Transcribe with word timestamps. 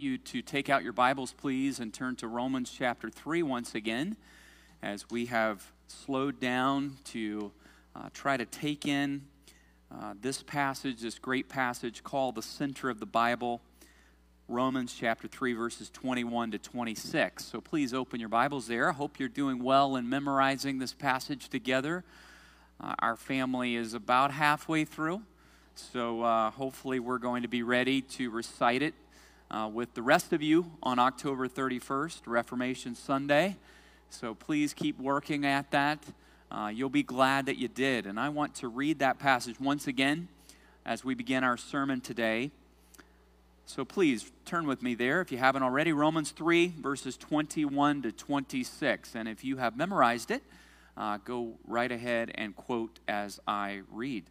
you 0.00 0.16
to 0.16 0.40
take 0.40 0.70
out 0.70 0.84
your 0.84 0.92
Bibles, 0.92 1.32
please, 1.32 1.80
and 1.80 1.92
turn 1.92 2.14
to 2.14 2.28
Romans 2.28 2.70
chapter 2.70 3.10
3 3.10 3.42
once 3.42 3.74
again, 3.74 4.16
as 4.80 5.04
we 5.10 5.26
have 5.26 5.72
slowed 5.88 6.38
down 6.38 6.98
to 7.02 7.50
uh, 7.96 8.08
try 8.14 8.36
to 8.36 8.44
take 8.44 8.86
in 8.86 9.22
uh, 9.92 10.14
this 10.20 10.40
passage, 10.44 11.00
this 11.00 11.18
great 11.18 11.48
passage 11.48 12.04
called 12.04 12.36
the 12.36 12.42
center 12.42 12.88
of 12.88 13.00
the 13.00 13.06
Bible, 13.06 13.60
Romans 14.46 14.94
chapter 14.96 15.26
3, 15.26 15.54
verses 15.54 15.90
21 15.90 16.52
to 16.52 16.58
26. 16.58 17.44
So 17.44 17.60
please 17.60 17.92
open 17.92 18.20
your 18.20 18.28
Bibles 18.28 18.68
there. 18.68 18.90
I 18.90 18.92
hope 18.92 19.18
you're 19.18 19.28
doing 19.28 19.64
well 19.64 19.96
in 19.96 20.08
memorizing 20.08 20.78
this 20.78 20.92
passage 20.92 21.48
together. 21.48 22.04
Uh, 22.80 22.94
our 23.00 23.16
family 23.16 23.74
is 23.74 23.94
about 23.94 24.30
halfway 24.30 24.84
through, 24.84 25.22
so 25.74 26.22
uh, 26.22 26.52
hopefully 26.52 27.00
we're 27.00 27.18
going 27.18 27.42
to 27.42 27.48
be 27.48 27.64
ready 27.64 28.00
to 28.02 28.30
recite 28.30 28.80
it 28.80 28.94
uh, 29.50 29.68
with 29.72 29.94
the 29.94 30.02
rest 30.02 30.32
of 30.32 30.42
you 30.42 30.72
on 30.82 30.98
October 30.98 31.48
31st, 31.48 32.20
Reformation 32.26 32.94
Sunday. 32.94 33.56
So 34.10 34.34
please 34.34 34.74
keep 34.74 34.98
working 34.98 35.44
at 35.44 35.70
that. 35.70 35.98
Uh, 36.50 36.70
you'll 36.74 36.88
be 36.88 37.02
glad 37.02 37.46
that 37.46 37.58
you 37.58 37.68
did. 37.68 38.06
And 38.06 38.18
I 38.18 38.28
want 38.28 38.54
to 38.56 38.68
read 38.68 38.98
that 38.98 39.18
passage 39.18 39.60
once 39.60 39.86
again 39.86 40.28
as 40.84 41.04
we 41.04 41.14
begin 41.14 41.44
our 41.44 41.56
sermon 41.56 42.00
today. 42.00 42.50
So 43.66 43.84
please 43.84 44.30
turn 44.44 44.66
with 44.66 44.82
me 44.82 44.94
there 44.94 45.20
if 45.20 45.30
you 45.30 45.38
haven't 45.38 45.62
already. 45.62 45.92
Romans 45.92 46.30
3, 46.30 46.74
verses 46.80 47.16
21 47.16 48.02
to 48.02 48.12
26. 48.12 49.14
And 49.14 49.28
if 49.28 49.44
you 49.44 49.58
have 49.58 49.76
memorized 49.76 50.30
it, 50.30 50.42
uh, 50.96 51.18
go 51.24 51.54
right 51.66 51.92
ahead 51.92 52.30
and 52.34 52.56
quote 52.56 52.98
as 53.06 53.40
I 53.46 53.82
read. 53.90 54.24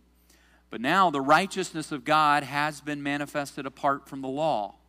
But 0.69 0.81
now 0.81 1.09
the 1.09 1.21
righteousness 1.21 1.91
of 1.91 2.03
God 2.03 2.43
has 2.43 2.81
been 2.81 3.01
manifested 3.01 3.65
apart 3.65 4.09
from 4.09 4.21
the 4.21 4.27
law 4.27 4.75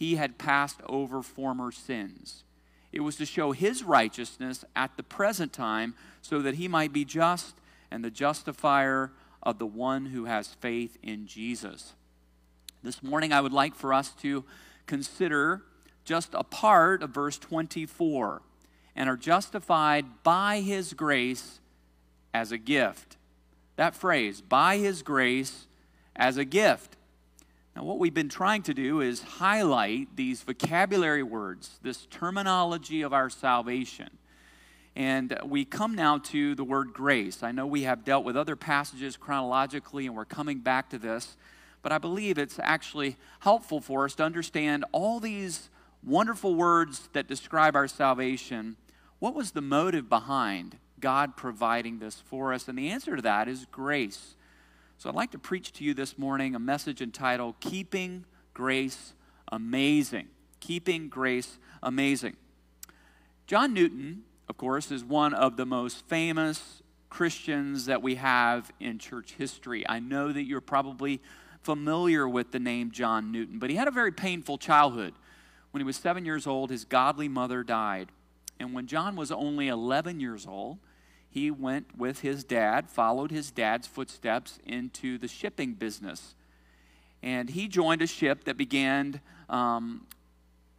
he 0.00 0.16
had 0.16 0.38
passed 0.38 0.80
over 0.88 1.22
former 1.22 1.70
sins. 1.70 2.42
It 2.90 3.00
was 3.00 3.16
to 3.16 3.26
show 3.26 3.52
his 3.52 3.84
righteousness 3.84 4.64
at 4.74 4.96
the 4.96 5.02
present 5.02 5.52
time 5.52 5.94
so 6.22 6.40
that 6.40 6.54
he 6.54 6.68
might 6.68 6.90
be 6.90 7.04
just 7.04 7.56
and 7.90 8.02
the 8.02 8.10
justifier 8.10 9.12
of 9.42 9.58
the 9.58 9.66
one 9.66 10.06
who 10.06 10.24
has 10.24 10.48
faith 10.54 10.96
in 11.02 11.26
Jesus. 11.26 11.92
This 12.82 13.02
morning, 13.02 13.30
I 13.30 13.42
would 13.42 13.52
like 13.52 13.74
for 13.74 13.92
us 13.92 14.08
to 14.22 14.42
consider 14.86 15.64
just 16.06 16.30
a 16.32 16.44
part 16.44 17.02
of 17.02 17.10
verse 17.10 17.36
24 17.36 18.40
and 18.96 19.06
are 19.06 19.18
justified 19.18 20.06
by 20.22 20.60
his 20.60 20.94
grace 20.94 21.60
as 22.32 22.52
a 22.52 22.58
gift. 22.58 23.18
That 23.76 23.94
phrase, 23.94 24.40
by 24.40 24.78
his 24.78 25.02
grace 25.02 25.66
as 26.16 26.38
a 26.38 26.46
gift. 26.46 26.96
Now, 27.80 27.86
what 27.86 27.98
we've 27.98 28.12
been 28.12 28.28
trying 28.28 28.60
to 28.64 28.74
do 28.74 29.00
is 29.00 29.22
highlight 29.22 30.14
these 30.14 30.42
vocabulary 30.42 31.22
words, 31.22 31.78
this 31.82 32.04
terminology 32.10 33.00
of 33.00 33.14
our 33.14 33.30
salvation. 33.30 34.10
And 34.94 35.38
we 35.46 35.64
come 35.64 35.94
now 35.94 36.18
to 36.18 36.54
the 36.54 36.62
word 36.62 36.92
grace. 36.92 37.42
I 37.42 37.52
know 37.52 37.66
we 37.66 37.84
have 37.84 38.04
dealt 38.04 38.26
with 38.26 38.36
other 38.36 38.54
passages 38.54 39.16
chronologically, 39.16 40.06
and 40.06 40.14
we're 40.14 40.26
coming 40.26 40.58
back 40.58 40.90
to 40.90 40.98
this, 40.98 41.38
but 41.80 41.90
I 41.90 41.96
believe 41.96 42.36
it's 42.36 42.58
actually 42.62 43.16
helpful 43.38 43.80
for 43.80 44.04
us 44.04 44.14
to 44.16 44.24
understand 44.24 44.84
all 44.92 45.18
these 45.18 45.70
wonderful 46.04 46.54
words 46.54 47.08
that 47.14 47.28
describe 47.28 47.74
our 47.74 47.88
salvation. 47.88 48.76
What 49.20 49.34
was 49.34 49.52
the 49.52 49.62
motive 49.62 50.06
behind 50.06 50.76
God 51.00 51.34
providing 51.34 51.98
this 51.98 52.16
for 52.16 52.52
us? 52.52 52.68
And 52.68 52.76
the 52.76 52.90
answer 52.90 53.16
to 53.16 53.22
that 53.22 53.48
is 53.48 53.64
grace. 53.72 54.34
So 55.00 55.08
I'd 55.08 55.14
like 55.14 55.30
to 55.30 55.38
preach 55.38 55.72
to 55.72 55.84
you 55.84 55.94
this 55.94 56.18
morning 56.18 56.54
a 56.54 56.58
message 56.58 57.00
entitled 57.00 57.58
Keeping 57.60 58.26
Grace 58.52 59.14
Amazing. 59.50 60.28
Keeping 60.60 61.08
Grace 61.08 61.56
Amazing. 61.82 62.36
John 63.46 63.72
Newton, 63.72 64.24
of 64.46 64.58
course, 64.58 64.90
is 64.90 65.02
one 65.02 65.32
of 65.32 65.56
the 65.56 65.64
most 65.64 66.06
famous 66.06 66.82
Christians 67.08 67.86
that 67.86 68.02
we 68.02 68.16
have 68.16 68.70
in 68.78 68.98
church 68.98 69.36
history. 69.38 69.88
I 69.88 70.00
know 70.00 70.32
that 70.32 70.42
you're 70.42 70.60
probably 70.60 71.22
familiar 71.62 72.28
with 72.28 72.52
the 72.52 72.60
name 72.60 72.90
John 72.90 73.32
Newton, 73.32 73.58
but 73.58 73.70
he 73.70 73.76
had 73.76 73.88
a 73.88 73.90
very 73.90 74.12
painful 74.12 74.58
childhood. 74.58 75.14
When 75.70 75.80
he 75.80 75.86
was 75.86 75.96
seven 75.96 76.26
years 76.26 76.46
old, 76.46 76.68
his 76.68 76.84
godly 76.84 77.26
mother 77.26 77.62
died. 77.62 78.12
And 78.58 78.74
when 78.74 78.86
John 78.86 79.16
was 79.16 79.32
only 79.32 79.68
11 79.68 80.20
years 80.20 80.46
old, 80.46 80.76
he 81.30 81.50
went 81.50 81.96
with 81.96 82.20
his 82.20 82.42
dad, 82.42 82.90
followed 82.90 83.30
his 83.30 83.52
dad's 83.52 83.86
footsteps 83.86 84.58
into 84.66 85.16
the 85.16 85.28
shipping 85.28 85.74
business. 85.74 86.34
And 87.22 87.50
he 87.50 87.68
joined 87.68 88.02
a 88.02 88.06
ship 88.06 88.44
that 88.44 88.56
began 88.56 89.20
um, 89.48 90.06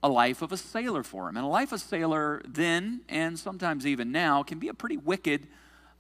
a 0.03 0.09
life 0.09 0.41
of 0.41 0.51
a 0.51 0.57
sailor 0.57 1.03
for 1.03 1.29
him. 1.29 1.37
And 1.37 1.45
a 1.45 1.49
life 1.49 1.71
of 1.71 1.81
a 1.81 1.83
sailor 1.83 2.41
then, 2.45 3.01
and 3.07 3.39
sometimes 3.39 3.87
even 3.87 4.11
now, 4.11 4.43
can 4.43 4.59
be 4.59 4.67
a 4.67 4.73
pretty 4.73 4.97
wicked 4.97 5.47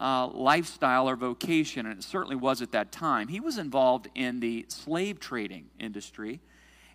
uh, 0.01 0.27
lifestyle 0.27 1.07
or 1.07 1.15
vocation, 1.15 1.85
and 1.85 1.99
it 1.99 2.03
certainly 2.03 2.35
was 2.35 2.61
at 2.61 2.71
that 2.71 2.91
time. 2.91 3.29
He 3.29 3.39
was 3.39 3.57
involved 3.57 4.09
in 4.15 4.39
the 4.41 4.65
slave 4.67 5.19
trading 5.19 5.69
industry. 5.79 6.41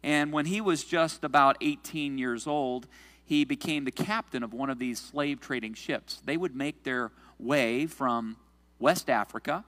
And 0.02 0.32
when 0.32 0.46
he 0.46 0.60
was 0.60 0.84
just 0.84 1.24
about 1.24 1.56
18 1.60 2.18
years 2.18 2.46
old, 2.46 2.86
he 3.24 3.44
became 3.44 3.84
the 3.84 3.92
captain 3.92 4.42
of 4.42 4.52
one 4.52 4.70
of 4.70 4.78
these 4.78 5.00
slave 5.00 5.40
trading 5.40 5.74
ships. 5.74 6.20
They 6.24 6.36
would 6.36 6.54
make 6.54 6.82
their 6.82 7.12
way 7.38 7.86
from 7.86 8.36
West 8.78 9.08
Africa, 9.08 9.64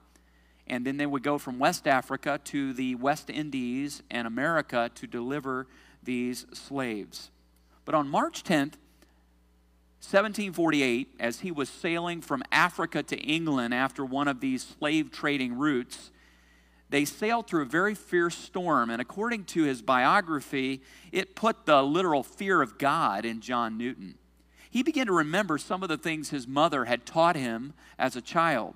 and 0.67 0.85
then 0.85 0.97
they 0.97 1.05
would 1.05 1.23
go 1.23 1.37
from 1.37 1.59
West 1.59 1.87
Africa 1.87 2.39
to 2.45 2.73
the 2.73 2.95
West 2.95 3.29
Indies 3.29 4.03
and 4.11 4.27
America 4.27 4.91
to 4.95 5.07
deliver 5.07 5.67
these 6.03 6.45
slaves. 6.53 7.31
But 7.85 7.95
on 7.95 8.07
March 8.07 8.43
10th, 8.43 8.75
1748, 10.01 11.15
as 11.19 11.39
he 11.41 11.51
was 11.51 11.69
sailing 11.69 12.21
from 12.21 12.43
Africa 12.51 13.03
to 13.03 13.17
England 13.17 13.73
after 13.73 14.05
one 14.05 14.27
of 14.27 14.39
these 14.39 14.63
slave 14.63 15.11
trading 15.11 15.57
routes, 15.57 16.11
they 16.89 17.03
sailed 17.03 17.47
through 17.47 17.63
a 17.63 17.65
very 17.65 17.95
fierce 17.95 18.35
storm. 18.35 18.89
And 18.89 19.01
according 19.01 19.45
to 19.45 19.63
his 19.63 19.81
biography, 19.81 20.81
it 21.11 21.35
put 21.35 21.65
the 21.65 21.81
literal 21.83 22.23
fear 22.23 22.61
of 22.61 22.77
God 22.77 23.25
in 23.25 23.41
John 23.41 23.77
Newton 23.77 24.18
he 24.69 24.83
began 24.83 25.07
to 25.07 25.13
remember 25.13 25.57
some 25.57 25.81
of 25.83 25.89
the 25.89 25.97
things 25.97 26.29
his 26.29 26.47
mother 26.47 26.85
had 26.85 27.05
taught 27.05 27.35
him 27.35 27.73
as 27.97 28.15
a 28.15 28.21
child. 28.21 28.75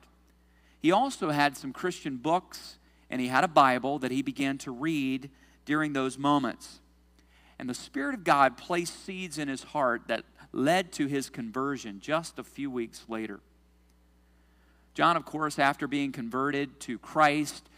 He 0.81 0.91
also 0.91 1.29
had 1.29 1.55
some 1.55 1.71
Christian 1.71 2.17
books 2.17 2.77
and 3.09 3.21
he 3.21 3.27
had 3.27 3.43
a 3.43 3.47
Bible 3.47 3.99
that 3.99 4.11
he 4.11 4.21
began 4.21 4.57
to 4.59 4.71
read 4.71 5.29
during 5.65 5.93
those 5.93 6.17
moments. 6.17 6.79
And 7.59 7.69
the 7.69 7.75
Spirit 7.75 8.15
of 8.15 8.23
God 8.23 8.57
placed 8.57 9.05
seeds 9.05 9.37
in 9.37 9.47
his 9.47 9.63
heart 9.63 10.03
that 10.07 10.25
led 10.51 10.91
to 10.93 11.05
his 11.05 11.29
conversion 11.29 11.99
just 11.99 12.39
a 12.39 12.43
few 12.43 12.71
weeks 12.71 13.05
later. 13.07 13.39
John, 14.93 15.15
of 15.15 15.25
course, 15.25 15.57
after 15.59 15.87
being 15.87 16.11
converted 16.11 16.79
to 16.81 16.99
Christ, 16.99 17.69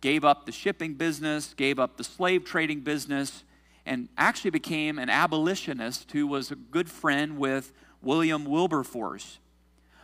gave 0.00 0.24
up 0.24 0.46
the 0.46 0.52
shipping 0.52 0.94
business, 0.94 1.54
gave 1.54 1.78
up 1.78 1.96
the 1.96 2.04
slave 2.04 2.44
trading 2.44 2.80
business, 2.80 3.44
and 3.88 4.08
actually 4.18 4.50
became 4.50 4.98
an 4.98 5.08
abolitionist 5.08 6.12
who 6.12 6.26
was 6.26 6.50
a 6.50 6.56
good 6.56 6.90
friend 6.90 7.38
with 7.38 7.72
William 8.02 8.44
Wilberforce. 8.44 9.38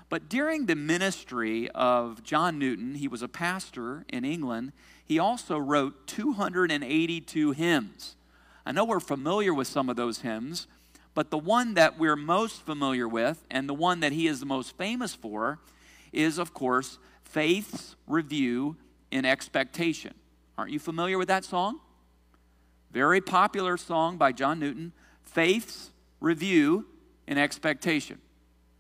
But 0.09 0.29
during 0.29 0.67
the 0.67 0.75
ministry 0.75 1.69
of 1.71 2.23
John 2.23 2.59
Newton, 2.59 2.95
he 2.95 3.09
was 3.09 3.23
a 3.23 3.29
pastor 3.29 4.05
in 4.09 4.25
England, 4.25 4.73
he 5.05 5.19
also 5.19 5.59
wrote 5.59 6.07
282 6.07 7.53
hymns. 7.53 8.17
I 8.65 8.73
know 8.73 8.85
we're 8.87 9.01
familiar 9.01 9.53
with 9.53 9.69
some 9.69 9.91
of 9.91 9.97
those 9.97 10.21
hymns, 10.21 10.67
but 11.13 11.31
the 11.31 11.39
one 11.39 11.75
that 11.75 11.99
we're 11.99 12.17
most 12.17 12.63
familiar 12.63 13.07
with 13.07 13.45
and 13.51 13.69
the 13.69 13.75
one 13.75 14.01
that 14.01 14.13
he 14.13 14.27
is 14.27 14.41
the 14.41 14.47
most 14.47 14.77
famous 14.79 15.15
for 15.15 15.59
is, 16.11 16.39
of 16.39 16.55
course, 16.55 16.99
Faith's 17.23 17.97
Review 18.07 18.77
and 19.13 19.27
Expectation. 19.27 20.15
Aren't 20.57 20.71
you 20.71 20.79
familiar 20.79 21.19
with 21.19 21.29
that 21.29 21.45
song? 21.45 21.81
Very 22.95 23.21
popular 23.21 23.77
song 23.77 24.19
by 24.19 24.31
John 24.31 24.61
Newton, 24.61 24.93
Faith's 25.25 25.91
Review 26.21 26.87
and 27.27 27.41
Expectation. 27.41 28.21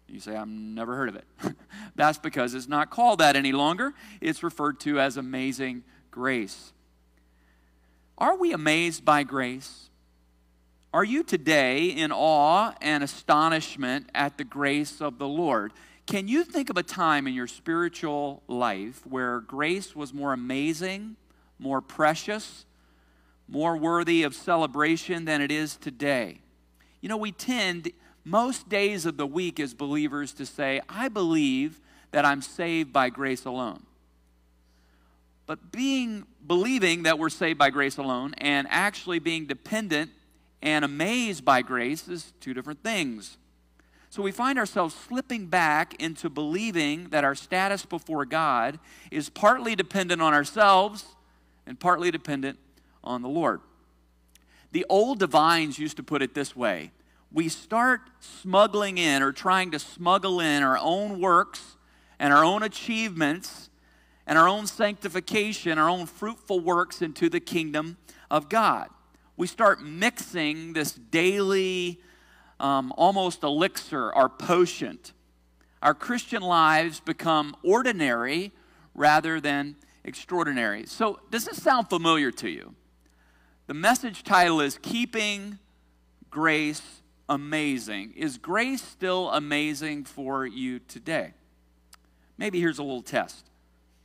You 0.06 0.20
say, 0.20 0.36
I've 0.36 0.46
never 0.46 0.94
heard 0.94 1.08
of 1.08 1.16
it. 1.16 1.24
That's 1.96 2.18
because 2.18 2.54
it's 2.54 2.68
not 2.68 2.90
called 2.90 3.18
that 3.18 3.34
any 3.34 3.50
longer. 3.50 3.92
It's 4.20 4.44
referred 4.44 4.78
to 4.80 5.00
as 5.00 5.16
Amazing 5.16 5.82
Grace. 6.12 6.72
Are 8.16 8.36
we 8.36 8.52
amazed 8.52 9.04
by 9.04 9.24
grace? 9.24 9.90
Are 10.92 11.02
you 11.02 11.24
today 11.24 11.86
in 11.86 12.12
awe 12.12 12.72
and 12.80 13.02
astonishment 13.02 14.10
at 14.14 14.38
the 14.38 14.44
grace 14.44 15.00
of 15.00 15.18
the 15.18 15.26
Lord? 15.26 15.72
Can 16.06 16.28
you 16.28 16.44
think 16.44 16.70
of 16.70 16.76
a 16.76 16.84
time 16.84 17.26
in 17.26 17.34
your 17.34 17.48
spiritual 17.48 18.44
life 18.46 19.04
where 19.04 19.40
grace 19.40 19.96
was 19.96 20.14
more 20.14 20.32
amazing, 20.32 21.16
more 21.58 21.80
precious, 21.80 22.64
more 23.48 23.76
worthy 23.76 24.22
of 24.22 24.34
celebration 24.34 25.24
than 25.24 25.40
it 25.40 25.50
is 25.50 25.76
today? 25.76 26.40
You 27.00 27.08
know, 27.08 27.16
we 27.16 27.32
tend 27.32 27.90
most 28.24 28.68
days 28.68 29.04
of 29.06 29.16
the 29.16 29.26
week 29.26 29.60
as 29.60 29.74
believers 29.74 30.32
to 30.34 30.46
say, 30.46 30.80
I 30.88 31.08
believe 31.08 31.80
that 32.12 32.24
I'm 32.24 32.40
saved 32.40 32.92
by 32.92 33.10
grace 33.10 33.44
alone. 33.44 33.84
But 35.46 35.72
being 35.72 36.24
believing 36.46 37.02
that 37.02 37.18
we're 37.18 37.28
saved 37.28 37.58
by 37.58 37.70
grace 37.70 37.98
alone 37.98 38.34
and 38.38 38.66
actually 38.70 39.18
being 39.18 39.46
dependent 39.46 40.10
and 40.62 40.84
amazed 40.84 41.44
by 41.44 41.60
grace 41.60 42.08
is 42.08 42.32
two 42.40 42.54
different 42.54 42.82
things. 42.82 43.36
So 44.08 44.22
we 44.22 44.32
find 44.32 44.58
ourselves 44.58 44.94
slipping 44.94 45.46
back 45.46 46.00
into 46.00 46.30
believing 46.30 47.08
that 47.08 47.24
our 47.24 47.34
status 47.34 47.84
before 47.84 48.24
God 48.24 48.78
is 49.10 49.28
partly 49.28 49.74
dependent 49.74 50.22
on 50.22 50.32
ourselves 50.32 51.04
and 51.66 51.78
partly 51.78 52.10
dependent 52.10 52.58
on 53.04 53.22
the 53.22 53.28
Lord. 53.28 53.60
The 54.72 54.84
old 54.88 55.20
divines 55.20 55.78
used 55.78 55.96
to 55.98 56.02
put 56.02 56.20
it 56.22 56.34
this 56.34 56.56
way 56.56 56.90
we 57.34 57.48
start 57.48 58.00
smuggling 58.20 58.96
in 58.96 59.20
or 59.20 59.32
trying 59.32 59.72
to 59.72 59.78
smuggle 59.80 60.38
in 60.38 60.62
our 60.62 60.78
own 60.78 61.20
works 61.20 61.76
and 62.20 62.32
our 62.32 62.44
own 62.44 62.62
achievements 62.62 63.70
and 64.26 64.38
our 64.38 64.48
own 64.48 64.68
sanctification, 64.68 65.76
our 65.76 65.90
own 65.90 66.06
fruitful 66.06 66.60
works 66.60 67.02
into 67.02 67.28
the 67.28 67.40
kingdom 67.40 67.96
of 68.30 68.48
God. 68.48 68.88
We 69.36 69.48
start 69.48 69.82
mixing 69.82 70.74
this 70.74 70.92
daily, 70.92 72.00
um, 72.60 72.92
almost 72.96 73.42
elixir, 73.42 74.12
our 74.12 74.28
potion. 74.28 75.00
Our 75.82 75.92
Christian 75.92 76.40
lives 76.40 77.00
become 77.00 77.56
ordinary 77.64 78.52
rather 78.94 79.40
than 79.40 79.74
extraordinary. 80.04 80.86
So, 80.86 81.18
does 81.30 81.46
this 81.46 81.60
sound 81.60 81.90
familiar 81.90 82.30
to 82.30 82.48
you? 82.48 82.74
The 83.66 83.72
message 83.72 84.24
title 84.24 84.60
is 84.60 84.78
Keeping 84.82 85.58
Grace 86.28 86.82
Amazing. 87.30 88.12
Is 88.14 88.36
grace 88.36 88.82
still 88.82 89.30
amazing 89.30 90.04
for 90.04 90.44
you 90.44 90.80
today? 90.80 91.32
Maybe 92.36 92.60
here's 92.60 92.78
a 92.78 92.82
little 92.82 93.00
test. 93.00 93.46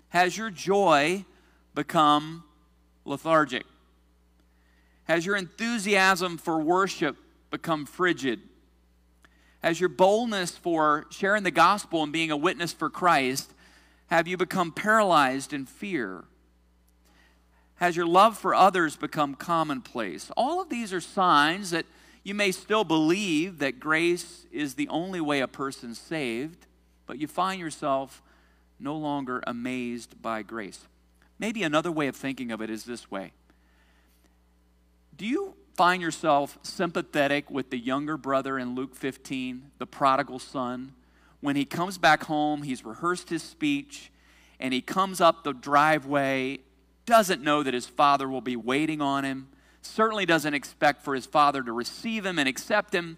Has 0.10 0.38
your 0.38 0.50
joy 0.50 1.26
become 1.76 2.46
lethargic? 3.04 3.66
Has 5.04 5.26
your 5.26 5.36
enthusiasm 5.36 6.38
for 6.38 6.62
worship 6.62 7.18
become 7.52 7.86
frigid? 7.86 8.40
Has 9.62 9.82
your 9.82 9.90
boldness 9.90 10.52
for 10.52 11.06
sharing 11.10 11.44
the 11.44 11.52
gospel 11.52 12.02
and 12.02 12.14
being 12.14 12.32
a 12.32 12.38
witness 12.38 12.72
for 12.72 12.90
Christ, 12.90 13.54
have 14.08 14.26
you 14.26 14.38
become 14.38 14.72
paralyzed 14.72 15.52
in 15.52 15.66
fear? 15.66 16.24
Has 17.80 17.96
your 17.96 18.06
love 18.06 18.38
for 18.38 18.54
others 18.54 18.98
become 18.98 19.36
commonplace? 19.36 20.32
All 20.36 20.62
of 20.62 20.68
these 20.68 20.92
are 20.92 21.00
signs 21.00 21.72
that 21.72 21.86
you 22.24 22.36
may 22.36 22.52
still 22.52 22.84
believe 22.84 23.60
that 23.60 23.80
grace 23.80 24.46
is 24.52 24.74
the 24.74 24.90
only 24.90 25.22
way 25.22 25.40
a 25.40 25.48
person's 25.48 25.98
saved, 25.98 26.68
but 27.08 27.20
you 27.20 27.28
find 27.28 27.58
yourself 27.58 28.22
no 28.82 28.98
longer 28.98 29.42
amazed 29.48 30.22
by 30.22 30.42
grace. 30.42 30.88
Maybe 31.40 31.64
another 31.64 31.90
way 31.90 32.08
of 32.08 32.18
thinking 32.18 32.52
of 32.52 32.62
it 32.62 32.70
is 32.70 32.84
this 32.84 33.10
way 33.10 33.32
Do 35.16 35.26
you 35.26 35.56
find 35.76 36.02
yourself 36.02 36.58
sympathetic 36.62 37.50
with 37.50 37.70
the 37.70 37.80
younger 37.80 38.18
brother 38.18 38.60
in 38.60 38.76
Luke 38.76 38.94
15, 38.94 39.72
the 39.78 39.88
prodigal 39.88 40.40
son? 40.40 40.92
When 41.40 41.56
he 41.56 41.64
comes 41.64 41.98
back 41.98 42.26
home, 42.26 42.64
he's 42.64 42.84
rehearsed 42.84 43.30
his 43.30 43.42
speech, 43.42 44.12
and 44.60 44.74
he 44.74 44.82
comes 44.82 45.22
up 45.22 45.46
the 45.46 45.54
driveway, 45.54 46.60
doesn't 47.10 47.42
know 47.42 47.64
that 47.64 47.74
his 47.74 47.88
father 47.88 48.30
will 48.30 48.40
be 48.40 48.56
waiting 48.56 49.02
on 49.02 49.26
him, 49.26 49.48
certainly 49.82 50.28
doesn't 50.28 50.54
expect 50.54 51.04
for 51.04 51.16
his 51.16 51.26
father 51.26 51.64
to 51.64 51.72
receive 51.72 52.24
him 52.24 52.38
and 52.38 52.48
accept 52.48 52.94
him. 52.94 53.18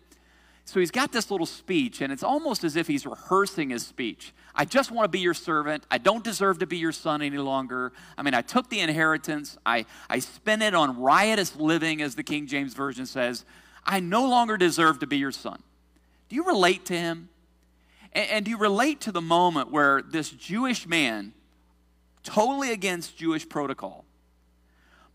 So 0.64 0.80
he's 0.80 0.92
got 0.92 1.12
this 1.12 1.30
little 1.30 1.46
speech, 1.46 2.00
and 2.00 2.14
it's 2.14 2.24
almost 2.24 2.64
as 2.64 2.78
if 2.78 2.88
he's 2.88 3.06
rehearsing 3.06 3.72
his 3.72 3.86
speech. 3.86 4.34
I 4.56 4.64
just 4.64 4.92
want 4.92 5.04
to 5.04 5.10
be 5.10 5.20
your 5.20 5.34
servant. 5.34 5.84
I 5.92 5.98
don't 5.98 6.24
deserve 6.24 6.60
to 6.60 6.66
be 6.66 6.78
your 6.78 6.94
son 6.94 7.22
any 7.22 7.38
longer. 7.38 7.92
I 8.18 8.24
mean, 8.24 8.34
I 8.34 8.42
took 8.42 8.70
the 8.70 8.80
inheritance, 8.80 9.58
I, 9.66 9.86
I 10.10 10.20
spent 10.20 10.64
it 10.64 10.74
on 10.74 10.98
riotous 11.02 11.58
living, 11.58 12.02
as 12.02 12.16
the 12.16 12.24
King 12.24 12.48
James 12.48 12.74
Version 12.74 13.06
says. 13.06 13.44
I 13.86 14.00
no 14.00 14.26
longer 14.26 14.56
deserve 14.56 15.00
to 15.00 15.08
be 15.08 15.18
your 15.18 15.34
son. 15.34 15.62
Do 16.30 16.38
you 16.38 16.46
relate 16.46 16.86
to 16.86 16.94
him? 16.94 17.28
And, 18.14 18.30
and 18.30 18.46
do 18.46 18.52
you 18.52 18.58
relate 18.58 19.02
to 19.02 19.12
the 19.12 19.22
moment 19.22 19.70
where 19.70 20.02
this 20.02 20.30
Jewish 20.30 20.88
man, 20.88 21.34
totally 22.24 22.72
against 22.72 23.18
Jewish 23.18 23.48
protocol, 23.48 24.06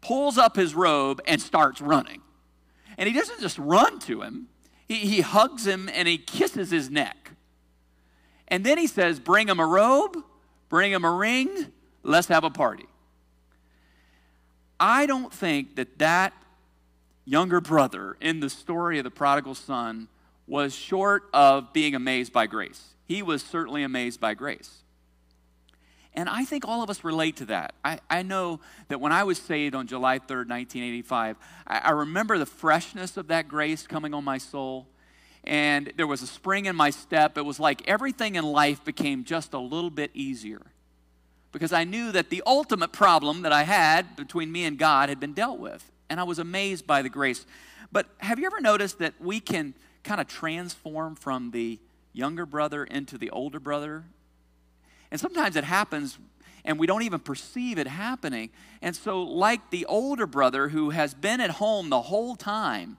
pulls 0.01 0.39
up 0.39 0.57
his 0.57 0.75
robe 0.75 1.21
and 1.27 1.41
starts 1.41 1.81
running? 1.81 2.23
And 2.99 3.09
he 3.09 3.15
doesn't 3.15 3.41
just 3.41 3.59
run 3.59 3.99
to 4.01 4.23
him, 4.23 4.49
he, 4.89 4.97
he 4.97 5.21
hugs 5.21 5.67
him 5.67 5.91
and 5.93 6.07
he 6.07 6.19
kisses 6.19 6.71
his 6.71 6.91
neck. 6.91 7.33
And 8.49 8.65
then 8.65 8.79
he 8.79 8.87
says, 8.87 9.19
Bring 9.19 9.49
him 9.49 9.59
a 9.59 9.67
robe, 9.67 10.17
bring 10.69 10.93
him 10.93 11.05
a 11.05 11.11
ring, 11.11 11.73
let's 12.03 12.29
have 12.29 12.45
a 12.45 12.51
party. 12.51 12.87
I 14.79 15.07
don't 15.07 15.33
think 15.33 15.77
that 15.77 15.99
that 15.99 16.33
younger 17.25 17.61
brother 17.61 18.17
in 18.21 18.41
the 18.41 18.51
story 18.51 18.99
of 18.99 19.05
the 19.05 19.11
prodigal 19.11 19.55
son 19.55 20.09
was 20.47 20.75
short 20.75 21.25
of 21.33 21.73
being 21.73 21.95
amazed 21.95 22.33
by 22.33 22.47
grace. 22.47 22.95
He 23.05 23.23
was 23.23 23.43
certainly 23.43 23.83
amazed 23.83 24.21
by 24.21 24.35
grace. 24.35 24.83
And 26.17 26.31
I 26.31 26.47
think 26.47 26.67
all 26.67 26.83
of 26.83 26.89
us 26.89 27.05
relate 27.05 27.37
to 27.37 27.45
that. 27.47 27.75
I, 27.85 27.99
I 28.09 28.23
know 28.23 28.61
that 28.89 29.01
when 29.01 29.13
I 29.13 29.25
was 29.25 29.39
saved 29.39 29.75
on 29.75 29.87
July 29.87 30.19
3rd, 30.19 30.49
1985, 30.49 31.37
I, 31.67 31.79
I 31.79 31.91
remember 31.91 32.39
the 32.39 32.47
freshness 32.47 33.19
of 33.19 33.29
that 33.29 33.49
grace 33.49 33.87
coming 33.87 34.15
on 34.15 34.25
my 34.25 34.39
soul. 34.39 34.87
And 35.45 35.93
there 35.97 36.07
was 36.07 36.23
a 36.23 36.27
spring 36.27 36.65
in 36.65 36.75
my 36.75 36.89
step. 36.89 37.37
It 37.37 37.45
was 37.45 37.61
like 37.61 37.87
everything 37.87 38.35
in 38.35 38.45
life 38.45 38.83
became 38.83 39.25
just 39.25 39.53
a 39.53 39.59
little 39.59 39.91
bit 39.91 40.11
easier. 40.15 40.63
Because 41.53 41.73
I 41.73 41.85
knew 41.85 42.11
that 42.13 42.31
the 42.31 42.43
ultimate 42.47 42.93
problem 42.93 43.43
that 43.43 43.53
I 43.53 43.65
had 43.65 44.17
between 44.17 44.51
me 44.51 44.65
and 44.65 44.79
God 44.79 45.11
had 45.11 45.21
been 45.21 45.35
dealt 45.35 45.59
with. 45.59 45.93
And 46.09 46.19
I 46.19 46.25
was 46.25 46.39
amazed 46.39 46.87
by 46.87 47.03
the 47.03 47.09
grace. 47.11 47.45
But 47.93 48.07
have 48.19 48.39
you 48.39 48.47
ever 48.47 48.61
noticed 48.61 48.99
that 49.01 49.15
we 49.21 49.39
can 49.39 49.75
kind 50.03 50.21
of 50.21 50.27
transform 50.27 51.15
from 51.15 51.51
the 51.51 51.79
younger 52.13 52.47
brother 52.47 52.85
into 52.85 53.19
the 53.19 53.29
older 53.31 53.61
brother 53.61 54.05
and 55.11 55.21
sometimes 55.21 55.57
it 55.57 55.65
happens 55.65 56.19
and 56.67 56.79
we 56.79 56.87
don't 56.87 57.03
even 57.03 57.21
perceive 57.21 57.79
it 57.79 57.87
happening. 57.87 58.51
And 58.83 58.95
so, 58.95 59.23
like 59.23 59.71
the 59.71 59.87
older 59.87 60.27
brother 60.27 60.69
who 60.69 60.91
has 60.91 61.15
been 61.15 61.41
at 61.41 61.51
home 61.51 61.91
the 61.91 62.03
whole 62.03 62.35
time, 62.35 62.99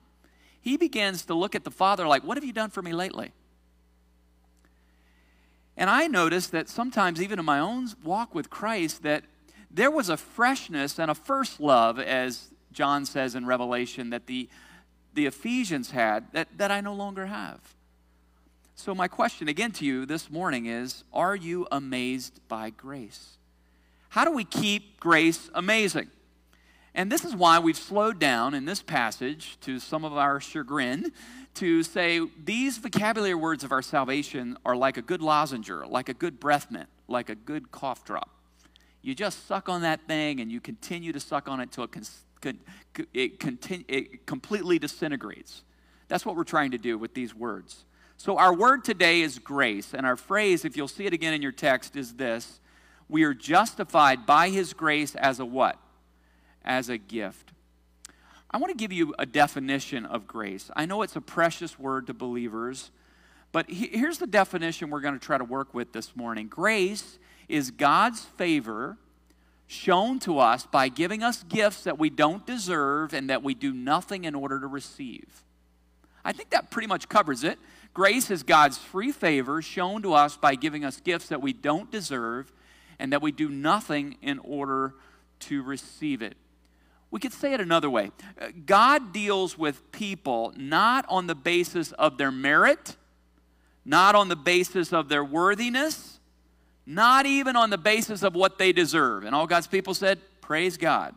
he 0.60 0.76
begins 0.76 1.24
to 1.26 1.34
look 1.34 1.54
at 1.54 1.64
the 1.64 1.70
father 1.70 2.06
like, 2.06 2.24
What 2.24 2.36
have 2.36 2.44
you 2.44 2.52
done 2.52 2.70
for 2.70 2.82
me 2.82 2.92
lately? 2.92 3.32
And 5.76 5.88
I 5.88 6.08
noticed 6.08 6.50
that 6.52 6.68
sometimes, 6.68 7.22
even 7.22 7.38
in 7.38 7.44
my 7.44 7.60
own 7.60 7.88
walk 8.02 8.34
with 8.34 8.50
Christ, 8.50 9.04
that 9.04 9.22
there 9.70 9.90
was 9.90 10.08
a 10.08 10.16
freshness 10.16 10.98
and 10.98 11.10
a 11.10 11.14
first 11.14 11.60
love, 11.60 12.00
as 12.00 12.48
John 12.72 13.06
says 13.06 13.36
in 13.36 13.46
Revelation, 13.46 14.10
that 14.10 14.26
the, 14.26 14.48
the 15.14 15.26
Ephesians 15.26 15.92
had 15.92 16.32
that, 16.32 16.48
that 16.56 16.72
I 16.72 16.80
no 16.80 16.94
longer 16.94 17.26
have. 17.26 17.76
So, 18.80 18.94
my 18.94 19.08
question 19.08 19.48
again 19.48 19.72
to 19.72 19.84
you 19.84 20.06
this 20.06 20.30
morning 20.30 20.66
is 20.66 21.02
Are 21.12 21.34
you 21.34 21.66
amazed 21.72 22.38
by 22.46 22.70
grace? 22.70 23.36
How 24.10 24.24
do 24.24 24.30
we 24.30 24.44
keep 24.44 25.00
grace 25.00 25.50
amazing? 25.52 26.06
And 26.94 27.10
this 27.10 27.24
is 27.24 27.34
why 27.34 27.58
we've 27.58 27.76
slowed 27.76 28.20
down 28.20 28.54
in 28.54 28.66
this 28.66 28.80
passage 28.80 29.58
to 29.62 29.80
some 29.80 30.04
of 30.04 30.16
our 30.16 30.38
chagrin 30.38 31.10
to 31.54 31.82
say 31.82 32.20
these 32.44 32.78
vocabulary 32.78 33.34
words 33.34 33.64
of 33.64 33.72
our 33.72 33.82
salvation 33.82 34.56
are 34.64 34.76
like 34.76 34.96
a 34.96 35.02
good 35.02 35.22
lozenger, 35.22 35.84
like 35.84 36.08
a 36.08 36.14
good 36.14 36.38
breath 36.38 36.70
mint, 36.70 36.88
like 37.08 37.30
a 37.30 37.34
good 37.34 37.72
cough 37.72 38.04
drop. 38.04 38.30
You 39.02 39.12
just 39.12 39.48
suck 39.48 39.68
on 39.68 39.82
that 39.82 40.06
thing 40.06 40.38
and 40.38 40.52
you 40.52 40.60
continue 40.60 41.12
to 41.12 41.20
suck 41.20 41.48
on 41.48 41.58
it 41.58 41.64
until 41.64 41.82
it, 41.82 41.90
con- 41.90 42.60
it, 43.12 43.40
continu- 43.40 43.84
it 43.88 44.24
completely 44.24 44.78
disintegrates. 44.78 45.64
That's 46.06 46.24
what 46.24 46.36
we're 46.36 46.44
trying 46.44 46.70
to 46.70 46.78
do 46.78 46.96
with 46.96 47.12
these 47.12 47.34
words. 47.34 47.84
So, 48.20 48.36
our 48.36 48.52
word 48.52 48.82
today 48.82 49.20
is 49.20 49.38
grace, 49.38 49.94
and 49.94 50.04
our 50.04 50.16
phrase, 50.16 50.64
if 50.64 50.76
you'll 50.76 50.88
see 50.88 51.06
it 51.06 51.12
again 51.12 51.34
in 51.34 51.40
your 51.40 51.52
text, 51.52 51.94
is 51.94 52.14
this 52.14 52.58
We 53.08 53.22
are 53.22 53.32
justified 53.32 54.26
by 54.26 54.48
his 54.48 54.72
grace 54.72 55.14
as 55.14 55.38
a 55.38 55.44
what? 55.44 55.78
As 56.64 56.88
a 56.88 56.98
gift. 56.98 57.52
I 58.50 58.58
want 58.58 58.72
to 58.72 58.76
give 58.76 58.92
you 58.92 59.14
a 59.20 59.24
definition 59.24 60.04
of 60.04 60.26
grace. 60.26 60.68
I 60.74 60.84
know 60.84 61.02
it's 61.02 61.14
a 61.14 61.20
precious 61.20 61.78
word 61.78 62.08
to 62.08 62.14
believers, 62.14 62.90
but 63.52 63.70
here's 63.70 64.18
the 64.18 64.26
definition 64.26 64.90
we're 64.90 65.00
going 65.00 65.14
to 65.16 65.24
try 65.24 65.38
to 65.38 65.44
work 65.44 65.72
with 65.72 65.92
this 65.92 66.16
morning 66.16 66.48
Grace 66.48 67.20
is 67.48 67.70
God's 67.70 68.24
favor 68.24 68.96
shown 69.68 70.18
to 70.20 70.40
us 70.40 70.66
by 70.66 70.88
giving 70.88 71.22
us 71.22 71.44
gifts 71.44 71.84
that 71.84 72.00
we 72.00 72.10
don't 72.10 72.44
deserve 72.44 73.14
and 73.14 73.30
that 73.30 73.44
we 73.44 73.54
do 73.54 73.72
nothing 73.72 74.24
in 74.24 74.34
order 74.34 74.58
to 74.58 74.66
receive. 74.66 75.44
I 76.24 76.32
think 76.32 76.50
that 76.50 76.72
pretty 76.72 76.88
much 76.88 77.08
covers 77.08 77.44
it. 77.44 77.60
Grace 77.98 78.30
is 78.30 78.44
God's 78.44 78.78
free 78.78 79.10
favor 79.10 79.60
shown 79.60 80.02
to 80.02 80.12
us 80.12 80.36
by 80.36 80.54
giving 80.54 80.84
us 80.84 81.00
gifts 81.00 81.26
that 81.30 81.42
we 81.42 81.52
don't 81.52 81.90
deserve 81.90 82.52
and 83.00 83.12
that 83.12 83.20
we 83.20 83.32
do 83.32 83.48
nothing 83.48 84.16
in 84.22 84.38
order 84.38 84.94
to 85.40 85.64
receive 85.64 86.22
it. 86.22 86.36
We 87.10 87.18
could 87.18 87.32
say 87.32 87.54
it 87.54 87.60
another 87.60 87.90
way 87.90 88.12
God 88.64 89.12
deals 89.12 89.58
with 89.58 89.90
people 89.90 90.52
not 90.56 91.06
on 91.08 91.26
the 91.26 91.34
basis 91.34 91.90
of 91.90 92.18
their 92.18 92.30
merit, 92.30 92.94
not 93.84 94.14
on 94.14 94.28
the 94.28 94.36
basis 94.36 94.92
of 94.92 95.08
their 95.08 95.24
worthiness, 95.24 96.20
not 96.86 97.26
even 97.26 97.56
on 97.56 97.70
the 97.70 97.78
basis 97.78 98.22
of 98.22 98.36
what 98.36 98.58
they 98.58 98.70
deserve. 98.70 99.24
And 99.24 99.34
all 99.34 99.48
God's 99.48 99.66
people 99.66 99.92
said, 99.92 100.20
Praise 100.40 100.76
God. 100.76 101.16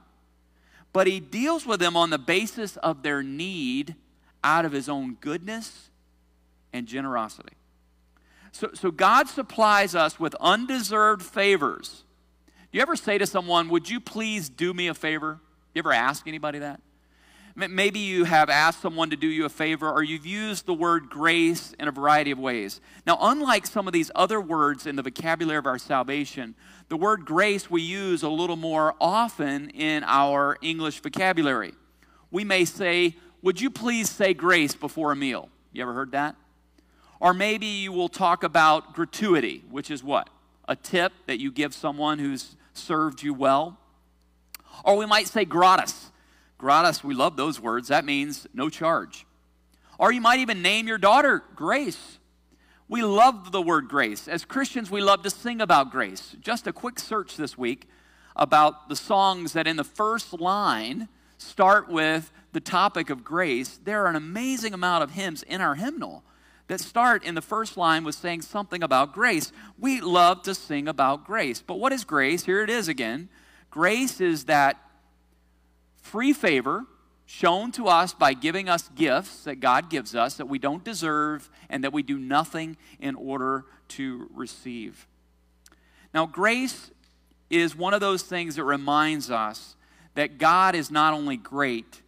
But 0.93 1.05
He 1.05 1.19
deals 1.19 1.63
with 1.63 1.79
them 1.79 1.95
on 1.95 2.09
the 2.09 2.17
basis 2.17 2.75
of 2.77 3.03
their 3.03 3.21
need 3.21 3.93
out 4.43 4.65
of 4.65 4.71
His 4.71 4.89
own 4.89 5.17
goodness 5.21 5.90
and 6.73 6.87
generosity. 6.87 7.53
So, 8.51 8.71
so 8.73 8.91
God 8.91 9.27
supplies 9.27 9.95
us 9.95 10.19
with 10.19 10.35
undeserved 10.35 11.21
favors. 11.21 12.03
Do 12.71 12.77
you 12.77 12.81
ever 12.81 12.95
say 12.95 13.17
to 13.17 13.25
someone, 13.25 13.69
Would 13.69 13.89
you 13.89 13.99
please 13.99 14.49
do 14.49 14.73
me 14.73 14.87
a 14.87 14.93
favor? 14.93 15.39
You 15.73 15.79
ever 15.79 15.93
ask 15.93 16.27
anybody 16.27 16.59
that? 16.59 16.81
Maybe 17.55 17.99
you 17.99 18.23
have 18.23 18.49
asked 18.49 18.81
someone 18.81 19.09
to 19.09 19.17
do 19.17 19.27
you 19.27 19.43
a 19.43 19.49
favor, 19.49 19.91
or 19.91 20.03
you've 20.03 20.25
used 20.25 20.65
the 20.65 20.73
word 20.73 21.09
grace 21.09 21.73
in 21.77 21.89
a 21.89 21.91
variety 21.91 22.31
of 22.31 22.39
ways. 22.39 22.79
Now, 23.05 23.17
unlike 23.19 23.67
some 23.67 23.87
of 23.87 23.93
these 23.93 24.09
other 24.15 24.39
words 24.39 24.87
in 24.87 24.95
the 24.95 25.01
vocabulary 25.01 25.57
of 25.57 25.65
our 25.65 25.77
salvation, 25.77 26.55
the 26.87 26.95
word 26.95 27.25
grace 27.25 27.69
we 27.69 27.81
use 27.81 28.23
a 28.23 28.29
little 28.29 28.55
more 28.55 28.95
often 29.01 29.69
in 29.71 30.03
our 30.05 30.57
English 30.61 31.01
vocabulary. 31.01 31.73
We 32.31 32.45
may 32.45 32.63
say, 32.63 33.17
Would 33.41 33.59
you 33.59 33.69
please 33.69 34.09
say 34.09 34.33
grace 34.33 34.73
before 34.73 35.11
a 35.11 35.15
meal? 35.15 35.49
You 35.73 35.81
ever 35.81 35.93
heard 35.93 36.11
that? 36.11 36.35
Or 37.21 37.35
maybe 37.35 37.67
you 37.67 37.91
will 37.91 38.09
talk 38.09 38.43
about 38.43 38.93
gratuity, 38.95 39.63
which 39.69 39.91
is 39.91 40.03
what? 40.03 40.27
A 40.67 40.75
tip 40.75 41.13
that 41.27 41.39
you 41.39 41.51
give 41.51 41.71
someone 41.71 42.17
who's 42.17 42.55
served 42.73 43.21
you 43.21 43.31
well. 43.31 43.77
Or 44.83 44.97
we 44.97 45.05
might 45.05 45.27
say 45.27 45.45
gratis. 45.45 46.09
Gratis, 46.57 47.03
we 47.03 47.13
love 47.13 47.37
those 47.37 47.59
words. 47.59 47.89
That 47.89 48.05
means 48.05 48.47
no 48.55 48.69
charge. 48.69 49.27
Or 49.99 50.11
you 50.11 50.19
might 50.19 50.39
even 50.39 50.63
name 50.63 50.87
your 50.87 50.97
daughter 50.97 51.43
Grace. 51.55 52.17
We 52.87 53.03
love 53.03 53.53
the 53.53 53.61
word 53.61 53.87
grace. 53.87 54.27
As 54.27 54.43
Christians, 54.43 54.91
we 54.91 54.99
love 54.99 55.23
to 55.23 55.29
sing 55.29 55.61
about 55.61 55.91
grace. 55.91 56.35
Just 56.41 56.67
a 56.67 56.73
quick 56.73 56.99
search 56.99 57.37
this 57.37 57.57
week 57.57 57.87
about 58.35 58.89
the 58.89 58.97
songs 58.97 59.53
that 59.53 59.65
in 59.65 59.77
the 59.77 59.85
first 59.85 60.33
line 60.33 61.07
start 61.37 61.87
with 61.87 62.33
the 62.51 62.59
topic 62.59 63.09
of 63.09 63.23
grace. 63.23 63.79
There 63.81 64.03
are 64.03 64.09
an 64.09 64.17
amazing 64.17 64.73
amount 64.73 65.03
of 65.03 65.11
hymns 65.11 65.41
in 65.43 65.61
our 65.61 65.75
hymnal 65.75 66.25
that 66.71 66.79
start 66.79 67.25
in 67.25 67.35
the 67.35 67.41
first 67.41 67.75
line 67.75 68.05
with 68.05 68.15
saying 68.15 68.41
something 68.41 68.81
about 68.81 69.11
grace. 69.11 69.51
We 69.77 69.99
love 69.99 70.41
to 70.43 70.55
sing 70.55 70.87
about 70.87 71.25
grace. 71.25 71.61
But 71.61 71.79
what 71.79 71.91
is 71.91 72.05
grace? 72.05 72.45
Here 72.45 72.63
it 72.63 72.69
is 72.69 72.87
again. 72.87 73.27
Grace 73.69 74.21
is 74.21 74.45
that 74.45 74.77
free 76.01 76.31
favor 76.31 76.85
shown 77.25 77.73
to 77.73 77.89
us 77.89 78.13
by 78.13 78.33
giving 78.33 78.69
us 78.69 78.87
gifts 78.95 79.43
that 79.43 79.57
God 79.57 79.89
gives 79.89 80.15
us 80.15 80.35
that 80.35 80.45
we 80.45 80.59
don't 80.59 80.81
deserve 80.81 81.49
and 81.69 81.83
that 81.83 81.91
we 81.91 82.03
do 82.03 82.17
nothing 82.17 82.77
in 83.01 83.15
order 83.15 83.65
to 83.89 84.29
receive. 84.33 85.07
Now, 86.13 86.25
grace 86.25 86.89
is 87.49 87.75
one 87.75 87.93
of 87.93 87.99
those 87.99 88.23
things 88.23 88.55
that 88.55 88.63
reminds 88.63 89.29
us 89.29 89.75
that 90.15 90.37
God 90.37 90.75
is 90.75 90.89
not 90.89 91.13
only 91.13 91.35
great, 91.35 92.01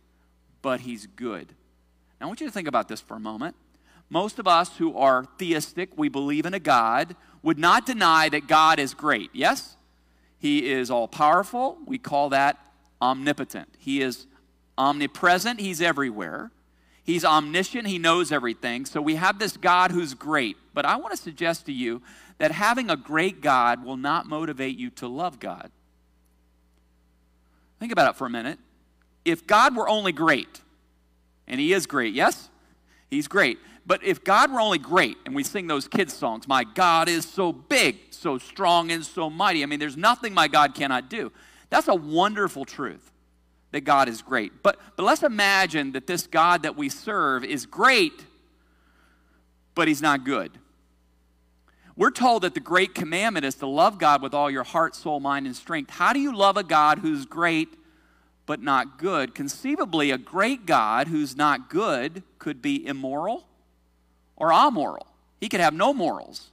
but 0.62 0.80
He's 0.80 1.06
good. 1.06 1.50
Now, 2.22 2.28
I 2.28 2.28
want 2.28 2.40
you 2.40 2.48
to 2.48 2.54
think 2.54 2.70
about 2.70 2.88
this 2.88 3.02
for 3.02 3.16
a 3.16 3.20
moment. 3.20 3.58
Most 4.10 4.40
of 4.40 4.48
us 4.48 4.78
who 4.78 4.98
are 4.98 5.26
theistic, 5.38 5.98
we 5.98 6.10
believe 6.10 6.46
in 6.46 6.54
a 6.54 6.60
God, 6.60 7.16
would 7.42 7.60
not 7.60 7.86
deny 7.86 8.30
that 8.30 8.48
God 8.48 8.80
is 8.80 8.94
great. 8.94 9.30
Yes? 9.34 9.76
He 10.38 10.72
is 10.72 10.92
all 10.92 11.08
powerful. 11.08 11.78
We 11.86 11.98
call 11.98 12.30
that 12.30 12.58
omnipotent. 13.02 13.70
He 13.78 14.02
is 14.02 14.28
omnipresent. 14.78 15.60
He's 15.60 15.82
everywhere. 15.82 16.52
He's 17.04 17.26
omniscient. 17.26 17.88
He 17.88 18.00
knows 18.00 18.32
everything. 18.32 18.86
So 18.86 19.02
we 19.02 19.16
have 19.16 19.40
this 19.40 19.58
God 19.58 19.92
who's 19.92 20.14
great. 20.14 20.58
But 20.74 20.86
I 20.86 20.96
want 20.96 21.12
to 21.12 21.18
suggest 21.18 21.66
to 21.66 21.74
you 21.74 22.02
that 22.38 22.52
having 22.52 22.90
a 22.90 22.96
great 22.96 23.42
God 23.42 23.84
will 23.84 23.98
not 23.98 24.26
motivate 24.26 24.78
you 24.78 24.90
to 24.92 25.08
love 25.08 25.40
God. 25.40 25.72
Think 27.80 27.92
about 27.92 28.12
it 28.12 28.18
for 28.18 28.26
a 28.26 28.30
minute. 28.30 28.60
If 29.26 29.46
God 29.46 29.76
were 29.76 29.88
only 29.88 30.12
great, 30.12 30.62
and 31.48 31.60
He 31.60 31.74
is 31.74 31.86
great, 31.86 32.14
yes? 32.14 32.50
He's 33.10 33.28
great. 33.28 33.60
But 33.86 34.04
if 34.04 34.24
God 34.24 34.52
were 34.52 34.62
only 34.62 34.78
great, 34.78 35.18
and 35.26 35.36
we 35.36 35.44
sing 35.44 35.68
those 35.68 35.88
kids' 35.88 36.14
songs, 36.14 36.48
my 36.48 36.64
God 36.64 37.10
is 37.10 37.26
so 37.26 37.52
big, 37.52 37.98
so 38.12 38.38
strong, 38.38 38.92
and 38.92 39.06
so 39.06 39.30
mighty. 39.30 39.62
I 39.62 39.66
mean, 39.66 39.80
there's 39.80 39.98
nothing 39.98 40.34
my 40.34 40.48
God 40.48 40.74
cannot 40.74 41.10
do. 41.10 41.32
That's 41.70 41.90
a 41.90 41.96
wonderful 41.96 42.64
truth 42.64 43.12
that 43.72 43.82
God 43.82 44.08
is 44.08 44.22
great. 44.22 44.64
But, 44.64 44.80
but 44.96 45.04
let's 45.04 45.24
imagine 45.24 45.92
that 45.94 46.08
this 46.08 46.28
God 46.28 46.64
that 46.64 46.78
we 46.78 46.88
serve 46.88 47.44
is 47.44 47.66
great, 47.66 48.26
but 49.76 49.88
he's 49.88 50.02
not 50.02 50.24
good. 50.24 50.52
We're 51.96 52.12
told 52.12 52.44
that 52.44 52.54
the 52.54 52.60
great 52.60 52.96
commandment 52.96 53.46
is 53.46 53.56
to 53.56 53.68
love 53.68 54.00
God 54.00 54.22
with 54.22 54.34
all 54.34 54.50
your 54.50 54.64
heart, 54.64 54.96
soul, 54.96 55.20
mind, 55.20 55.46
and 55.46 55.56
strength. 55.56 55.92
How 55.92 56.14
do 56.14 56.20
you 56.20 56.36
love 56.36 56.56
a 56.56 56.64
God 56.64 57.00
who's 57.00 57.26
great 57.26 57.76
but 58.46 58.62
not 58.62 58.98
good? 58.98 59.36
Conceivably, 59.36 60.10
a 60.10 60.18
great 60.18 60.66
God 60.66 61.08
who's 61.08 61.36
not 61.36 61.70
good 61.70 62.24
could 62.40 62.62
be 62.62 62.86
immoral 62.86 63.46
or 64.36 64.52
amoral. 64.52 65.08
He 65.40 65.50
could 65.50 65.60
have 65.60 65.74
no 65.74 65.94
morals. 65.94 66.52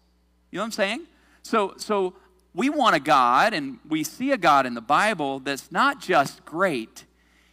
You 0.50 0.56
know 0.56 0.62
what 0.62 0.66
I'm 0.66 0.72
saying? 0.72 1.06
So, 1.42 1.74
so 1.76 2.14
we 2.54 2.68
want 2.68 2.96
a 2.96 3.00
God, 3.00 3.54
and 3.54 3.78
we 3.88 4.02
see 4.02 4.32
a 4.32 4.36
God 4.36 4.66
in 4.66 4.74
the 4.74 4.80
Bible 4.80 5.38
that's 5.38 5.70
not 5.70 6.00
just 6.00 6.44
great, 6.44 7.04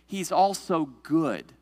He's 0.06 0.32
also 0.32 0.90
good. 1.04 1.54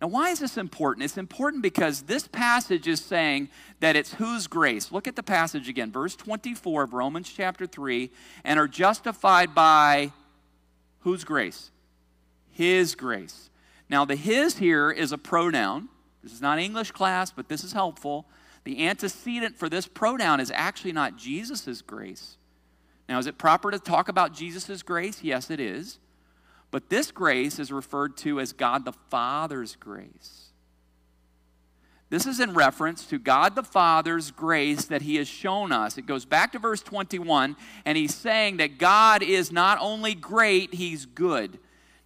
Now, 0.00 0.08
why 0.08 0.30
is 0.30 0.40
this 0.40 0.58
important? 0.58 1.04
It's 1.04 1.16
important 1.16 1.62
because 1.62 2.02
this 2.02 2.26
passage 2.26 2.88
is 2.88 3.00
saying 3.00 3.48
that 3.80 3.96
it's 3.96 4.14
whose 4.14 4.46
grace. 4.46 4.92
Look 4.92 5.08
at 5.08 5.16
the 5.16 5.22
passage 5.22 5.68
again, 5.68 5.92
verse 5.92 6.16
24 6.16 6.82
of 6.82 6.92
Romans 6.92 7.32
chapter 7.34 7.66
3, 7.66 8.10
and 8.42 8.58
are 8.58 8.68
justified 8.68 9.54
by 9.54 10.12
whose 11.00 11.24
grace? 11.24 11.70
His 12.50 12.94
grace. 12.94 13.50
Now, 13.88 14.04
the 14.04 14.16
his 14.16 14.58
here 14.58 14.90
is 14.90 15.12
a 15.12 15.18
pronoun. 15.18 15.88
This 16.24 16.32
is 16.32 16.40
not 16.40 16.58
English 16.58 16.90
class, 16.90 17.30
but 17.30 17.48
this 17.48 17.62
is 17.62 17.74
helpful. 17.74 18.26
The 18.64 18.86
antecedent 18.86 19.58
for 19.58 19.68
this 19.68 19.86
pronoun 19.86 20.40
is 20.40 20.50
actually 20.52 20.92
not 20.92 21.18
Jesus' 21.18 21.82
grace. 21.82 22.38
Now, 23.08 23.18
is 23.18 23.26
it 23.26 23.36
proper 23.36 23.70
to 23.70 23.78
talk 23.78 24.08
about 24.08 24.32
Jesus' 24.32 24.82
grace? 24.82 25.22
Yes, 25.22 25.50
it 25.50 25.60
is. 25.60 25.98
But 26.70 26.88
this 26.88 27.10
grace 27.10 27.58
is 27.58 27.70
referred 27.70 28.16
to 28.18 28.40
as 28.40 28.54
God 28.54 28.86
the 28.86 28.94
Father's 29.10 29.76
grace. 29.76 30.48
This 32.08 32.26
is 32.26 32.40
in 32.40 32.54
reference 32.54 33.04
to 33.06 33.18
God 33.18 33.54
the 33.54 33.62
Father's 33.62 34.30
grace 34.30 34.86
that 34.86 35.02
He 35.02 35.16
has 35.16 35.28
shown 35.28 35.72
us. 35.72 35.98
It 35.98 36.06
goes 36.06 36.24
back 36.24 36.52
to 36.52 36.58
verse 36.58 36.80
21, 36.80 37.56
and 37.84 37.98
He's 37.98 38.14
saying 38.14 38.56
that 38.56 38.78
God 38.78 39.22
is 39.22 39.52
not 39.52 39.78
only 39.80 40.14
great, 40.14 40.72
He's 40.72 41.04
good. 41.04 41.58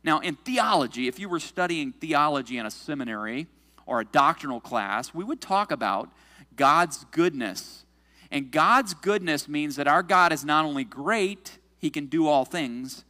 Now, 0.03 0.19
in 0.19 0.35
theology, 0.35 1.07
if 1.07 1.21
you 1.21 1.29
were 1.29 1.41
studying 1.41 1.93
theology 1.93 2.59
in 2.59 2.67
a 2.67 2.71
seminary, 2.71 3.47
or 3.89 4.01
a 4.01 4.05
doctrinal 4.05 4.61
class, 4.61 5.15
we 5.15 5.25
would 5.25 5.41
talk 5.41 5.73
about 5.73 6.11
God's 6.55 7.05
goodness. 7.11 7.87
And 8.31 8.51
God's 8.51 8.93
goodness 8.93 9.49
means 9.49 9.77
that 9.77 9.89
our 9.89 10.03
God 10.03 10.33
is 10.33 10.45
not 10.45 10.67
only 10.67 10.85
great, 10.85 11.59
He 11.79 11.89
can 11.89 12.07
do 12.07 12.29
all 12.29 12.45
things, 12.45 13.05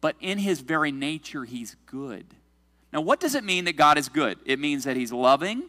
but 0.00 0.16
in 0.20 0.38
His 0.38 0.60
very 0.60 0.90
nature, 0.90 1.44
He's 1.44 1.76
good. 1.84 2.24
Now, 2.92 3.02
what 3.02 3.20
does 3.20 3.34
it 3.34 3.44
mean 3.44 3.66
that 3.66 3.76
God 3.76 3.98
is 3.98 4.08
good? 4.08 4.38
It 4.46 4.58
means 4.58 4.84
that 4.84 4.96
He's 4.96 5.12
loving, 5.12 5.64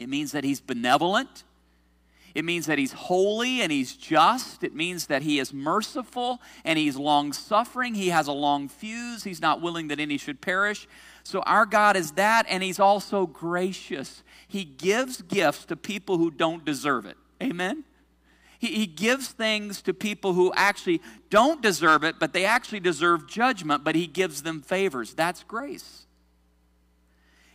it 0.00 0.08
means 0.08 0.32
that 0.32 0.42
He's 0.42 0.60
benevolent, 0.60 1.44
it 2.38 2.44
means 2.44 2.66
that 2.66 2.78
he's 2.78 2.92
holy 2.92 3.62
and 3.62 3.72
he's 3.72 3.96
just. 3.96 4.62
It 4.62 4.72
means 4.72 5.08
that 5.08 5.22
he 5.22 5.40
is 5.40 5.52
merciful 5.52 6.40
and 6.64 6.78
he's 6.78 6.96
long 6.96 7.32
suffering. 7.32 7.96
He 7.96 8.10
has 8.10 8.28
a 8.28 8.32
long 8.32 8.68
fuse. 8.68 9.24
He's 9.24 9.40
not 9.40 9.60
willing 9.60 9.88
that 9.88 9.98
any 9.98 10.18
should 10.18 10.40
perish. 10.40 10.86
So 11.24 11.40
our 11.40 11.66
God 11.66 11.96
is 11.96 12.12
that, 12.12 12.46
and 12.48 12.62
He's 12.62 12.78
also 12.78 13.26
gracious. 13.26 14.22
He 14.46 14.64
gives 14.64 15.20
gifts 15.20 15.64
to 15.64 15.76
people 15.76 16.16
who 16.16 16.30
don't 16.30 16.64
deserve 16.64 17.06
it. 17.06 17.16
Amen? 17.42 17.82
He, 18.60 18.68
he 18.68 18.86
gives 18.86 19.28
things 19.28 19.82
to 19.82 19.92
people 19.92 20.34
who 20.34 20.52
actually 20.54 21.02
don't 21.30 21.60
deserve 21.60 22.04
it, 22.04 22.20
but 22.20 22.32
they 22.32 22.44
actually 22.44 22.80
deserve 22.80 23.26
judgment, 23.26 23.82
but 23.82 23.96
He 23.96 24.06
gives 24.06 24.42
them 24.42 24.62
favors. 24.62 25.12
That's 25.12 25.42
grace. 25.42 26.06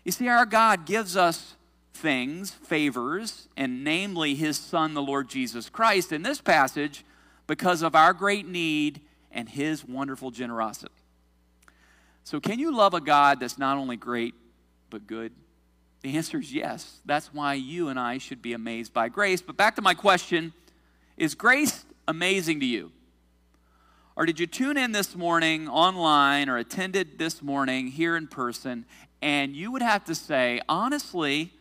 You 0.03 0.11
see, 0.11 0.27
our 0.27 0.45
God 0.45 0.85
gives 0.85 1.15
us 1.15 1.55
things, 1.93 2.51
favors, 2.51 3.47
and 3.55 3.83
namely 3.83 4.35
His 4.35 4.57
Son, 4.57 4.93
the 4.93 5.01
Lord 5.01 5.29
Jesus 5.29 5.69
Christ, 5.69 6.11
in 6.11 6.23
this 6.23 6.41
passage 6.41 7.05
because 7.47 7.81
of 7.81 7.95
our 7.95 8.13
great 8.13 8.47
need 8.47 9.01
and 9.31 9.49
His 9.49 9.85
wonderful 9.85 10.31
generosity. 10.31 10.93
So, 12.23 12.39
can 12.39 12.59
you 12.59 12.75
love 12.75 12.93
a 12.93 13.01
God 13.01 13.39
that's 13.39 13.57
not 13.57 13.77
only 13.77 13.97
great, 13.97 14.33
but 14.89 15.07
good? 15.07 15.33
The 16.01 16.17
answer 16.17 16.39
is 16.39 16.53
yes. 16.53 16.99
That's 17.05 17.33
why 17.33 17.53
you 17.53 17.89
and 17.89 17.99
I 17.99 18.17
should 18.17 18.41
be 18.41 18.53
amazed 18.53 18.93
by 18.93 19.09
grace. 19.09 19.41
But 19.41 19.57
back 19.57 19.75
to 19.75 19.81
my 19.81 19.93
question 19.93 20.53
is 21.15 21.35
grace 21.35 21.85
amazing 22.07 22.59
to 22.59 22.65
you? 22.65 22.91
Or 24.15 24.25
did 24.25 24.39
you 24.39 24.45
tune 24.45 24.77
in 24.77 24.91
this 24.91 25.15
morning 25.15 25.67
online 25.67 26.49
or 26.49 26.57
attended 26.57 27.17
this 27.17 27.41
morning 27.41 27.87
here 27.87 28.15
in 28.15 28.27
person 28.27 28.85
and 29.23 29.55
you 29.55 29.71
would 29.71 29.81
have 29.81 30.03
to 30.05 30.15
say, 30.15 30.59
honestly, 30.67 31.53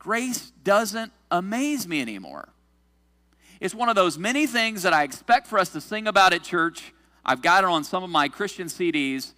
grace 0.00 0.50
doesn't 0.64 1.12
amaze 1.30 1.86
me 1.86 2.00
anymore? 2.00 2.48
It's 3.60 3.74
one 3.74 3.88
of 3.88 3.94
those 3.94 4.18
many 4.18 4.46
things 4.48 4.82
that 4.82 4.92
I 4.92 5.04
expect 5.04 5.46
for 5.46 5.58
us 5.58 5.68
to 5.70 5.80
sing 5.80 6.08
about 6.08 6.32
at 6.32 6.42
church. 6.42 6.92
I've 7.24 7.42
got 7.42 7.62
it 7.62 7.70
on 7.70 7.84
some 7.84 8.02
of 8.02 8.10
my 8.10 8.26
Christian 8.28 8.66
CDs. 8.66 9.34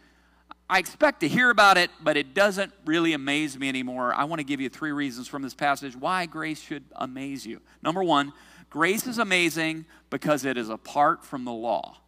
I 0.70 0.78
expect 0.78 1.20
to 1.20 1.28
hear 1.28 1.50
about 1.50 1.76
it, 1.76 1.90
but 2.00 2.16
it 2.16 2.32
doesn't 2.32 2.72
really 2.86 3.12
amaze 3.12 3.58
me 3.58 3.68
anymore. 3.68 4.14
I 4.14 4.24
want 4.24 4.38
to 4.38 4.44
give 4.44 4.60
you 4.60 4.70
three 4.70 4.92
reasons 4.92 5.28
from 5.28 5.42
this 5.42 5.52
passage 5.52 5.94
why 5.96 6.24
grace 6.24 6.62
should 6.62 6.84
amaze 6.94 7.44
you. 7.44 7.60
Number 7.82 8.02
one, 8.02 8.32
grace 8.70 9.06
is 9.06 9.18
amazing 9.18 9.84
because 10.08 10.44
it 10.44 10.56
is 10.56 10.70
apart 10.70 11.24
from 11.24 11.44
the 11.44 11.52
law. 11.52 11.98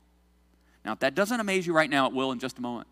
Now, 0.85 0.93
if 0.93 1.01
that 1.01 1.15
doesn't 1.15 1.41
amaze 1.41 1.67
you 1.67 1.75
right 1.75 1.91
now, 1.91 2.07
it 2.07 2.15
will 2.15 2.31
in 2.31 2.39
just 2.39 2.59
a 2.59 2.63
moment. 2.63 2.87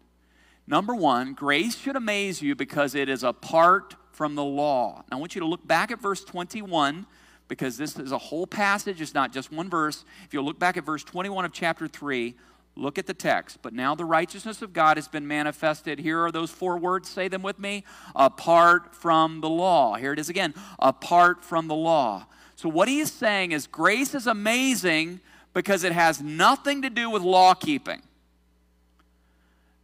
Number 0.66 0.95
one, 0.95 1.33
grace 1.33 1.76
should 1.76 1.97
amaze 1.97 2.42
you 2.42 2.54
because 2.54 2.95
it 2.95 3.09
is 3.09 3.23
apart 3.23 3.95
from 4.12 4.35
the 4.35 4.45
law. 4.45 5.04
Now, 5.11 5.16
I 5.16 5.21
want 5.21 5.35
you 5.35 5.40
to 5.40 5.47
look 5.47 5.66
back 5.66 5.90
at 5.90 6.00
verse 6.00 6.23
21 6.23 7.07
because 7.49 7.76
this 7.76 7.99
is 7.99 8.12
a 8.12 8.19
whole 8.19 8.47
passage, 8.47 9.00
it's 9.00 9.14
not 9.14 9.33
just 9.33 9.52
one 9.52 9.69
verse. 9.69 10.04
If 10.25 10.33
you 10.33 10.40
look 10.40 10.59
back 10.59 10.76
at 10.76 10.85
verse 10.85 11.04
21 11.04 11.45
of 11.45 11.52
chapter 11.52 11.87
3, 11.87 12.35
look 12.76 12.99
at 12.99 13.07
the 13.07 13.14
text. 13.14 13.59
But 13.61 13.75
now 13.75 13.95
the 13.95 14.04
righteousness 14.04 14.62
of 14.62 14.73
God 14.73 14.97
has 14.97 15.09
been 15.09 15.26
manifested. 15.26 15.99
Here 15.99 16.21
are 16.21 16.33
those 16.33 16.50
four 16.50 16.78
words, 16.78 17.11
say 17.11 17.28
them 17.28 17.42
with 17.42 17.59
me 17.59 17.85
apart 18.14 18.95
from 18.95 19.40
the 19.40 19.50
law. 19.50 19.97
Here 19.97 20.12
it 20.12 20.19
is 20.19 20.28
again 20.28 20.54
apart 20.78 21.45
from 21.45 21.69
the 21.69 21.75
law. 21.75 22.26
So, 22.57 22.69
what 22.69 22.88
he 22.88 23.00
is 23.00 23.12
saying 23.12 23.52
is 23.52 23.66
grace 23.66 24.14
is 24.14 24.26
amazing 24.26 25.21
because 25.52 25.85
it 25.85 25.92
has 25.92 26.23
nothing 26.23 26.83
to 26.83 26.90
do 26.90 27.11
with 27.11 27.23
law 27.23 27.54
keeping. 27.54 28.02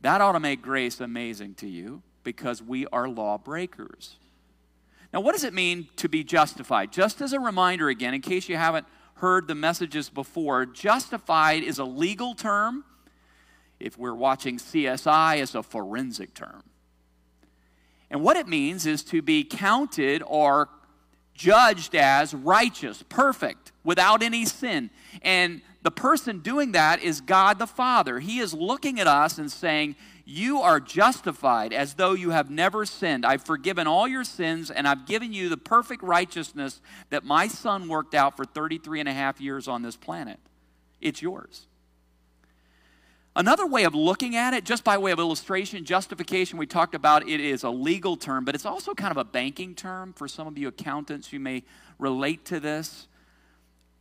That 0.01 0.21
ought 0.21 0.33
to 0.33 0.41
make 0.41 0.63
grace 0.63 1.01
amazing 1.01 1.55
to 1.57 1.67
you 1.67 2.03
because 2.25 2.63
we 2.63 2.87
are 2.89 3.09
lawbreakers. 3.09 4.17
Now, 5.13 5.21
what 5.21 5.33
does 5.33 5.45
it 5.45 5.55
mean 5.55 5.89
to 5.97 6.09
be 6.09 6.23
justified? 6.23 6.93
Just 6.93 7.21
as 7.21 7.33
a 7.33 7.41
reminder, 7.41 7.89
again, 7.89 8.15
in 8.15 8.21
case 8.21 8.49
you 8.49 8.57
haven't 8.57 8.87
heard 9.15 9.49
the 9.49 9.55
messages 9.55 10.11
before, 10.11 10.67
justified 10.67 11.63
is 11.63 11.79
a 11.79 11.85
legal 11.85 12.35
term. 12.35 12.85
If 13.81 13.97
we're 13.97 14.15
watching 14.15 14.59
CSI, 14.59 15.41
it's 15.41 15.55
a 15.55 15.63
forensic 15.63 16.35
term. 16.35 16.63
And 18.11 18.23
what 18.23 18.37
it 18.37 18.49
means 18.49 18.87
is 18.87 19.03
to 19.05 19.23
be 19.23 19.45
counted 19.45 20.23
or 20.27 20.69
judged 21.35 21.95
as 21.95 22.35
righteous, 22.35 23.03
perfect, 23.09 23.73
without 23.85 24.23
any 24.23 24.45
sin. 24.45 24.91
And 25.23 25.63
the 25.83 25.91
person 25.91 26.41
doing 26.41 26.73
that 26.73 27.03
is 27.03 27.21
God 27.21 27.59
the 27.59 27.67
Father. 27.67 28.19
He 28.19 28.41
is 28.41 28.53
looking 28.53 28.99
at 28.99 29.07
us 29.07 29.39
and 29.39 29.51
saying, 29.51 29.97
You 30.31 30.61
are 30.61 30.79
justified 30.79 31.73
as 31.73 31.95
though 31.95 32.13
you 32.13 32.33
have 32.33 32.51
never 32.51 32.85
sinned. 32.85 33.25
I've 33.25 33.43
forgiven 33.43 33.87
all 33.87 34.07
your 34.07 34.25
sins, 34.25 34.71
and 34.71 34.87
I've 34.87 35.07
given 35.07 35.33
you 35.33 35.49
the 35.49 35.57
perfect 35.57 36.03
righteousness 36.03 36.83
that 37.09 37.25
my 37.25 37.49
son 37.49 37.89
worked 37.89 38.15
out 38.15 38.37
for 38.37 38.45
33 38.45 39.01
and 39.01 39.09
a 39.09 39.15
half 39.15 39.41
years 39.41 39.69
on 39.69 39.81
this 39.81 39.97
planet. 39.97 40.39
It's 41.01 41.23
yours. 41.23 41.67
Another 43.35 43.67
way 43.67 43.85
of 43.85 43.95
looking 43.95 44.37
at 44.37 44.53
it, 44.53 44.65
just 44.65 44.85
by 44.85 44.99
way 44.99 45.13
of 45.13 45.19
illustration, 45.19 45.83
justification, 45.87 46.59
we 46.59 46.67
talked 46.67 46.95
about 46.95 47.27
it 47.27 47.41
is 47.41 47.63
a 47.63 47.71
legal 47.71 48.15
term, 48.15 48.45
but 48.45 48.55
it's 48.55 48.67
also 48.67 48.93
kind 48.93 49.11
of 49.11 49.17
a 49.17 49.25
banking 49.25 49.75
term. 49.75 50.13
For 50.13 50.29
some 50.29 50.47
of 50.47 50.59
you 50.59 50.69
accountants, 50.69 51.33
you 51.33 51.41
may 51.41 51.63
relate 51.99 52.45
to 52.45 52.61
this. 52.61 53.09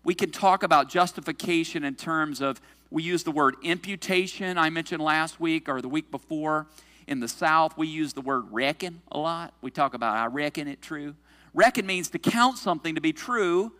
We 0.03 0.13
can 0.13 0.31
talk 0.31 0.63
about 0.63 0.89
justification 0.89 1.85
in 1.85 1.95
terms 1.95 2.41
of, 2.41 2.59
we 2.89 3.03
use 3.03 3.23
the 3.23 3.31
word 3.31 3.55
imputation, 3.63 4.57
I 4.57 4.69
mentioned 4.69 5.01
last 5.01 5.39
week 5.39 5.67
or 5.67 5.81
the 5.81 5.89
week 5.89 6.11
before. 6.11 6.67
In 7.05 7.19
the 7.19 7.27
South, 7.27 7.77
we 7.77 7.87
use 7.87 8.13
the 8.13 8.21
word 8.21 8.45
reckon 8.51 9.01
a 9.11 9.17
lot. 9.17 9.53
We 9.61 9.71
talk 9.71 9.93
about, 9.93 10.15
I 10.15 10.25
reckon 10.27 10.67
it 10.67 10.81
true. 10.81 11.15
Reckon 11.53 11.85
means 11.85 12.09
to 12.09 12.19
count 12.19 12.57
something 12.57 12.95
to 12.95 13.01
be 13.01 13.13
true, 13.13 13.71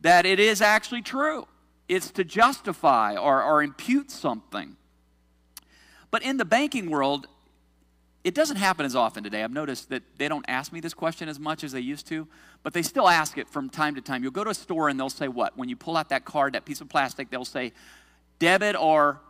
that 0.00 0.26
it 0.26 0.40
is 0.40 0.60
actually 0.60 1.02
true. 1.02 1.46
It's 1.88 2.10
to 2.12 2.24
justify 2.24 3.16
or, 3.16 3.42
or 3.42 3.62
impute 3.62 4.10
something. 4.10 4.76
But 6.10 6.22
in 6.22 6.36
the 6.36 6.44
banking 6.44 6.90
world, 6.90 7.26
it 8.22 8.34
doesn't 8.34 8.56
happen 8.56 8.84
as 8.84 8.94
often 8.94 9.24
today. 9.24 9.42
I've 9.42 9.52
noticed 9.52 9.88
that 9.90 10.02
they 10.18 10.28
don't 10.28 10.44
ask 10.46 10.72
me 10.72 10.80
this 10.80 10.92
question 10.92 11.28
as 11.28 11.38
much 11.40 11.64
as 11.64 11.72
they 11.72 11.80
used 11.80 12.06
to, 12.08 12.28
but 12.62 12.74
they 12.74 12.82
still 12.82 13.08
ask 13.08 13.38
it 13.38 13.48
from 13.48 13.70
time 13.70 13.94
to 13.94 14.02
time. 14.02 14.22
You'll 14.22 14.32
go 14.32 14.44
to 14.44 14.50
a 14.50 14.54
store 14.54 14.88
and 14.88 15.00
they'll 15.00 15.08
say, 15.08 15.28
What? 15.28 15.56
When 15.56 15.68
you 15.68 15.76
pull 15.76 15.96
out 15.96 16.10
that 16.10 16.24
card, 16.24 16.52
that 16.52 16.66
piece 16.66 16.80
of 16.82 16.88
plastic, 16.88 17.30
they'll 17.30 17.44
say, 17.46 17.72
Debit 18.40 18.74
or, 18.74 19.20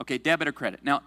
okay, 0.00 0.16
debit 0.16 0.48
or 0.48 0.52
credit. 0.52 0.80
Now, 0.82 1.02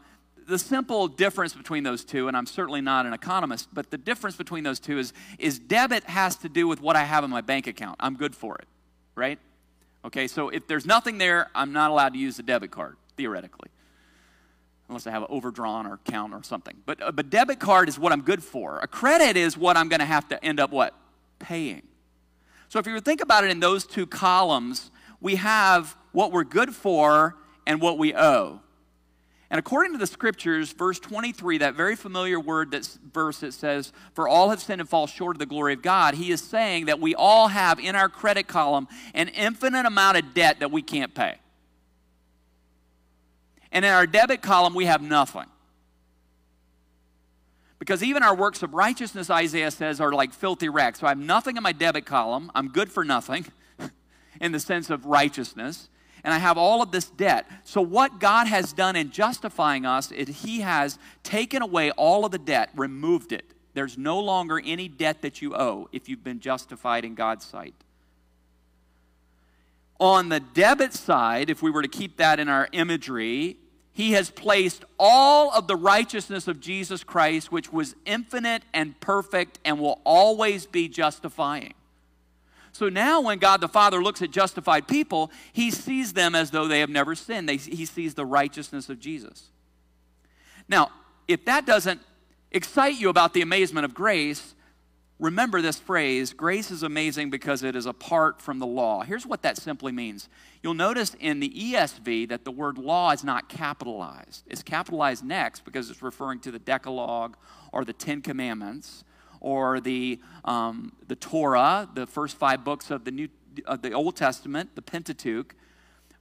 the 0.48 0.60
simple 0.60 1.08
difference 1.08 1.54
between 1.54 1.84
those 1.84 2.04
two, 2.04 2.28
and 2.28 2.36
I'm 2.36 2.46
certainly 2.46 2.82
not 2.82 3.06
an 3.06 3.14
economist, 3.14 3.70
but 3.74 3.90
the 3.90 3.98
difference 3.98 4.36
between 4.36 4.64
those 4.64 4.80
two 4.80 5.00
is, 5.00 5.14
is 5.40 5.58
debit 5.58 6.04
has 6.04 6.36
to 6.38 6.50
do 6.50 6.68
with 6.68 6.82
what 6.82 6.96
I 6.96 7.04
have 7.04 7.24
in 7.24 7.30
my 7.30 7.42
bank 7.42 7.68
account. 7.68 7.96
I'm 8.00 8.16
good 8.16 8.36
for 8.36 8.56
it, 8.58 8.68
right? 9.16 9.40
Okay, 10.04 10.28
so 10.28 10.50
if 10.50 10.68
there's 10.68 10.86
nothing 10.86 11.18
there, 11.18 11.50
I'm 11.56 11.74
not 11.74 11.92
allowed 11.92 12.14
to 12.14 12.20
use 12.20 12.38
the 12.38 12.44
debit 12.44 12.72
card, 12.72 12.98
theoretically. 13.18 13.70
Unless 14.90 15.08
I 15.08 15.12
have 15.12 15.22
an 15.22 15.30
overdrawn 15.30 15.86
or 15.88 16.00
count 16.04 16.34
or 16.34 16.44
something. 16.44 16.76
But, 16.86 17.02
uh, 17.02 17.12
but 17.12 17.30
debit 17.30 17.60
card 17.60 17.88
is 17.88 17.98
what 17.98 18.12
I'm 18.12 18.22
good 18.22 18.44
for. 18.44 18.80
A 18.80 18.88
credit 18.88 19.38
is 19.38 19.58
what 19.58 19.78
I'm 19.78 19.88
going 19.88 20.02
to 20.02 20.06
have 20.06 20.28
to 20.30 20.44
end 20.44 20.60
up 20.60 20.72
what? 20.72 20.94
Paying. 21.40 21.84
So 22.68 22.80
if 22.80 22.88
you 22.88 23.00
think 23.00 23.22
about 23.22 23.44
it 23.46 23.52
in 23.52 23.60
those 23.60 23.86
two 23.86 24.06
columns, 24.06 24.92
we 25.22 25.36
have 25.36 25.96
what 26.12 26.32
we're 26.32 26.44
good 26.44 26.76
for 26.76 27.36
and 27.66 27.80
what 27.80 27.98
we 27.98 28.14
owe. 28.14 28.60
And 29.52 29.60
according 29.60 29.92
to 29.92 29.98
the 29.98 30.08
scriptures, 30.08 30.72
verse 30.72 30.98
23, 30.98 31.60
that 31.60 31.76
very 31.76 31.98
familiar 31.98 32.40
word, 32.40 32.72
that 32.72 32.88
verse 33.14 33.40
that 33.42 33.54
says, 33.54 33.92
For 34.14 34.28
all 34.28 34.50
have 34.50 34.62
sinned 34.62 34.80
and 34.80 34.90
fall 34.90 35.08
short 35.08 35.36
of 35.36 35.40
the 35.40 35.46
glory 35.46 35.74
of 35.74 35.82
God, 35.82 36.16
he 36.16 36.32
is 36.32 36.42
saying 36.42 36.86
that 36.86 37.02
we 37.02 37.14
all 37.14 37.50
have 37.50 37.78
in 37.78 37.96
our 37.96 38.08
credit 38.08 38.48
column 38.48 38.88
an 39.14 39.28
infinite 39.28 39.86
amount 39.86 40.18
of 40.18 40.34
debt 40.34 40.62
that 40.62 40.72
we 40.72 40.82
can't 40.82 41.14
pay. 41.14 41.36
And 43.74 43.84
in 43.84 43.92
our 43.92 44.08
debit 44.08 44.42
column, 44.42 44.74
we 44.74 44.86
have 44.86 45.02
nothing. 45.02 45.46
Because 47.78 48.04
even 48.04 48.24
our 48.24 48.36
works 48.36 48.64
of 48.64 48.74
righteousness, 48.74 49.30
Isaiah 49.30 49.72
says, 49.72 50.00
are 50.00 50.14
like 50.14 50.34
filthy 50.34 50.70
rags. 50.70 51.00
So 51.00 51.08
I 51.08 51.10
have 51.10 51.18
nothing 51.18 51.58
in 51.58 51.64
my 51.64 51.72
debit 51.74 52.06
column. 52.06 52.52
I'm 52.56 52.70
good 52.70 52.90
for 52.90 53.04
nothing 53.04 53.46
in 54.42 54.52
the 54.52 54.60
sense 54.60 54.90
of 54.90 55.06
righteousness 55.06 55.88
and 56.24 56.34
I 56.34 56.38
have 56.38 56.58
all 56.58 56.82
of 56.82 56.92
this 56.92 57.10
debt. 57.10 57.48
So, 57.64 57.82
what 57.82 58.20
God 58.20 58.48
has 58.48 58.74
done 58.74 58.96
in 58.96 59.12
justifying 59.12 59.86
us 59.86 60.12
is 60.12 60.44
He 60.44 60.62
has 60.62 61.00
taken 61.24 61.62
away 61.62 61.92
all 61.92 62.26
of 62.26 62.32
the 62.32 62.38
debt, 62.38 62.70
removed 62.76 63.32
it. 63.32 63.46
There's 63.74 63.98
no 63.98 64.20
longer 64.20 64.62
any 64.64 64.88
debt 64.88 65.22
that 65.22 65.42
you 65.42 65.56
owe 65.56 65.90
if 65.92 66.10
you've 66.10 66.24
been 66.24 66.40
justified 66.40 67.06
in 67.06 67.16
God's 67.16 67.46
sight. 67.46 67.74
On 70.00 70.30
the 70.30 70.40
debit 70.40 70.94
side, 70.94 71.50
if 71.50 71.62
we 71.62 71.72
were 71.72 71.82
to 71.82 71.88
keep 71.88 72.18
that 72.18 72.40
in 72.40 72.50
our 72.50 72.68
imagery, 72.72 73.58
He 73.92 74.12
has 74.12 74.30
placed 74.30 74.84
all 75.00 75.52
of 75.52 75.68
the 75.68 75.76
righteousness 75.76 76.48
of 76.48 76.60
Jesus 76.60 77.04
Christ, 77.04 77.52
which 77.52 77.74
was 77.74 77.96
infinite 78.06 78.64
and 78.74 79.00
perfect 79.00 79.60
and 79.66 79.80
will 79.80 80.02
always 80.04 80.68
be 80.68 80.88
justifying. 80.88 81.74
So 82.74 82.88
now, 82.90 83.22
when 83.22 83.40
God 83.40 83.60
the 83.60 83.68
Father 83.68 84.02
looks 84.02 84.22
at 84.22 84.32
justified 84.32 84.88
people, 84.88 85.30
he 85.52 85.72
sees 85.72 86.14
them 86.14 86.36
as 86.36 86.52
though 86.52 86.68
they 86.68 86.80
have 86.80 86.90
never 86.90 87.16
sinned. 87.16 87.50
They, 87.50 87.58
he 87.58 87.86
sees 87.86 88.14
the 88.14 88.26
righteousness 88.26 88.90
of 88.90 89.00
Jesus. 89.00 89.50
Now, 90.70 90.92
if 91.28 91.44
that 91.46 91.66
doesn't 91.66 92.02
excite 92.52 93.00
you 93.00 93.10
about 93.10 93.34
the 93.34 93.42
amazement 93.42 93.86
of 93.86 93.94
grace, 93.94 94.56
remember 95.20 95.62
this 95.62 95.80
phrase 95.80 96.32
grace 96.32 96.72
is 96.72 96.84
amazing 96.84 97.30
because 97.30 97.62
it 97.62 97.76
is 97.76 97.86
apart 97.86 98.42
from 98.42 98.60
the 98.60 98.66
law. 98.66 99.02
Here's 99.02 99.26
what 99.26 99.42
that 99.42 99.58
simply 99.58 99.92
means. 99.92 100.30
You'll 100.64 100.74
notice 100.74 101.16
in 101.20 101.42
the 101.42 101.50
ESV 101.50 102.30
that 102.30 102.46
the 102.46 102.52
word 102.52 102.78
law 102.78 103.12
is 103.12 103.24
not 103.24 103.50
capitalized. 103.50 104.44
It's 104.48 104.64
capitalized 104.64 105.26
next 105.26 105.66
because 105.66 105.90
it's 105.90 106.02
referring 106.02 106.40
to 106.42 106.52
the 106.52 106.60
Decalogue 106.60 107.36
or 107.74 107.84
the 107.84 107.94
Ten 107.94 108.22
Commandments 108.22 109.04
or 109.42 109.82
the, 109.82 110.22
um, 110.46 110.94
the 111.08 111.16
Torah, 111.16 111.90
the 111.94 112.08
first 112.08 112.38
five 112.38 112.64
books 112.64 112.90
of 112.90 113.04
the, 113.04 113.12
New, 113.12 113.28
of 113.66 113.82
the 113.82 113.92
Old 113.92 114.16
Testament, 114.16 114.76
the 114.76 114.82
Pentateuch. 114.82 115.54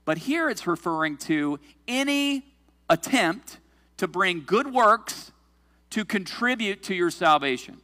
But 0.03 0.17
here 0.17 0.49
it's 0.49 0.67
referring 0.67 1.17
to 1.17 1.59
any 1.87 2.43
attempt 2.89 3.59
to 3.97 4.07
bring 4.07 4.43
good 4.45 4.73
works 4.73 5.31
to 5.91 6.03
contribute 6.03 6.83
to 6.83 6.95
your 6.95 7.11
salvation. 7.11 7.79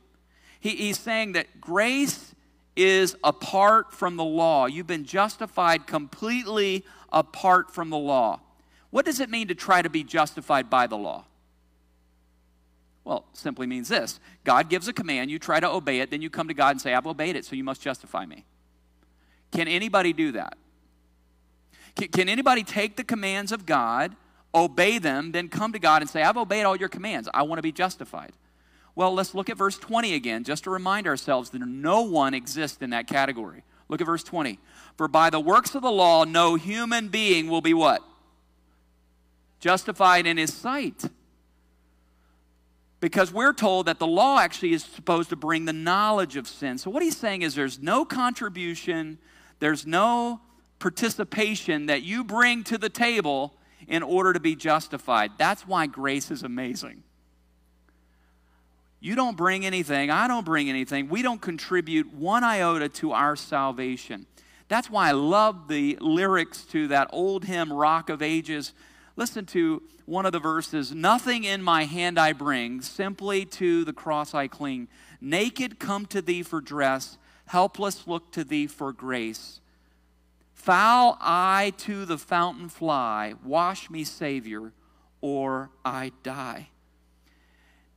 He, 0.59 0.71
he's 0.71 0.99
saying 0.99 1.33
that 1.33 1.61
grace 1.61 2.33
is 2.75 3.15
apart 3.23 3.93
from 3.93 4.17
the 4.17 4.23
law. 4.23 4.65
You've 4.65 4.87
been 4.87 5.05
justified 5.05 5.87
completely 5.87 6.85
apart 7.11 7.71
from 7.73 7.89
the 7.89 7.97
law. 7.97 8.39
What 8.89 9.05
does 9.05 9.19
it 9.19 9.29
mean 9.29 9.47
to 9.49 9.55
try 9.55 9.81
to 9.81 9.89
be 9.89 10.03
justified 10.03 10.69
by 10.69 10.87
the 10.87 10.97
law? 10.97 11.25
Well, 13.07 13.23
simply 13.31 13.67
means 13.67 13.87
this 13.87 14.19
God 14.43 14.69
gives 14.69 14.89
a 14.89 14.93
command, 14.93 15.31
you 15.31 15.39
try 15.39 15.61
to 15.61 15.69
obey 15.69 16.01
it, 16.01 16.11
then 16.11 16.21
you 16.21 16.29
come 16.29 16.49
to 16.49 16.53
God 16.53 16.71
and 16.71 16.81
say, 16.81 16.93
I've 16.93 17.07
obeyed 17.07 17.37
it, 17.37 17.45
so 17.45 17.55
you 17.55 17.63
must 17.63 17.81
justify 17.81 18.25
me. 18.25 18.43
Can 19.53 19.69
anybody 19.69 20.11
do 20.11 20.33
that? 20.33 20.57
Can, 21.95 22.09
can 22.09 22.27
anybody 22.27 22.63
take 22.63 22.97
the 22.97 23.05
commands 23.05 23.53
of 23.53 23.65
God, 23.65 24.13
obey 24.53 24.97
them, 24.97 25.31
then 25.31 25.47
come 25.47 25.71
to 25.71 25.79
God 25.79 26.01
and 26.01 26.11
say, 26.11 26.21
I've 26.21 26.35
obeyed 26.35 26.65
all 26.65 26.75
your 26.75 26.89
commands, 26.89 27.29
I 27.33 27.43
want 27.43 27.59
to 27.59 27.63
be 27.63 27.71
justified? 27.71 28.33
Well, 28.93 29.13
let's 29.13 29.33
look 29.33 29.49
at 29.49 29.57
verse 29.57 29.77
20 29.77 30.13
again, 30.13 30.43
just 30.43 30.65
to 30.65 30.69
remind 30.69 31.07
ourselves 31.07 31.51
that 31.51 31.59
no 31.59 32.01
one 32.01 32.33
exists 32.33 32.81
in 32.81 32.89
that 32.89 33.07
category. 33.07 33.63
Look 33.87 34.01
at 34.01 34.05
verse 34.05 34.23
20. 34.23 34.59
For 34.97 35.07
by 35.07 35.29
the 35.29 35.39
works 35.39 35.75
of 35.75 35.81
the 35.81 35.91
law, 35.91 36.25
no 36.25 36.55
human 36.55 37.07
being 37.07 37.47
will 37.47 37.61
be 37.61 37.73
what? 37.73 38.03
Justified 39.61 40.27
in 40.27 40.35
his 40.35 40.53
sight. 40.53 41.05
Because 42.99 43.31
we're 43.31 43.53
told 43.53 43.85
that 43.85 43.99
the 43.99 44.07
law 44.07 44.39
actually 44.39 44.73
is 44.73 44.83
supposed 44.83 45.29
to 45.29 45.35
bring 45.35 45.65
the 45.65 45.73
knowledge 45.73 46.35
of 46.35 46.47
sin. 46.47 46.77
So, 46.77 46.89
what 46.89 47.03
he's 47.03 47.17
saying 47.17 47.43
is 47.43 47.53
there's 47.53 47.79
no 47.79 48.05
contribution, 48.05 49.19
there's 49.59 49.85
no 49.85 50.41
participation 50.79 51.87
that 51.87 52.03
you 52.03 52.23
bring 52.23 52.63
to 52.65 52.77
the 52.77 52.89
table 52.89 53.53
in 53.87 54.03
order 54.03 54.33
to 54.33 54.39
be 54.39 54.55
justified. 54.55 55.31
That's 55.37 55.67
why 55.67 55.87
grace 55.87 56.31
is 56.31 56.43
amazing. 56.43 57.03
You 58.99 59.15
don't 59.15 59.37
bring 59.37 59.65
anything, 59.65 60.09
I 60.09 60.27
don't 60.27 60.45
bring 60.45 60.69
anything. 60.69 61.07
We 61.09 61.21
don't 61.21 61.41
contribute 61.41 62.13
one 62.13 62.43
iota 62.43 62.89
to 62.89 63.11
our 63.11 63.35
salvation. 63.35 64.25
That's 64.69 64.89
why 64.89 65.09
I 65.09 65.11
love 65.11 65.67
the 65.67 65.97
lyrics 66.01 66.65
to 66.65 66.87
that 66.89 67.09
old 67.13 67.45
hymn, 67.45 67.71
Rock 67.71 68.09
of 68.09 68.21
Ages. 68.21 68.73
Listen 69.17 69.47
to 69.47 69.81
one 70.05 70.27
of 70.27 70.31
the 70.31 70.39
verses 70.39 70.93
Nothing 70.93 71.43
in 71.43 71.61
my 71.61 71.83
hand 71.85 72.17
I 72.17 72.31
bring, 72.31 72.81
simply 72.81 73.45
to 73.45 73.83
the 73.83 73.91
cross 73.91 74.33
I 74.33 74.47
cling. 74.47 74.87
Naked 75.19 75.79
come 75.79 76.05
to 76.07 76.21
thee 76.21 76.43
for 76.43 76.61
dress, 76.61 77.17
helpless 77.47 78.07
look 78.07 78.31
to 78.33 78.43
thee 78.43 78.67
for 78.67 78.93
grace. 78.93 79.59
Foul 80.53 81.17
I 81.19 81.73
to 81.77 82.05
the 82.05 82.17
fountain 82.17 82.69
fly, 82.69 83.33
wash 83.43 83.89
me, 83.89 84.03
Savior, 84.03 84.71
or 85.19 85.71
I 85.83 86.11
die. 86.21 86.69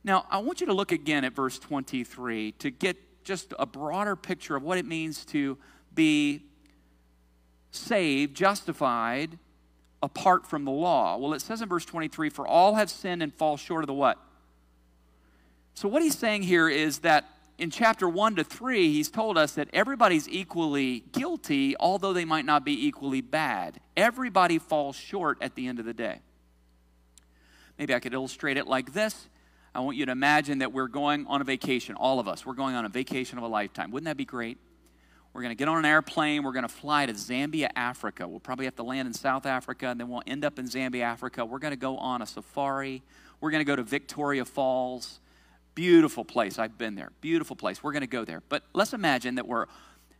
Now, 0.03 0.25
I 0.31 0.39
want 0.39 0.61
you 0.61 0.67
to 0.67 0.73
look 0.73 0.91
again 0.91 1.23
at 1.23 1.33
verse 1.33 1.59
23 1.59 2.53
to 2.53 2.71
get 2.71 2.97
just 3.23 3.53
a 3.59 3.67
broader 3.67 4.15
picture 4.15 4.55
of 4.55 4.63
what 4.63 4.79
it 4.79 4.85
means 4.85 5.23
to 5.25 5.59
be 5.93 6.45
saved, 7.69 8.35
justified, 8.35 9.37
apart 10.01 10.45
from 10.45 10.65
the 10.65 10.71
law. 10.71 11.17
Well, 11.17 11.33
it 11.33 11.41
says 11.41 11.61
in 11.61 11.69
verse 11.69 11.85
23 11.85 12.29
for 12.29 12.47
all 12.47 12.75
have 12.75 12.89
sinned 12.89 13.21
and 13.21 13.33
fall 13.33 13.57
short 13.57 13.83
of 13.83 13.87
the 13.87 13.93
what? 13.93 14.17
So, 15.73 15.87
what 15.87 16.01
he's 16.01 16.17
saying 16.17 16.43
here 16.43 16.69
is 16.69 16.99
that 16.99 17.25
in 17.57 17.69
chapter 17.69 18.09
1 18.09 18.37
to 18.37 18.43
3, 18.43 18.91
he's 18.91 19.09
told 19.09 19.37
us 19.37 19.53
that 19.53 19.69
everybody's 19.71 20.27
equally 20.27 21.03
guilty, 21.11 21.75
although 21.79 22.11
they 22.11 22.25
might 22.25 22.45
not 22.45 22.65
be 22.65 22.87
equally 22.87 23.21
bad. 23.21 23.79
Everybody 23.95 24.57
falls 24.57 24.95
short 24.95 25.37
at 25.41 25.55
the 25.55 25.67
end 25.67 25.79
of 25.79 25.85
the 25.85 25.93
day. 25.93 26.19
Maybe 27.77 27.93
I 27.93 27.99
could 27.99 28.13
illustrate 28.13 28.57
it 28.57 28.67
like 28.67 28.93
this. 28.93 29.27
I 29.73 29.79
want 29.79 29.95
you 29.95 30.05
to 30.05 30.11
imagine 30.11 30.59
that 30.59 30.73
we're 30.73 30.87
going 30.87 31.25
on 31.27 31.39
a 31.39 31.43
vacation, 31.43 31.95
all 31.95 32.19
of 32.19 32.27
us. 32.27 32.45
We're 32.45 32.53
going 32.53 32.75
on 32.75 32.83
a 32.83 32.89
vacation 32.89 33.37
of 33.37 33.43
a 33.43 33.47
lifetime. 33.47 33.91
Wouldn't 33.91 34.05
that 34.05 34.17
be 34.17 34.25
great? 34.25 34.57
We're 35.33 35.41
going 35.41 35.55
to 35.55 35.57
get 35.57 35.69
on 35.69 35.77
an 35.77 35.85
airplane. 35.85 36.43
We're 36.43 36.51
going 36.51 36.63
to 36.63 36.69
fly 36.69 37.05
to 37.05 37.13
Zambia, 37.13 37.69
Africa. 37.75 38.27
We'll 38.27 38.41
probably 38.41 38.65
have 38.65 38.75
to 38.75 38.83
land 38.83 39.07
in 39.07 39.13
South 39.13 39.45
Africa, 39.45 39.87
and 39.87 39.99
then 39.99 40.09
we'll 40.09 40.23
end 40.27 40.43
up 40.43 40.59
in 40.59 40.65
Zambia, 40.65 41.03
Africa. 41.03 41.45
We're 41.45 41.59
going 41.59 41.71
to 41.71 41.77
go 41.77 41.97
on 41.97 42.21
a 42.21 42.25
safari. 42.25 43.01
We're 43.39 43.51
going 43.51 43.61
to 43.61 43.65
go 43.65 43.77
to 43.77 43.83
Victoria 43.83 44.43
Falls. 44.43 45.19
Beautiful 45.73 46.25
place. 46.25 46.59
I've 46.59 46.77
been 46.77 46.95
there. 46.95 47.11
Beautiful 47.21 47.55
place. 47.55 47.81
We're 47.81 47.93
going 47.93 48.01
to 48.01 48.07
go 48.07 48.25
there. 48.25 48.43
But 48.49 48.63
let's 48.73 48.91
imagine 48.91 49.35
that 49.35 49.47
we're 49.47 49.67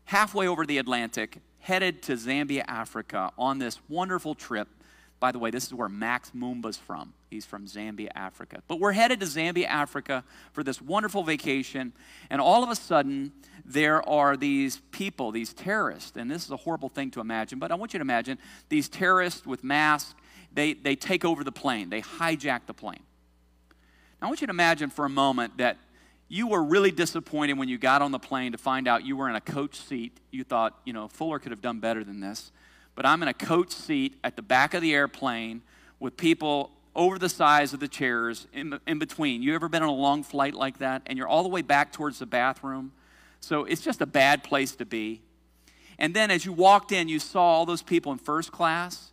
halfway 0.05 0.47
over 0.47 0.65
the 0.65 0.77
Atlantic, 0.77 1.39
headed 1.59 2.01
to 2.03 2.13
Zambia, 2.13 2.63
Africa 2.67 3.31
on 3.37 3.59
this 3.59 3.79
wonderful 3.89 4.33
trip. 4.33 4.69
By 5.21 5.31
the 5.31 5.37
way, 5.37 5.51
this 5.51 5.67
is 5.67 5.73
where 5.75 5.87
Max 5.87 6.31
Mumba's 6.31 6.77
from. 6.77 7.13
He's 7.29 7.45
from 7.45 7.67
Zambia, 7.67 8.09
Africa. 8.15 8.63
But 8.67 8.79
we're 8.79 8.91
headed 8.91 9.19
to 9.19 9.27
Zambia, 9.27 9.67
Africa 9.67 10.23
for 10.51 10.63
this 10.63 10.81
wonderful 10.81 11.21
vacation, 11.21 11.93
and 12.31 12.41
all 12.41 12.63
of 12.63 12.71
a 12.71 12.75
sudden, 12.75 13.31
there 13.63 14.01
are 14.09 14.35
these 14.35 14.81
people, 14.89 15.31
these 15.31 15.53
terrorists, 15.53 16.17
and 16.17 16.29
this 16.29 16.43
is 16.43 16.49
a 16.49 16.57
horrible 16.57 16.89
thing 16.89 17.11
to 17.11 17.21
imagine, 17.21 17.59
but 17.59 17.71
I 17.71 17.75
want 17.75 17.93
you 17.93 17.99
to 17.99 18.01
imagine 18.01 18.39
these 18.69 18.89
terrorists 18.89 19.45
with 19.45 19.63
masks, 19.63 20.15
they, 20.51 20.73
they 20.73 20.95
take 20.95 21.23
over 21.23 21.43
the 21.43 21.51
plane, 21.51 21.91
they 21.91 22.01
hijack 22.01 22.61
the 22.65 22.73
plane. 22.73 23.03
Now, 24.19 24.25
I 24.25 24.29
want 24.31 24.41
you 24.41 24.47
to 24.47 24.51
imagine 24.51 24.89
for 24.89 25.05
a 25.05 25.09
moment 25.09 25.57
that 25.57 25.77
you 26.29 26.47
were 26.47 26.63
really 26.63 26.91
disappointed 26.91 27.59
when 27.59 27.69
you 27.69 27.77
got 27.77 28.01
on 28.01 28.11
the 28.11 28.19
plane 28.19 28.53
to 28.53 28.57
find 28.57 28.87
out 28.87 29.05
you 29.05 29.15
were 29.15 29.29
in 29.29 29.35
a 29.35 29.41
coach 29.41 29.75
seat. 29.75 30.19
You 30.31 30.43
thought, 30.43 30.79
you 30.83 30.93
know, 30.93 31.09
Fuller 31.09 31.37
could 31.37 31.51
have 31.51 31.61
done 31.61 31.79
better 31.79 32.03
than 32.03 32.21
this. 32.21 32.51
But 32.95 33.05
I'm 33.05 33.21
in 33.21 33.27
a 33.27 33.33
coach 33.33 33.71
seat 33.71 34.17
at 34.23 34.35
the 34.35 34.41
back 34.41 34.73
of 34.73 34.81
the 34.81 34.93
airplane 34.93 35.61
with 35.99 36.17
people 36.17 36.71
over 36.95 37.17
the 37.17 37.29
size 37.29 37.73
of 37.73 37.79
the 37.79 37.87
chairs 37.87 38.47
in, 38.53 38.79
in 38.85 38.99
between. 38.99 39.41
You 39.41 39.55
ever 39.55 39.69
been 39.69 39.83
on 39.83 39.89
a 39.89 39.93
long 39.93 40.23
flight 40.23 40.53
like 40.53 40.79
that 40.79 41.03
and 41.05 41.17
you're 41.17 41.27
all 41.27 41.43
the 41.43 41.49
way 41.49 41.61
back 41.61 41.93
towards 41.93 42.19
the 42.19 42.25
bathroom? 42.25 42.91
So 43.39 43.63
it's 43.63 43.81
just 43.81 44.01
a 44.01 44.05
bad 44.05 44.43
place 44.43 44.75
to 44.75 44.85
be. 44.85 45.21
And 45.97 46.13
then 46.13 46.31
as 46.31 46.45
you 46.45 46.53
walked 46.53 46.91
in, 46.91 47.07
you 47.07 47.19
saw 47.19 47.41
all 47.41 47.65
those 47.65 47.81
people 47.81 48.11
in 48.11 48.17
first 48.17 48.51
class 48.51 49.11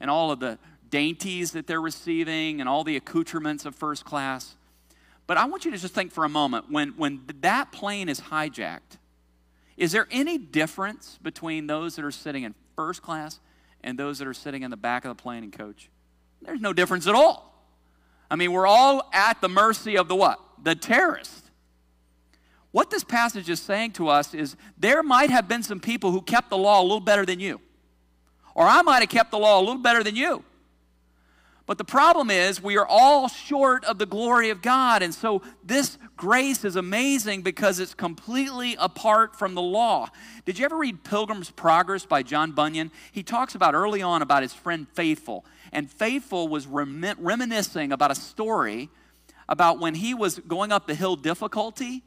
and 0.00 0.10
all 0.10 0.30
of 0.30 0.40
the 0.40 0.58
dainties 0.88 1.52
that 1.52 1.66
they're 1.66 1.80
receiving 1.80 2.60
and 2.60 2.68
all 2.68 2.82
the 2.82 2.96
accoutrements 2.96 3.64
of 3.64 3.74
first 3.74 4.04
class. 4.04 4.56
But 5.26 5.36
I 5.36 5.44
want 5.44 5.64
you 5.64 5.70
to 5.70 5.78
just 5.78 5.94
think 5.94 6.10
for 6.10 6.24
a 6.24 6.28
moment 6.28 6.70
when, 6.70 6.90
when 6.96 7.20
that 7.42 7.70
plane 7.70 8.08
is 8.08 8.20
hijacked, 8.20 8.98
is 9.76 9.92
there 9.92 10.08
any 10.10 10.36
difference 10.36 11.18
between 11.22 11.66
those 11.68 11.96
that 11.96 12.04
are 12.04 12.10
sitting 12.10 12.42
in 12.42 12.54
first 12.80 13.02
class 13.02 13.40
and 13.82 13.98
those 13.98 14.18
that 14.18 14.26
are 14.26 14.32
sitting 14.32 14.62
in 14.62 14.70
the 14.70 14.76
back 14.76 15.04
of 15.04 15.14
the 15.14 15.22
plane 15.22 15.44
and 15.44 15.52
coach? 15.52 15.90
There's 16.40 16.60
no 16.60 16.72
difference 16.72 17.06
at 17.06 17.14
all. 17.14 17.68
I 18.30 18.36
mean, 18.36 18.52
we're 18.52 18.66
all 18.66 19.10
at 19.12 19.42
the 19.42 19.50
mercy 19.50 19.98
of 19.98 20.08
the 20.08 20.16
what? 20.16 20.40
The 20.62 20.74
terrorist. 20.74 21.50
What 22.70 22.90
this 22.90 23.04
passage 23.04 23.50
is 23.50 23.60
saying 23.60 23.92
to 23.92 24.08
us 24.08 24.32
is 24.32 24.56
there 24.78 25.02
might 25.02 25.28
have 25.28 25.46
been 25.46 25.62
some 25.62 25.78
people 25.78 26.10
who 26.10 26.22
kept 26.22 26.48
the 26.48 26.56
law 26.56 26.80
a 26.80 26.84
little 26.84 27.00
better 27.00 27.26
than 27.26 27.38
you. 27.38 27.60
Or 28.54 28.64
I 28.64 28.80
might 28.80 29.00
have 29.00 29.10
kept 29.10 29.30
the 29.30 29.38
law 29.38 29.58
a 29.58 29.62
little 29.62 29.82
better 29.82 30.02
than 30.02 30.16
you. 30.16 30.42
But 31.70 31.78
the 31.78 31.84
problem 31.84 32.32
is, 32.32 32.60
we 32.60 32.76
are 32.78 32.84
all 32.84 33.28
short 33.28 33.84
of 33.84 33.98
the 33.98 34.04
glory 34.04 34.50
of 34.50 34.60
God. 34.60 35.04
And 35.04 35.14
so 35.14 35.40
this 35.62 35.98
grace 36.16 36.64
is 36.64 36.74
amazing 36.74 37.42
because 37.42 37.78
it's 37.78 37.94
completely 37.94 38.74
apart 38.76 39.36
from 39.36 39.54
the 39.54 39.62
law. 39.62 40.08
Did 40.44 40.58
you 40.58 40.64
ever 40.64 40.76
read 40.76 41.04
Pilgrim's 41.04 41.52
Progress 41.52 42.04
by 42.04 42.24
John 42.24 42.50
Bunyan? 42.50 42.90
He 43.12 43.22
talks 43.22 43.54
about 43.54 43.74
early 43.76 44.02
on 44.02 44.20
about 44.20 44.42
his 44.42 44.52
friend 44.52 44.88
Faithful. 44.94 45.44
And 45.70 45.88
Faithful 45.88 46.48
was 46.48 46.66
reminiscing 46.66 47.92
about 47.92 48.10
a 48.10 48.16
story 48.16 48.88
about 49.48 49.78
when 49.78 49.94
he 49.94 50.12
was 50.12 50.40
going 50.40 50.72
up 50.72 50.88
the 50.88 50.96
hill 50.96 51.14
difficulty 51.14 52.02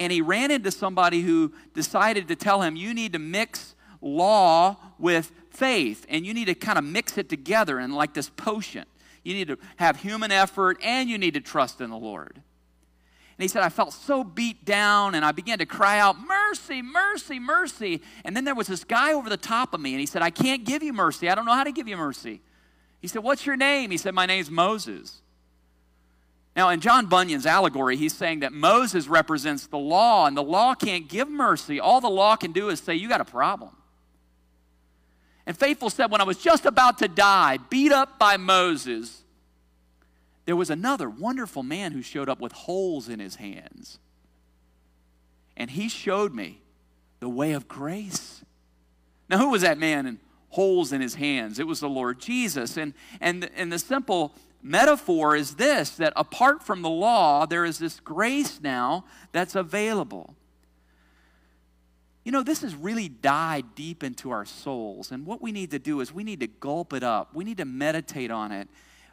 and 0.00 0.10
he 0.10 0.22
ran 0.22 0.50
into 0.50 0.70
somebody 0.70 1.20
who 1.20 1.52
decided 1.74 2.26
to 2.28 2.36
tell 2.36 2.62
him, 2.62 2.74
You 2.74 2.94
need 2.94 3.12
to 3.12 3.18
mix 3.18 3.74
law 4.00 4.76
with 4.98 5.32
faith, 5.50 6.06
and 6.08 6.24
you 6.24 6.34
need 6.34 6.46
to 6.46 6.54
kind 6.54 6.78
of 6.78 6.84
mix 6.84 7.18
it 7.18 7.28
together 7.28 7.80
in 7.80 7.92
like 7.92 8.14
this 8.14 8.28
potion. 8.28 8.84
You 9.24 9.34
need 9.34 9.48
to 9.48 9.58
have 9.76 10.00
human 10.00 10.32
effort 10.32 10.78
and 10.82 11.10
you 11.10 11.18
need 11.18 11.34
to 11.34 11.40
trust 11.40 11.80
in 11.80 11.90
the 11.90 11.96
Lord. 11.96 12.34
And 12.34 13.44
he 13.44 13.48
said, 13.48 13.62
I 13.62 13.68
felt 13.68 13.92
so 13.92 14.24
beat 14.24 14.64
down 14.64 15.14
and 15.14 15.24
I 15.24 15.32
began 15.32 15.58
to 15.58 15.66
cry 15.66 15.98
out, 15.98 16.16
Mercy, 16.18 16.82
mercy, 16.82 17.38
mercy. 17.38 18.02
And 18.24 18.34
then 18.34 18.44
there 18.44 18.54
was 18.54 18.66
this 18.66 18.84
guy 18.84 19.12
over 19.12 19.28
the 19.28 19.36
top 19.36 19.74
of 19.74 19.80
me 19.80 19.92
and 19.92 20.00
he 20.00 20.06
said, 20.06 20.22
I 20.22 20.30
can't 20.30 20.64
give 20.64 20.82
you 20.82 20.92
mercy. 20.92 21.28
I 21.28 21.34
don't 21.34 21.44
know 21.44 21.54
how 21.54 21.64
to 21.64 21.72
give 21.72 21.86
you 21.86 21.96
mercy. 21.96 22.40
He 23.00 23.06
said, 23.06 23.22
What's 23.22 23.46
your 23.46 23.56
name? 23.56 23.90
He 23.90 23.96
said, 23.96 24.14
My 24.14 24.26
name's 24.26 24.50
Moses. 24.50 25.20
Now, 26.56 26.70
in 26.70 26.80
John 26.80 27.06
Bunyan's 27.06 27.46
allegory, 27.46 27.96
he's 27.96 28.14
saying 28.14 28.40
that 28.40 28.52
Moses 28.52 29.06
represents 29.06 29.68
the 29.68 29.78
law, 29.78 30.26
and 30.26 30.36
the 30.36 30.42
law 30.42 30.74
can't 30.74 31.08
give 31.08 31.28
mercy. 31.28 31.78
All 31.78 32.00
the 32.00 32.10
law 32.10 32.34
can 32.34 32.50
do 32.50 32.68
is 32.70 32.80
say, 32.80 32.94
You 32.94 33.08
got 33.08 33.20
a 33.20 33.24
problem. 33.24 33.76
And 35.48 35.56
Faithful 35.56 35.88
said, 35.88 36.10
When 36.10 36.20
I 36.20 36.24
was 36.24 36.36
just 36.36 36.66
about 36.66 36.98
to 36.98 37.08
die, 37.08 37.56
beat 37.56 37.90
up 37.90 38.18
by 38.18 38.36
Moses, 38.36 39.24
there 40.44 40.54
was 40.54 40.68
another 40.68 41.08
wonderful 41.08 41.62
man 41.62 41.92
who 41.92 42.02
showed 42.02 42.28
up 42.28 42.38
with 42.38 42.52
holes 42.52 43.08
in 43.08 43.18
his 43.18 43.36
hands. 43.36 43.98
And 45.56 45.70
he 45.70 45.88
showed 45.88 46.34
me 46.34 46.60
the 47.20 47.30
way 47.30 47.52
of 47.52 47.66
grace. 47.66 48.44
Now, 49.30 49.38
who 49.38 49.48
was 49.48 49.62
that 49.62 49.78
man 49.78 50.06
in 50.06 50.20
holes 50.50 50.92
in 50.92 51.00
his 51.00 51.14
hands? 51.14 51.58
It 51.58 51.66
was 51.66 51.80
the 51.80 51.88
Lord 51.88 52.20
Jesus. 52.20 52.76
And, 52.76 52.92
and, 53.18 53.48
and 53.56 53.72
the 53.72 53.78
simple 53.78 54.34
metaphor 54.62 55.34
is 55.34 55.54
this 55.54 55.90
that 55.92 56.12
apart 56.14 56.62
from 56.62 56.82
the 56.82 56.90
law, 56.90 57.46
there 57.46 57.64
is 57.64 57.78
this 57.78 58.00
grace 58.00 58.60
now 58.62 59.06
that's 59.32 59.54
available. 59.54 60.36
You 62.24 62.32
know, 62.32 62.42
this 62.42 62.62
has 62.62 62.74
really 62.74 63.08
died 63.08 63.74
deep 63.74 64.02
into 64.02 64.30
our 64.30 64.44
souls. 64.44 65.12
And 65.12 65.24
what 65.24 65.40
we 65.40 65.52
need 65.52 65.70
to 65.70 65.78
do 65.78 66.00
is 66.00 66.12
we 66.12 66.24
need 66.24 66.40
to 66.40 66.46
gulp 66.46 66.92
it 66.92 67.02
up, 67.02 67.34
we 67.34 67.44
need 67.44 67.58
to 67.58 67.64
meditate 67.64 68.30
on 68.30 68.52
it. 68.52 68.68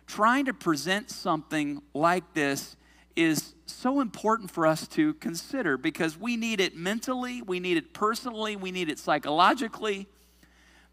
Trying 0.07 0.45
to 0.45 0.53
present 0.53 1.09
something 1.09 1.81
like 1.93 2.33
this 2.33 2.75
is 3.15 3.55
so 3.65 4.01
important 4.01 4.51
for 4.51 4.67
us 4.67 4.87
to 4.89 5.13
consider 5.15 5.77
because 5.77 6.17
we 6.17 6.37
need 6.37 6.59
it 6.59 6.75
mentally, 6.75 7.41
we 7.41 7.59
need 7.59 7.77
it 7.77 7.93
personally, 7.93 8.55
we 8.55 8.71
need 8.71 8.89
it 8.89 8.99
psychologically, 8.99 10.07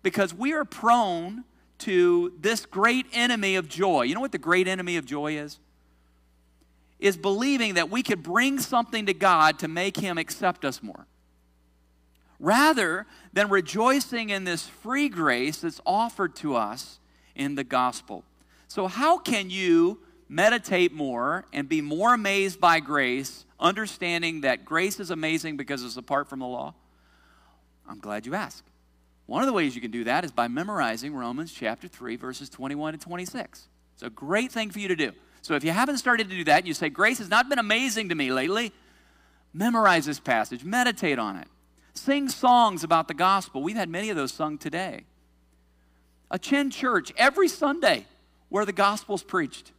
because 0.02 0.32
we 0.32 0.52
are 0.52 0.64
prone 0.64 1.44
to 1.78 2.32
this 2.40 2.64
great 2.64 3.06
enemy 3.12 3.56
of 3.56 3.68
joy. 3.68 4.02
You 4.02 4.14
know 4.14 4.20
what 4.20 4.32
the 4.32 4.38
great 4.38 4.68
enemy 4.68 4.96
of 4.96 5.04
joy 5.04 5.36
is? 5.36 5.58
Is 7.00 7.16
believing 7.16 7.74
that 7.74 7.90
we 7.90 8.02
could 8.04 8.22
bring 8.22 8.60
something 8.60 9.06
to 9.06 9.14
God 9.14 9.58
to 9.58 9.68
make 9.68 9.96
Him 9.96 10.16
accept 10.16 10.64
us 10.64 10.82
more. 10.82 11.06
Rather 12.42 13.06
than 13.32 13.48
rejoicing 13.48 14.30
in 14.30 14.42
this 14.42 14.66
free 14.66 15.08
grace 15.08 15.58
that's 15.58 15.80
offered 15.86 16.34
to 16.36 16.56
us 16.56 16.98
in 17.36 17.54
the 17.54 17.62
gospel. 17.62 18.24
So, 18.66 18.88
how 18.88 19.18
can 19.18 19.48
you 19.48 20.00
meditate 20.28 20.92
more 20.92 21.44
and 21.52 21.68
be 21.68 21.80
more 21.80 22.12
amazed 22.12 22.60
by 22.60 22.80
grace, 22.80 23.46
understanding 23.60 24.40
that 24.40 24.64
grace 24.64 24.98
is 24.98 25.12
amazing 25.12 25.56
because 25.56 25.84
it's 25.84 25.96
apart 25.96 26.28
from 26.28 26.40
the 26.40 26.46
law? 26.46 26.74
I'm 27.88 28.00
glad 28.00 28.26
you 28.26 28.34
asked. 28.34 28.64
One 29.26 29.42
of 29.42 29.46
the 29.46 29.52
ways 29.52 29.76
you 29.76 29.80
can 29.80 29.92
do 29.92 30.02
that 30.04 30.24
is 30.24 30.32
by 30.32 30.48
memorizing 30.48 31.14
Romans 31.14 31.52
chapter 31.52 31.86
3, 31.86 32.16
verses 32.16 32.48
21 32.48 32.94
to 32.94 32.98
26. 32.98 33.68
It's 33.94 34.02
a 34.02 34.10
great 34.10 34.50
thing 34.50 34.70
for 34.70 34.80
you 34.80 34.88
to 34.88 34.96
do. 34.96 35.12
So 35.42 35.54
if 35.54 35.62
you 35.62 35.70
haven't 35.70 35.98
started 35.98 36.28
to 36.28 36.36
do 36.36 36.44
that 36.44 36.66
you 36.66 36.74
say, 36.74 36.88
Grace 36.88 37.18
has 37.18 37.30
not 37.30 37.48
been 37.48 37.60
amazing 37.60 38.08
to 38.08 38.16
me 38.16 38.32
lately, 38.32 38.72
memorize 39.52 40.06
this 40.06 40.18
passage, 40.18 40.64
meditate 40.64 41.20
on 41.20 41.36
it. 41.36 41.46
Sing 41.94 42.28
songs 42.28 42.84
about 42.84 43.08
the 43.08 43.14
gospel. 43.14 43.62
We've 43.62 43.76
had 43.76 43.88
many 43.88 44.10
of 44.10 44.16
those 44.16 44.32
sung 44.32 44.58
today. 44.58 45.04
Attend 46.30 46.72
church 46.72 47.12
every 47.16 47.48
Sunday 47.48 48.06
where 48.48 48.64
the 48.64 48.72
gospel's 48.72 49.22
preached. 49.22 49.72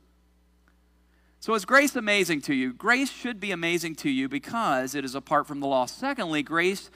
So, 1.40 1.54
is 1.56 1.66
grace 1.66 1.96
amazing 1.96 2.42
to 2.44 2.54
you? 2.54 2.72
Grace 2.72 3.12
should 3.12 3.40
be 3.42 3.52
amazing 3.52 3.96
to 3.96 4.10
you 4.10 4.30
because 4.30 4.96
it 4.96 5.04
is 5.04 5.14
apart 5.14 5.46
from 5.46 5.60
the 5.60 5.68
law. 5.68 5.86
Secondly, 5.88 6.42
grace 6.42 6.90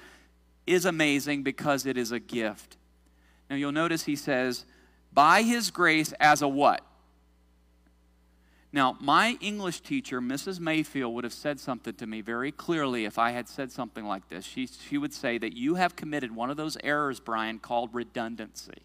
is 0.65 0.85
amazing 0.85 1.43
because 1.43 1.85
it 1.85 1.97
is 1.97 2.13
a 2.13 2.19
gift. 2.19 2.77
Now, 3.49 3.57
you'll 3.57 3.73
notice 3.73 4.03
he 4.03 4.15
says, 4.15 4.63
by 5.11 5.41
his 5.41 5.69
grace 5.69 6.13
as 6.19 6.41
a 6.41 6.47
what? 6.47 6.81
Now, 8.73 8.97
my 8.99 9.37
English 9.39 9.81
teacher, 9.81 10.19
Mrs. 10.19 10.59
Mayfield, 10.59 11.13
would 11.13 11.23
have 11.23 11.33
said 11.33 11.59
something 11.59 11.93
to 11.95 12.05
me 12.05 12.21
very 12.21 12.51
clearly 12.51 13.05
if 13.05 13.17
I 13.17 13.31
had 13.31 13.47
said 13.47 13.71
something 13.71 14.05
like 14.05 14.27
this. 14.27 14.45
She, 14.45 14.67
she 14.67 14.97
would 14.97 15.13
say 15.13 15.37
that 15.37 15.55
you 15.55 15.75
have 15.75 15.95
committed 15.95 16.35
one 16.35 16.49
of 16.49 16.57
those 16.57 16.77
errors, 16.83 17.19
Brian, 17.19 17.59
called 17.59 17.89
redundancy. 17.93 18.83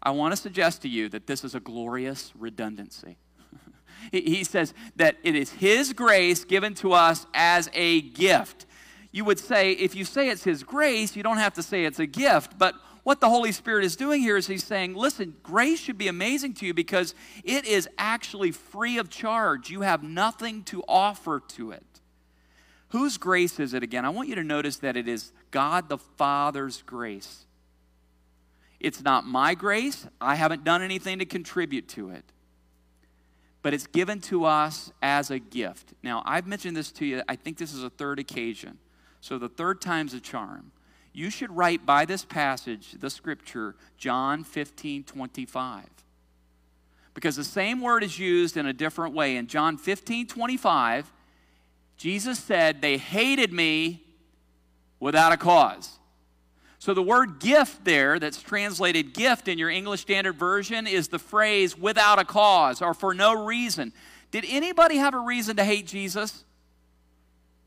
I 0.00 0.10
want 0.12 0.32
to 0.32 0.36
suggest 0.36 0.82
to 0.82 0.88
you 0.88 1.08
that 1.08 1.26
this 1.26 1.42
is 1.44 1.54
a 1.54 1.60
glorious 1.60 2.32
redundancy. 2.38 3.18
He 4.12 4.44
says 4.44 4.72
that 4.94 5.16
it 5.24 5.34
is 5.34 5.50
His 5.50 5.92
grace 5.92 6.44
given 6.44 6.74
to 6.74 6.92
us 6.92 7.26
as 7.34 7.68
a 7.74 8.00
gift. 8.00 8.64
You 9.10 9.24
would 9.24 9.40
say, 9.40 9.72
if 9.72 9.96
you 9.96 10.04
say 10.04 10.28
it's 10.28 10.44
His 10.44 10.62
grace, 10.62 11.16
you 11.16 11.24
don't 11.24 11.38
have 11.38 11.54
to 11.54 11.62
say 11.64 11.84
it's 11.84 11.98
a 11.98 12.06
gift. 12.06 12.56
But 12.56 12.74
what 13.08 13.22
the 13.22 13.28
Holy 13.30 13.52
Spirit 13.52 13.86
is 13.86 13.96
doing 13.96 14.20
here 14.20 14.36
is 14.36 14.46
He's 14.46 14.62
saying, 14.62 14.94
listen, 14.94 15.34
grace 15.42 15.80
should 15.80 15.96
be 15.96 16.08
amazing 16.08 16.52
to 16.54 16.66
you 16.66 16.74
because 16.74 17.14
it 17.42 17.64
is 17.64 17.88
actually 17.96 18.50
free 18.50 18.98
of 18.98 19.08
charge. 19.08 19.70
You 19.70 19.80
have 19.80 20.02
nothing 20.02 20.62
to 20.64 20.84
offer 20.86 21.40
to 21.48 21.70
it. 21.70 21.86
Whose 22.88 23.16
grace 23.16 23.58
is 23.58 23.72
it 23.72 23.82
again? 23.82 24.04
I 24.04 24.10
want 24.10 24.28
you 24.28 24.34
to 24.34 24.44
notice 24.44 24.76
that 24.76 24.94
it 24.94 25.08
is 25.08 25.32
God 25.50 25.88
the 25.88 25.96
Father's 25.96 26.82
grace. 26.82 27.46
It's 28.78 29.02
not 29.02 29.24
my 29.24 29.54
grace. 29.54 30.06
I 30.20 30.34
haven't 30.34 30.62
done 30.62 30.82
anything 30.82 31.18
to 31.20 31.24
contribute 31.24 31.88
to 31.88 32.10
it 32.10 32.24
but 33.60 33.74
it's 33.74 33.88
given 33.88 34.20
to 34.20 34.44
us 34.44 34.92
as 35.02 35.30
a 35.30 35.38
gift. 35.38 35.92
Now, 36.02 36.22
I've 36.24 36.46
mentioned 36.46 36.76
this 36.76 36.92
to 36.92 37.04
you, 37.04 37.22
I 37.28 37.36
think 37.36 37.58
this 37.58 37.74
is 37.74 37.82
a 37.82 37.90
third 37.90 38.18
occasion. 38.18 38.78
So 39.20 39.36
the 39.36 39.48
third 39.48 39.80
time's 39.80 40.14
a 40.14 40.20
charm. 40.20 40.70
You 41.12 41.30
should 41.30 41.54
write 41.56 41.84
by 41.84 42.04
this 42.04 42.24
passage, 42.24 42.92
the 42.98 43.10
scripture, 43.10 43.74
John 43.96 44.44
15 44.44 45.04
25. 45.04 45.84
Because 47.14 47.36
the 47.36 47.44
same 47.44 47.80
word 47.80 48.04
is 48.04 48.18
used 48.18 48.56
in 48.56 48.66
a 48.66 48.72
different 48.72 49.14
way. 49.14 49.36
In 49.36 49.48
John 49.48 49.76
15 49.76 50.26
25, 50.26 51.12
Jesus 51.96 52.38
said, 52.38 52.80
They 52.80 52.96
hated 52.96 53.52
me 53.52 54.04
without 55.00 55.32
a 55.32 55.36
cause. 55.36 55.98
So 56.78 56.94
the 56.94 57.02
word 57.02 57.40
gift 57.40 57.84
there, 57.84 58.20
that's 58.20 58.40
translated 58.40 59.12
gift 59.12 59.48
in 59.48 59.58
your 59.58 59.68
English 59.68 60.02
Standard 60.02 60.36
Version, 60.36 60.86
is 60.86 61.08
the 61.08 61.18
phrase 61.18 61.76
without 61.76 62.20
a 62.20 62.24
cause 62.24 62.80
or 62.80 62.94
for 62.94 63.14
no 63.14 63.44
reason. 63.44 63.92
Did 64.30 64.44
anybody 64.48 64.96
have 64.98 65.14
a 65.14 65.18
reason 65.18 65.56
to 65.56 65.64
hate 65.64 65.86
Jesus? 65.86 66.44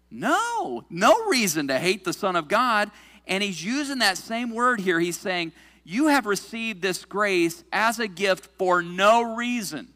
No, 0.09 0.85
no 0.89 1.25
reason 1.25 1.67
to 1.67 1.77
hate 1.77 2.03
the 2.03 2.13
Son 2.13 2.35
of 2.35 2.47
God. 2.47 2.89
And 3.27 3.43
he's 3.43 3.63
using 3.63 3.99
that 3.99 4.17
same 4.17 4.51
word 4.51 4.81
here. 4.81 4.99
He's 4.99 5.19
saying, 5.19 5.51
You 5.83 6.07
have 6.07 6.25
received 6.25 6.81
this 6.81 7.05
grace 7.05 7.63
as 7.71 7.99
a 7.99 8.07
gift 8.07 8.47
for 8.57 8.81
no 8.81 9.35
reason. 9.35 9.89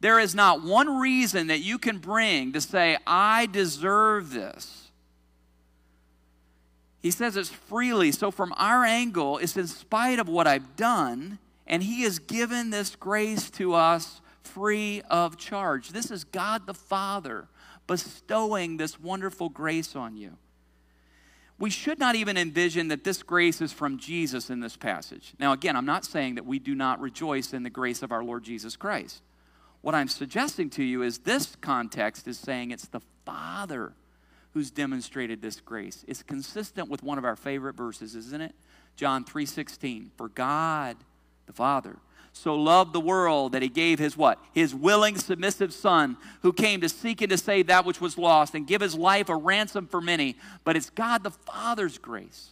There 0.00 0.18
is 0.18 0.34
not 0.34 0.62
one 0.62 0.98
reason 0.98 1.46
that 1.46 1.60
you 1.60 1.78
can 1.78 1.98
bring 1.98 2.52
to 2.52 2.60
say, 2.60 2.98
I 3.06 3.46
deserve 3.46 4.32
this. 4.32 4.90
He 7.00 7.10
says 7.10 7.36
it's 7.36 7.50
freely. 7.50 8.12
So, 8.12 8.30
from 8.30 8.54
our 8.56 8.84
angle, 8.84 9.38
it's 9.38 9.56
in 9.56 9.66
spite 9.66 10.18
of 10.18 10.28
what 10.28 10.46
I've 10.46 10.74
done, 10.74 11.38
and 11.66 11.82
He 11.82 12.02
has 12.02 12.18
given 12.18 12.70
this 12.70 12.96
grace 12.96 13.50
to 13.52 13.74
us 13.74 14.22
free 14.42 15.02
of 15.10 15.36
charge. 15.36 15.90
This 15.90 16.10
is 16.10 16.24
God 16.24 16.66
the 16.66 16.74
Father 16.74 17.48
bestowing 17.86 18.76
this 18.76 18.98
wonderful 18.98 19.48
grace 19.48 19.94
on 19.94 20.16
you. 20.16 20.36
We 21.58 21.70
should 21.70 21.98
not 21.98 22.16
even 22.16 22.36
envision 22.36 22.88
that 22.88 23.04
this 23.04 23.22
grace 23.22 23.60
is 23.60 23.72
from 23.72 23.98
Jesus 23.98 24.50
in 24.50 24.60
this 24.60 24.76
passage. 24.76 25.34
Now, 25.38 25.52
again, 25.52 25.76
I'm 25.76 25.86
not 25.86 26.04
saying 26.04 26.34
that 26.34 26.44
we 26.46 26.58
do 26.58 26.74
not 26.74 27.00
rejoice 27.00 27.52
in 27.52 27.62
the 27.62 27.70
grace 27.70 28.02
of 28.02 28.10
our 28.10 28.24
Lord 28.24 28.42
Jesus 28.42 28.76
Christ. 28.76 29.22
What 29.80 29.94
I'm 29.94 30.08
suggesting 30.08 30.70
to 30.70 30.82
you 30.82 31.02
is 31.02 31.18
this 31.18 31.56
context 31.60 32.26
is 32.26 32.38
saying 32.38 32.70
it's 32.70 32.88
the 32.88 33.02
Father 33.24 33.92
who's 34.52 34.70
demonstrated 34.70 35.42
this 35.42 35.60
grace. 35.60 36.04
It's 36.08 36.22
consistent 36.22 36.88
with 36.88 37.02
one 37.02 37.18
of 37.18 37.24
our 37.24 37.36
favorite 37.36 37.76
verses, 37.76 38.14
isn't 38.14 38.40
it? 38.40 38.54
John 38.96 39.24
3:16. 39.24 40.10
For 40.16 40.28
God 40.28 40.96
the 41.46 41.52
Father 41.52 41.98
so 42.36 42.56
loved 42.56 42.92
the 42.92 43.00
world 43.00 43.52
that 43.52 43.62
he 43.62 43.68
gave 43.68 44.00
his 44.00 44.16
what? 44.16 44.40
His 44.52 44.74
willing 44.74 45.16
submissive 45.16 45.72
son 45.72 46.16
who 46.42 46.52
came 46.52 46.80
to 46.80 46.88
seek 46.88 47.22
and 47.22 47.30
to 47.30 47.38
save 47.38 47.68
that 47.68 47.86
which 47.86 48.00
was 48.00 48.18
lost 48.18 48.56
and 48.56 48.66
give 48.66 48.80
his 48.80 48.96
life 48.96 49.28
a 49.28 49.36
ransom 49.36 49.86
for 49.86 50.00
many. 50.00 50.36
But 50.64 50.76
it's 50.76 50.90
God 50.90 51.22
the 51.22 51.30
Father's 51.30 51.96
grace. 51.96 52.50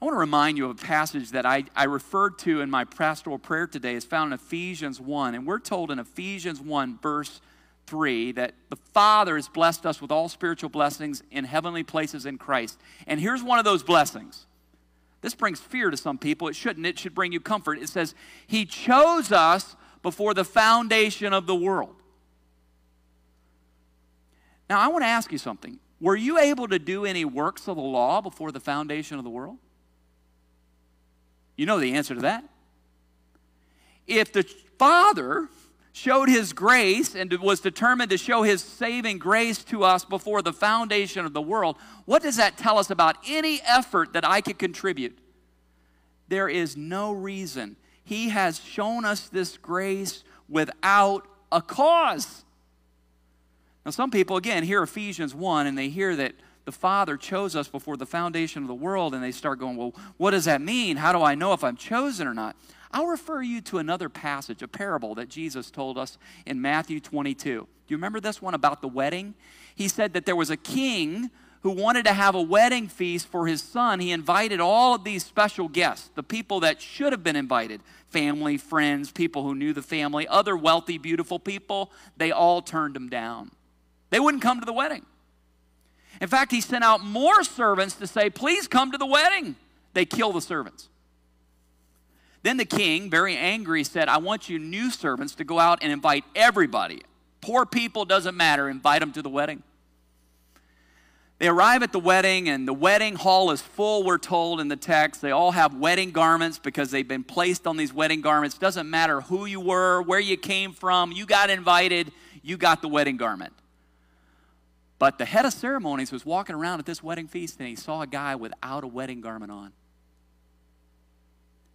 I 0.00 0.06
want 0.06 0.14
to 0.14 0.18
remind 0.18 0.56
you 0.56 0.64
of 0.64 0.82
a 0.82 0.82
passage 0.82 1.30
that 1.32 1.44
I, 1.44 1.64
I 1.76 1.84
referred 1.84 2.38
to 2.40 2.62
in 2.62 2.70
my 2.70 2.84
pastoral 2.84 3.38
prayer 3.38 3.66
today. 3.66 3.94
It's 3.96 4.06
found 4.06 4.32
in 4.32 4.38
Ephesians 4.38 4.98
1. 4.98 5.34
And 5.34 5.46
we're 5.46 5.60
told 5.60 5.90
in 5.90 5.98
Ephesians 5.98 6.58
1, 6.58 7.00
verse 7.02 7.42
3 7.86 8.32
that 8.32 8.54
the 8.70 8.76
Father 8.76 9.36
has 9.36 9.48
blessed 9.48 9.84
us 9.84 10.00
with 10.00 10.10
all 10.10 10.30
spiritual 10.30 10.70
blessings 10.70 11.22
in 11.30 11.44
heavenly 11.44 11.82
places 11.82 12.24
in 12.24 12.38
Christ. 12.38 12.80
And 13.06 13.20
here's 13.20 13.42
one 13.42 13.58
of 13.58 13.66
those 13.66 13.82
blessings. 13.82 14.46
This 15.22 15.34
brings 15.34 15.60
fear 15.60 15.90
to 15.90 15.96
some 15.96 16.18
people. 16.18 16.48
It 16.48 16.56
shouldn't. 16.56 16.84
It 16.84 16.98
should 16.98 17.14
bring 17.14 17.32
you 17.32 17.40
comfort. 17.40 17.78
It 17.78 17.88
says, 17.88 18.14
He 18.46 18.66
chose 18.66 19.32
us 19.32 19.76
before 20.02 20.34
the 20.34 20.44
foundation 20.44 21.32
of 21.32 21.46
the 21.46 21.54
world. 21.54 21.94
Now, 24.68 24.80
I 24.80 24.88
want 24.88 25.04
to 25.04 25.08
ask 25.08 25.32
you 25.32 25.38
something. 25.38 25.78
Were 26.00 26.16
you 26.16 26.38
able 26.38 26.66
to 26.68 26.78
do 26.78 27.04
any 27.04 27.24
works 27.24 27.68
of 27.68 27.76
the 27.76 27.82
law 27.82 28.20
before 28.20 28.50
the 28.50 28.60
foundation 28.60 29.16
of 29.16 29.24
the 29.24 29.30
world? 29.30 29.58
You 31.56 31.66
know 31.66 31.78
the 31.78 31.94
answer 31.94 32.14
to 32.14 32.22
that. 32.22 32.44
If 34.08 34.32
the 34.32 34.42
Father 34.78 35.48
showed 35.92 36.28
his 36.28 36.52
grace 36.52 37.14
and 37.14 37.30
was 37.40 37.60
determined 37.60 38.10
to 38.10 38.18
show 38.18 38.42
his 38.42 38.62
saving 38.62 39.18
grace 39.18 39.62
to 39.64 39.84
us 39.84 40.04
before 40.04 40.40
the 40.40 40.52
foundation 40.52 41.26
of 41.26 41.34
the 41.34 41.42
world, 41.42 41.76
what 42.06 42.22
does 42.22 42.36
that 42.36 42.56
tell 42.56 42.78
us 42.78 42.90
about 42.90 43.16
any 43.26 43.60
effort 43.66 44.14
that 44.14 44.26
I 44.26 44.40
could 44.40 44.58
contribute? 44.58 45.18
There 46.28 46.48
is 46.48 46.76
no 46.76 47.12
reason. 47.12 47.76
He 48.04 48.30
has 48.30 48.58
shown 48.58 49.04
us 49.04 49.28
this 49.28 49.58
grace 49.58 50.24
without 50.48 51.28
a 51.50 51.60
cause. 51.60 52.44
Now, 53.84 53.90
some 53.90 54.10
people, 54.10 54.36
again, 54.36 54.62
hear 54.62 54.82
Ephesians 54.82 55.34
1 55.34 55.66
and 55.66 55.76
they 55.76 55.90
hear 55.90 56.16
that 56.16 56.32
the 56.64 56.72
Father 56.72 57.16
chose 57.16 57.56
us 57.56 57.68
before 57.68 57.96
the 57.96 58.06
foundation 58.06 58.62
of 58.62 58.68
the 58.68 58.74
world 58.74 59.14
and 59.14 59.22
they 59.22 59.32
start 59.32 59.58
going, 59.58 59.76
Well, 59.76 59.94
what 60.16 60.30
does 60.30 60.44
that 60.44 60.60
mean? 60.60 60.96
How 60.96 61.12
do 61.12 61.22
I 61.22 61.34
know 61.34 61.52
if 61.52 61.64
I'm 61.64 61.76
chosen 61.76 62.26
or 62.26 62.34
not? 62.34 62.56
I'll 62.92 63.06
refer 63.06 63.42
you 63.42 63.60
to 63.62 63.78
another 63.78 64.08
passage, 64.08 64.62
a 64.62 64.68
parable 64.68 65.14
that 65.14 65.28
Jesus 65.28 65.70
told 65.70 65.96
us 65.96 66.18
in 66.44 66.60
Matthew 66.60 67.00
22. 67.00 67.60
Do 67.60 67.66
you 67.88 67.96
remember 67.96 68.20
this 68.20 68.42
one 68.42 68.54
about 68.54 68.82
the 68.82 68.88
wedding? 68.88 69.34
He 69.74 69.88
said 69.88 70.12
that 70.12 70.26
there 70.26 70.36
was 70.36 70.50
a 70.50 70.56
king 70.56 71.30
who 71.62 71.70
wanted 71.70 72.04
to 72.04 72.12
have 72.12 72.34
a 72.34 72.42
wedding 72.42 72.88
feast 72.88 73.28
for 73.28 73.46
his 73.46 73.62
son, 73.62 74.00
he 74.00 74.10
invited 74.10 74.58
all 74.58 74.96
of 74.96 75.04
these 75.04 75.24
special 75.24 75.68
guests, 75.68 76.10
the 76.16 76.22
people 76.22 76.60
that 76.60 76.80
should 76.82 77.12
have 77.12 77.22
been 77.22 77.36
invited 77.36 77.80
family, 78.08 78.58
friends, 78.58 79.10
people 79.10 79.42
who 79.42 79.54
knew 79.54 79.72
the 79.72 79.80
family, 79.80 80.28
other 80.28 80.54
wealthy, 80.54 80.98
beautiful 80.98 81.38
people. 81.38 81.90
They 82.18 82.30
all 82.30 82.60
turned 82.60 82.94
him 82.94 83.08
down. 83.08 83.50
They 84.10 84.20
wouldn't 84.20 84.42
come 84.42 84.60
to 84.60 84.66
the 84.66 84.72
wedding. 84.72 85.06
In 86.20 86.28
fact, 86.28 86.52
he 86.52 86.60
sent 86.60 86.84
out 86.84 87.02
more 87.02 87.42
servants 87.42 87.94
to 87.94 88.06
say, 88.06 88.28
Please 88.28 88.68
come 88.68 88.92
to 88.92 88.98
the 88.98 89.06
wedding. 89.06 89.56
They 89.94 90.04
kill 90.04 90.32
the 90.32 90.42
servants. 90.42 90.90
Then 92.42 92.56
the 92.56 92.64
king, 92.64 93.08
very 93.08 93.36
angry, 93.36 93.84
said, 93.84 94.08
I 94.08 94.18
want 94.18 94.48
you 94.48 94.58
new 94.58 94.90
servants 94.90 95.34
to 95.36 95.44
go 95.44 95.58
out 95.58 95.78
and 95.82 95.92
invite 95.92 96.24
everybody. 96.34 97.02
Poor 97.40 97.64
people, 97.64 98.04
doesn't 98.04 98.36
matter, 98.36 98.68
invite 98.68 99.00
them 99.00 99.12
to 99.12 99.22
the 99.22 99.28
wedding. 99.28 99.62
They 101.38 101.48
arrive 101.48 101.82
at 101.82 101.90
the 101.92 101.98
wedding, 101.98 102.48
and 102.48 102.68
the 102.68 102.72
wedding 102.72 103.16
hall 103.16 103.50
is 103.50 103.60
full, 103.60 104.04
we're 104.04 104.18
told 104.18 104.60
in 104.60 104.68
the 104.68 104.76
text. 104.76 105.20
They 105.20 105.32
all 105.32 105.50
have 105.50 105.74
wedding 105.74 106.12
garments 106.12 106.58
because 106.58 106.90
they've 106.90 107.06
been 107.06 107.24
placed 107.24 107.66
on 107.66 107.76
these 107.76 107.92
wedding 107.92 108.20
garments. 108.20 108.58
Doesn't 108.58 108.88
matter 108.88 109.22
who 109.22 109.46
you 109.46 109.60
were, 109.60 110.02
where 110.02 110.20
you 110.20 110.36
came 110.36 110.72
from, 110.72 111.10
you 111.10 111.26
got 111.26 111.50
invited, 111.50 112.12
you 112.42 112.56
got 112.56 112.80
the 112.80 112.88
wedding 112.88 113.16
garment. 113.16 113.52
But 115.00 115.18
the 115.18 115.24
head 115.24 115.44
of 115.44 115.52
ceremonies 115.52 116.12
was 116.12 116.24
walking 116.24 116.54
around 116.54 116.78
at 116.78 116.86
this 116.86 117.02
wedding 117.02 117.26
feast 117.26 117.58
and 117.58 117.68
he 117.68 117.74
saw 117.74 118.02
a 118.02 118.06
guy 118.06 118.36
without 118.36 118.84
a 118.84 118.86
wedding 118.86 119.20
garment 119.20 119.50
on. 119.50 119.72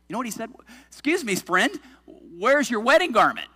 You 0.08 0.14
know 0.14 0.20
what 0.20 0.28
he 0.28 0.32
said? 0.32 0.52
Excuse 0.88 1.24
me, 1.24 1.36
friend, 1.36 1.72
where's 2.38 2.70
your 2.70 2.80
wedding 2.80 3.12
garment? 3.12 3.48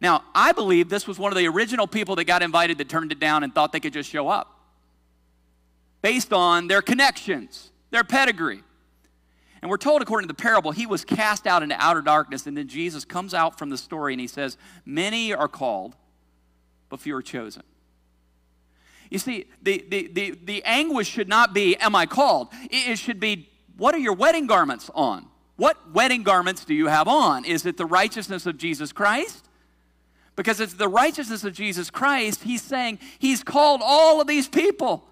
Now, 0.00 0.24
I 0.34 0.52
believe 0.52 0.88
this 0.88 1.06
was 1.06 1.18
one 1.18 1.32
of 1.32 1.38
the 1.38 1.46
original 1.48 1.86
people 1.86 2.16
that 2.16 2.24
got 2.24 2.42
invited 2.42 2.78
that 2.78 2.88
turned 2.88 3.12
it 3.12 3.18
down 3.18 3.42
and 3.42 3.54
thought 3.54 3.72
they 3.72 3.80
could 3.80 3.92
just 3.92 4.08
show 4.08 4.28
up 4.28 4.54
based 6.02 6.32
on 6.32 6.68
their 6.68 6.82
connections, 6.82 7.70
their 7.90 8.04
pedigree. 8.04 8.62
And 9.60 9.70
we're 9.70 9.76
told, 9.76 10.02
according 10.02 10.28
to 10.28 10.34
the 10.34 10.40
parable, 10.40 10.70
he 10.70 10.86
was 10.86 11.04
cast 11.04 11.46
out 11.46 11.62
into 11.62 11.74
outer 11.78 12.00
darkness. 12.00 12.46
And 12.46 12.56
then 12.56 12.68
Jesus 12.68 13.04
comes 13.04 13.34
out 13.34 13.58
from 13.58 13.70
the 13.70 13.76
story 13.76 14.14
and 14.14 14.20
he 14.20 14.28
says, 14.28 14.56
Many 14.84 15.34
are 15.34 15.48
called, 15.48 15.96
but 16.88 17.00
few 17.00 17.16
are 17.16 17.22
chosen. 17.22 17.62
You 19.10 19.18
see, 19.18 19.46
the, 19.62 19.84
the, 19.88 20.06
the, 20.06 20.38
the 20.44 20.64
anguish 20.64 21.08
should 21.08 21.28
not 21.28 21.54
be, 21.54 21.76
Am 21.76 21.96
I 21.96 22.06
called? 22.06 22.48
It 22.70 22.98
should 22.98 23.18
be, 23.18 23.48
What 23.78 23.94
are 23.94 23.98
your 23.98 24.12
wedding 24.12 24.46
garments 24.46 24.90
on? 24.94 25.26
What 25.56 25.92
wedding 25.92 26.24
garments 26.24 26.64
do 26.64 26.74
you 26.74 26.88
have 26.88 27.08
on? 27.08 27.44
Is 27.44 27.64
it 27.64 27.76
the 27.76 27.86
righteousness 27.86 28.44
of 28.44 28.58
Jesus 28.58 28.92
Christ? 28.92 29.48
Because 30.36 30.60
it's 30.60 30.74
the 30.74 30.88
righteousness 30.88 31.42
of 31.42 31.52
Jesus 31.52 31.90
Christ, 31.90 32.44
he's 32.44 32.62
saying 32.62 32.98
he's 33.18 33.42
called 33.42 33.80
all 33.82 34.20
of 34.20 34.26
these 34.26 34.46
people. 34.48 35.04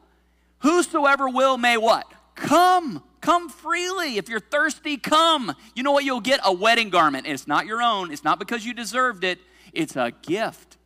Whosoever 0.61 1.29
will 1.29 1.59
may 1.59 1.76
what? 1.76 2.07
Come. 2.35 3.02
Come 3.20 3.48
freely. 3.48 4.18
If 4.18 4.29
you're 4.29 4.38
thirsty, 4.38 4.96
come. 4.96 5.55
You 5.74 5.83
know 5.83 5.90
what 5.92 6.05
you'll 6.05 6.20
get? 6.20 6.40
A 6.44 6.52
wedding 6.52 6.90
garment. 6.90 7.26
It's 7.26 7.48
not 7.48 7.66
your 7.66 7.83
own. 7.83 8.12
It's 8.12 8.22
not 8.22 8.38
because 8.38 8.64
you 8.64 8.72
deserved 8.72 9.24
it. 9.24 9.40
It's 9.72 9.96
a 9.96 10.12
gift. 10.22 10.76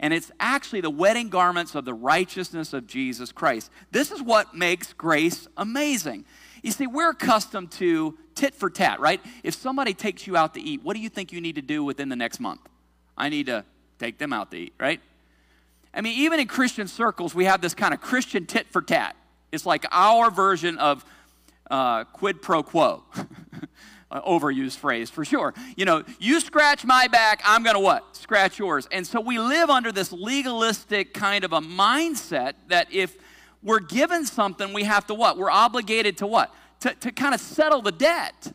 And 0.00 0.14
it's 0.14 0.30
actually 0.38 0.80
the 0.80 0.90
wedding 0.90 1.28
garments 1.28 1.74
of 1.74 1.84
the 1.84 1.94
righteousness 1.94 2.72
of 2.72 2.86
Jesus 2.86 3.32
Christ. 3.32 3.70
This 3.90 4.10
is 4.10 4.22
what 4.22 4.54
makes 4.54 4.92
grace 4.92 5.48
amazing. 5.56 6.24
You 6.62 6.72
see, 6.72 6.86
we're 6.86 7.10
accustomed 7.10 7.70
to 7.72 8.16
tit 8.34 8.54
for 8.54 8.70
tat, 8.70 9.00
right? 9.00 9.20
If 9.42 9.54
somebody 9.54 9.94
takes 9.94 10.26
you 10.26 10.36
out 10.36 10.54
to 10.54 10.60
eat, 10.60 10.82
what 10.82 10.94
do 10.94 11.00
you 11.00 11.08
think 11.08 11.32
you 11.32 11.40
need 11.40 11.56
to 11.56 11.62
do 11.62 11.84
within 11.84 12.08
the 12.08 12.16
next 12.16 12.40
month? 12.40 12.60
I 13.16 13.28
need 13.28 13.46
to 13.46 13.64
take 13.98 14.18
them 14.18 14.32
out 14.32 14.50
to 14.52 14.56
eat, 14.56 14.74
right? 14.78 15.00
I 15.92 16.00
mean, 16.00 16.18
even 16.18 16.38
in 16.38 16.46
Christian 16.46 16.86
circles, 16.86 17.34
we 17.34 17.46
have 17.46 17.60
this 17.60 17.74
kind 17.74 17.92
of 17.92 18.00
Christian 18.00 18.46
tit 18.46 18.68
for 18.68 18.82
tat. 18.82 19.16
It's 19.50 19.66
like 19.66 19.84
our 19.90 20.30
version 20.30 20.78
of 20.78 21.04
uh, 21.70 22.04
quid 22.04 22.42
pro 22.42 22.62
quo. 22.62 23.02
overused 24.12 24.76
phrase 24.78 25.10
for 25.10 25.24
sure. 25.24 25.52
You 25.76 25.84
know, 25.84 26.02
you 26.18 26.40
scratch 26.40 26.84
my 26.84 27.08
back, 27.08 27.42
I'm 27.44 27.62
going 27.62 27.74
to 27.74 27.80
what? 27.80 28.16
Scratch 28.16 28.58
yours. 28.58 28.88
And 28.90 29.06
so 29.06 29.20
we 29.20 29.38
live 29.38 29.70
under 29.70 29.92
this 29.92 30.12
legalistic 30.12 31.12
kind 31.12 31.44
of 31.44 31.52
a 31.52 31.60
mindset 31.60 32.54
that 32.68 32.92
if 32.92 33.16
we're 33.62 33.80
given 33.80 34.24
something, 34.24 34.72
we 34.72 34.84
have 34.84 35.06
to 35.08 35.14
what? 35.14 35.36
We're 35.36 35.50
obligated 35.50 36.18
to 36.18 36.26
what? 36.26 36.54
To, 36.80 36.94
to 36.94 37.12
kind 37.12 37.34
of 37.34 37.40
settle 37.40 37.82
the 37.82 37.92
debt. 37.92 38.52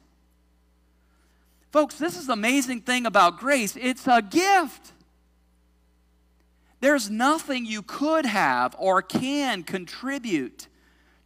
Folks, 1.72 1.96
this 1.96 2.18
is 2.18 2.28
the 2.28 2.34
amazing 2.34 2.82
thing 2.82 3.06
about 3.06 3.40
grace 3.40 3.76
it's 3.76 4.08
a 4.08 4.22
gift. 4.22 4.94
There's 6.80 7.10
nothing 7.10 7.66
you 7.66 7.82
could 7.82 8.26
have 8.26 8.76
or 8.78 9.02
can 9.02 9.64
contribute 9.64 10.68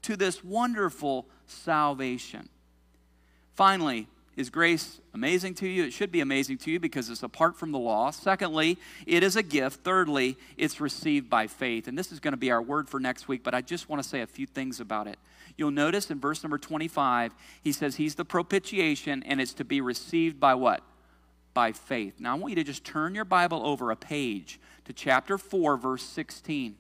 to 0.04 0.16
this 0.16 0.44
wonderful 0.44 1.28
salvation. 1.48 2.48
Finally, 3.54 4.08
is 4.38 4.52
grace 4.52 5.02
amazing 5.16 5.56
to 5.56 5.68
you? 5.68 5.84
It 5.84 5.94
should 5.94 6.12
be 6.12 6.22
amazing 6.22 6.60
to 6.60 6.72
you 6.72 6.80
because 6.80 7.10
it's 7.10 7.24
apart 7.24 7.58
from 7.58 7.72
the 7.72 7.80
law. 7.80 8.12
Secondly, 8.12 8.78
it 9.08 9.24
is 9.24 9.36
a 9.36 9.42
gift. 9.42 9.84
Thirdly, 9.84 10.38
it's 10.58 10.80
received 10.80 11.28
by 11.28 11.48
faith. 11.48 11.88
And 11.88 11.98
this 11.98 12.12
is 12.12 12.20
going 12.20 12.34
to 12.34 12.38
be 12.38 12.52
our 12.52 12.62
word 12.62 12.88
for 12.88 13.00
next 13.00 13.28
week, 13.28 13.44
but 13.44 13.56
I 13.56 13.62
just 13.62 13.90
want 13.90 14.02
to 14.02 14.08
say 14.08 14.22
a 14.22 14.28
few 14.28 14.46
things 14.46 14.80
about 14.80 15.08
it. 15.08 15.18
You'll 15.58 15.72
notice 15.72 16.12
in 16.12 16.20
verse 16.20 16.44
number 16.44 16.60
25, 16.60 17.34
he 17.64 17.72
says 17.72 17.96
he's 17.96 18.14
the 18.14 18.24
propitiation 18.24 19.24
and 19.24 19.42
it's 19.42 19.56
to 19.56 19.66
be 19.66 19.82
received 19.82 20.40
by 20.40 20.54
what? 20.54 20.84
By 21.56 21.72
faith. 21.72 22.20
Now, 22.20 22.34
I 22.34 22.40
want 22.40 22.52
you 22.52 22.58
to 22.58 22.64
just 22.64 22.86
turn 22.86 23.16
your 23.16 23.26
Bible 23.26 23.66
over 23.66 23.90
a 23.90 23.96
page 23.96 24.60
to 24.86 24.94
chapter 24.94 25.40
4, 25.40 25.78
verse 25.78 26.04
16. 26.04 26.76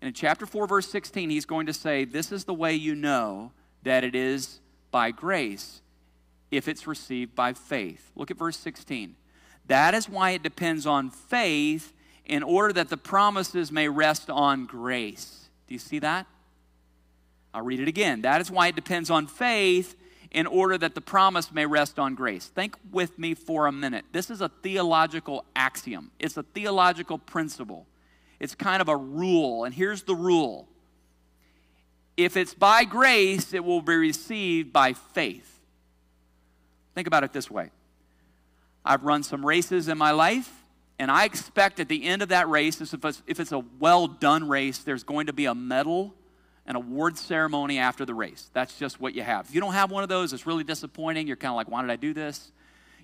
And 0.00 0.08
in 0.08 0.14
chapter 0.14 0.46
4, 0.46 0.66
verse 0.66 0.88
16, 0.88 1.28
he's 1.28 1.44
going 1.44 1.66
to 1.66 1.74
say, 1.74 2.06
This 2.06 2.32
is 2.32 2.44
the 2.44 2.54
way 2.54 2.74
you 2.74 2.94
know 2.94 3.52
that 3.82 4.04
it 4.04 4.14
is 4.14 4.60
by 4.90 5.10
grace 5.10 5.82
if 6.50 6.68
it's 6.68 6.86
received 6.86 7.34
by 7.34 7.52
faith. 7.52 8.10
Look 8.16 8.30
at 8.30 8.38
verse 8.38 8.56
16. 8.56 9.16
That 9.66 9.94
is 9.94 10.08
why 10.08 10.30
it 10.30 10.42
depends 10.42 10.86
on 10.86 11.10
faith 11.10 11.92
in 12.24 12.42
order 12.42 12.72
that 12.72 12.88
the 12.88 12.96
promises 12.96 13.70
may 13.70 13.88
rest 13.88 14.30
on 14.30 14.66
grace. 14.66 15.48
Do 15.68 15.74
you 15.74 15.78
see 15.78 15.98
that? 16.00 16.26
I'll 17.52 17.62
read 17.62 17.80
it 17.80 17.88
again. 17.88 18.22
That 18.22 18.40
is 18.40 18.50
why 18.50 18.68
it 18.68 18.76
depends 18.76 19.10
on 19.10 19.26
faith 19.26 19.96
in 20.30 20.46
order 20.46 20.78
that 20.78 20.94
the 20.94 21.00
promise 21.00 21.52
may 21.52 21.66
rest 21.66 21.98
on 21.98 22.14
grace. 22.14 22.46
Think 22.46 22.76
with 22.92 23.18
me 23.18 23.34
for 23.34 23.66
a 23.66 23.72
minute. 23.72 24.04
This 24.12 24.30
is 24.30 24.40
a 24.40 24.48
theological 24.48 25.44
axiom, 25.56 26.10
it's 26.18 26.36
a 26.36 26.42
theological 26.42 27.18
principle. 27.18 27.86
It's 28.38 28.54
kind 28.54 28.80
of 28.80 28.88
a 28.88 28.96
rule. 28.96 29.64
And 29.64 29.74
here's 29.74 30.04
the 30.04 30.14
rule 30.14 30.66
if 32.16 32.36
it's 32.36 32.54
by 32.54 32.84
grace, 32.84 33.54
it 33.54 33.64
will 33.64 33.82
be 33.82 33.96
received 33.96 34.72
by 34.72 34.94
faith. 34.94 35.59
Think 36.94 37.06
about 37.06 37.24
it 37.24 37.32
this 37.32 37.50
way 37.50 37.70
I've 38.84 39.04
run 39.04 39.22
some 39.22 39.44
races 39.44 39.88
in 39.88 39.98
my 39.98 40.10
life, 40.10 40.50
and 40.98 41.10
I 41.10 41.24
expect 41.24 41.80
at 41.80 41.88
the 41.88 42.04
end 42.04 42.22
of 42.22 42.30
that 42.30 42.48
race, 42.48 42.80
if 42.80 43.40
it's, 43.40 43.52
a 43.52 43.64
well 43.78 44.06
done 44.06 44.48
race, 44.48 44.78
there's 44.78 45.04
going 45.04 45.26
to 45.26 45.32
be 45.32 45.46
a 45.46 45.54
medal 45.54 46.14
an 46.70 46.76
award 46.76 47.18
ceremony 47.18 47.78
after 47.78 48.04
the 48.04 48.14
race. 48.14 48.48
That's 48.52 48.78
just 48.78 49.00
what 49.00 49.12
you 49.12 49.22
have. 49.22 49.48
If 49.48 49.54
you 49.56 49.60
don't 49.60 49.72
have 49.72 49.90
one 49.90 50.04
of 50.04 50.08
those, 50.08 50.32
it's 50.32 50.46
really 50.46 50.62
disappointing. 50.62 51.26
You're 51.26 51.36
kind 51.36 51.50
of 51.50 51.56
like, 51.56 51.68
why 51.68 51.80
did 51.82 51.90
I 51.90 51.96
do 51.96 52.14
this? 52.14 52.52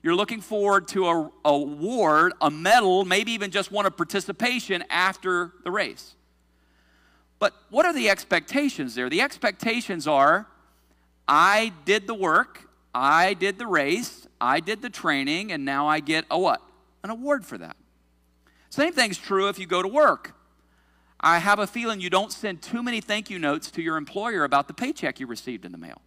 You're 0.04 0.14
looking 0.14 0.40
forward 0.40 0.86
to 0.88 1.08
a 1.08 1.30
award, 1.44 2.34
a 2.40 2.48
medal, 2.48 3.04
maybe 3.04 3.32
even 3.32 3.50
just 3.50 3.72
one 3.72 3.84
of 3.84 3.96
participation 3.96 4.84
after 4.88 5.52
the 5.64 5.72
race. 5.72 6.14
But 7.40 7.54
what 7.70 7.84
are 7.86 7.92
the 7.92 8.08
expectations 8.08 8.94
there? 8.94 9.10
The 9.10 9.20
expectations 9.20 10.06
are 10.06 10.46
I 11.26 11.72
did 11.84 12.06
the 12.06 12.14
work, 12.14 12.65
I 12.98 13.34
did 13.34 13.58
the 13.58 13.66
race, 13.66 14.26
I 14.40 14.60
did 14.60 14.80
the 14.80 14.88
training, 14.88 15.52
and 15.52 15.66
now 15.66 15.86
I 15.86 16.00
get 16.00 16.24
a 16.30 16.38
what? 16.38 16.62
An 17.04 17.10
award 17.10 17.44
for 17.44 17.58
that. 17.58 17.76
Same 18.70 18.94
thing's 18.94 19.18
true 19.18 19.50
if 19.50 19.58
you 19.58 19.66
go 19.66 19.82
to 19.82 19.88
work. 19.88 20.34
I 21.20 21.36
have 21.36 21.58
a 21.58 21.66
feeling 21.66 22.00
you 22.00 22.08
don't 22.08 22.32
send 22.32 22.62
too 22.62 22.82
many 22.82 23.02
thank 23.02 23.28
you 23.28 23.38
notes 23.38 23.70
to 23.72 23.82
your 23.82 23.98
employer 23.98 24.44
about 24.44 24.66
the 24.66 24.72
paycheck 24.72 25.20
you 25.20 25.26
received 25.26 25.66
in 25.66 25.72
the 25.72 25.78
mail. 25.78 26.00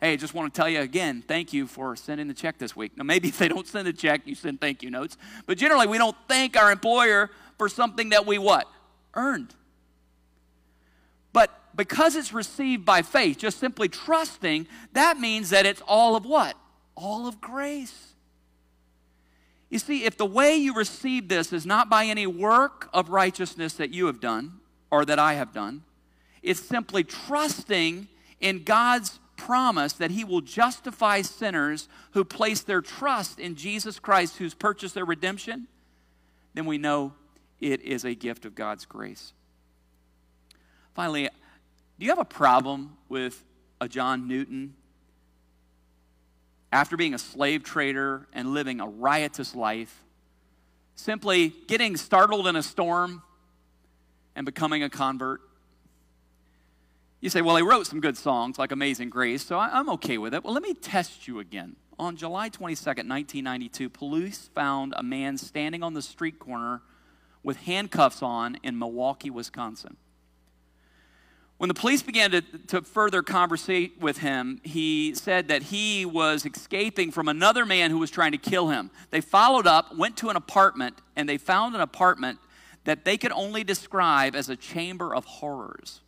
Hey, 0.00 0.16
just 0.16 0.32
want 0.32 0.52
to 0.52 0.58
tell 0.58 0.70
you 0.70 0.80
again, 0.80 1.22
thank 1.26 1.52
you 1.52 1.66
for 1.66 1.94
sending 1.96 2.28
the 2.28 2.34
check 2.34 2.56
this 2.56 2.74
week. 2.74 2.96
Now, 2.96 3.04
maybe 3.04 3.28
if 3.28 3.36
they 3.36 3.48
don't 3.48 3.66
send 3.66 3.86
a 3.86 3.92
check, 3.92 4.22
you 4.24 4.34
send 4.34 4.58
thank 4.58 4.82
you 4.82 4.90
notes. 4.90 5.18
But 5.44 5.58
generally, 5.58 5.86
we 5.86 5.98
don't 5.98 6.16
thank 6.28 6.56
our 6.56 6.72
employer 6.72 7.28
for 7.58 7.68
something 7.68 8.08
that 8.08 8.24
we 8.24 8.38
what? 8.38 8.66
Earned. 9.12 9.54
Because 11.76 12.16
it's 12.16 12.32
received 12.32 12.84
by 12.84 13.02
faith, 13.02 13.38
just 13.38 13.60
simply 13.60 13.88
trusting, 13.88 14.66
that 14.94 15.18
means 15.18 15.50
that 15.50 15.66
it's 15.66 15.82
all 15.86 16.16
of 16.16 16.24
what? 16.24 16.56
All 16.96 17.28
of 17.28 17.40
grace. 17.40 18.14
You 19.68 19.78
see, 19.78 20.04
if 20.04 20.16
the 20.16 20.26
way 20.26 20.56
you 20.56 20.74
receive 20.74 21.28
this 21.28 21.52
is 21.52 21.66
not 21.66 21.90
by 21.90 22.06
any 22.06 22.26
work 22.26 22.88
of 22.94 23.10
righteousness 23.10 23.74
that 23.74 23.90
you 23.90 24.06
have 24.06 24.20
done 24.20 24.60
or 24.90 25.04
that 25.04 25.18
I 25.18 25.34
have 25.34 25.52
done, 25.52 25.82
it's 26.42 26.60
simply 26.60 27.04
trusting 27.04 28.08
in 28.40 28.62
God's 28.62 29.18
promise 29.36 29.92
that 29.94 30.12
He 30.12 30.24
will 30.24 30.40
justify 30.40 31.20
sinners 31.20 31.88
who 32.12 32.24
place 32.24 32.62
their 32.62 32.80
trust 32.80 33.38
in 33.38 33.54
Jesus 33.54 33.98
Christ, 33.98 34.38
who's 34.38 34.54
purchased 34.54 34.94
their 34.94 35.04
redemption, 35.04 35.66
then 36.54 36.64
we 36.64 36.78
know 36.78 37.12
it 37.60 37.82
is 37.82 38.04
a 38.04 38.14
gift 38.14 38.44
of 38.46 38.54
God's 38.54 38.86
grace. 38.86 39.32
Finally, 40.94 41.28
do 41.98 42.04
you 42.04 42.10
have 42.10 42.18
a 42.18 42.24
problem 42.24 42.96
with 43.08 43.42
a 43.80 43.88
John 43.88 44.28
Newton 44.28 44.74
after 46.70 46.96
being 46.96 47.14
a 47.14 47.18
slave 47.18 47.62
trader 47.62 48.26
and 48.32 48.52
living 48.52 48.80
a 48.80 48.86
riotous 48.86 49.54
life, 49.54 50.04
simply 50.94 51.54
getting 51.66 51.96
startled 51.96 52.46
in 52.46 52.56
a 52.56 52.62
storm 52.62 53.22
and 54.34 54.44
becoming 54.44 54.82
a 54.82 54.90
convert? 54.90 55.40
You 57.20 57.30
say, 57.30 57.40
well, 57.40 57.56
he 57.56 57.62
wrote 57.62 57.86
some 57.86 58.00
good 58.00 58.18
songs 58.18 58.58
like 58.58 58.72
Amazing 58.72 59.08
Grace, 59.08 59.44
so 59.44 59.58
I'm 59.58 59.88
okay 59.90 60.18
with 60.18 60.34
it. 60.34 60.44
Well, 60.44 60.52
let 60.52 60.62
me 60.62 60.74
test 60.74 61.26
you 61.26 61.40
again. 61.40 61.76
On 61.98 62.14
July 62.14 62.50
22nd, 62.50 63.08
1992, 63.08 63.88
police 63.88 64.50
found 64.54 64.92
a 64.98 65.02
man 65.02 65.38
standing 65.38 65.82
on 65.82 65.94
the 65.94 66.02
street 66.02 66.38
corner 66.38 66.82
with 67.42 67.56
handcuffs 67.58 68.22
on 68.22 68.58
in 68.62 68.78
Milwaukee, 68.78 69.30
Wisconsin. 69.30 69.96
When 71.58 71.68
the 71.68 71.74
police 71.74 72.02
began 72.02 72.32
to, 72.32 72.42
to 72.42 72.82
further 72.82 73.22
conversate 73.22 73.98
with 73.98 74.18
him, 74.18 74.60
he 74.62 75.14
said 75.14 75.48
that 75.48 75.62
he 75.62 76.04
was 76.04 76.44
escaping 76.44 77.10
from 77.10 77.28
another 77.28 77.64
man 77.64 77.90
who 77.90 77.98
was 77.98 78.10
trying 78.10 78.32
to 78.32 78.38
kill 78.38 78.68
him. 78.68 78.90
They 79.10 79.22
followed 79.22 79.66
up, 79.66 79.96
went 79.96 80.18
to 80.18 80.28
an 80.28 80.36
apartment, 80.36 81.00
and 81.16 81.26
they 81.26 81.38
found 81.38 81.74
an 81.74 81.80
apartment 81.80 82.38
that 82.84 83.04
they 83.04 83.16
could 83.16 83.32
only 83.32 83.64
describe 83.64 84.36
as 84.36 84.50
a 84.50 84.56
chamber 84.56 85.14
of 85.14 85.24
horrors. 85.24 86.02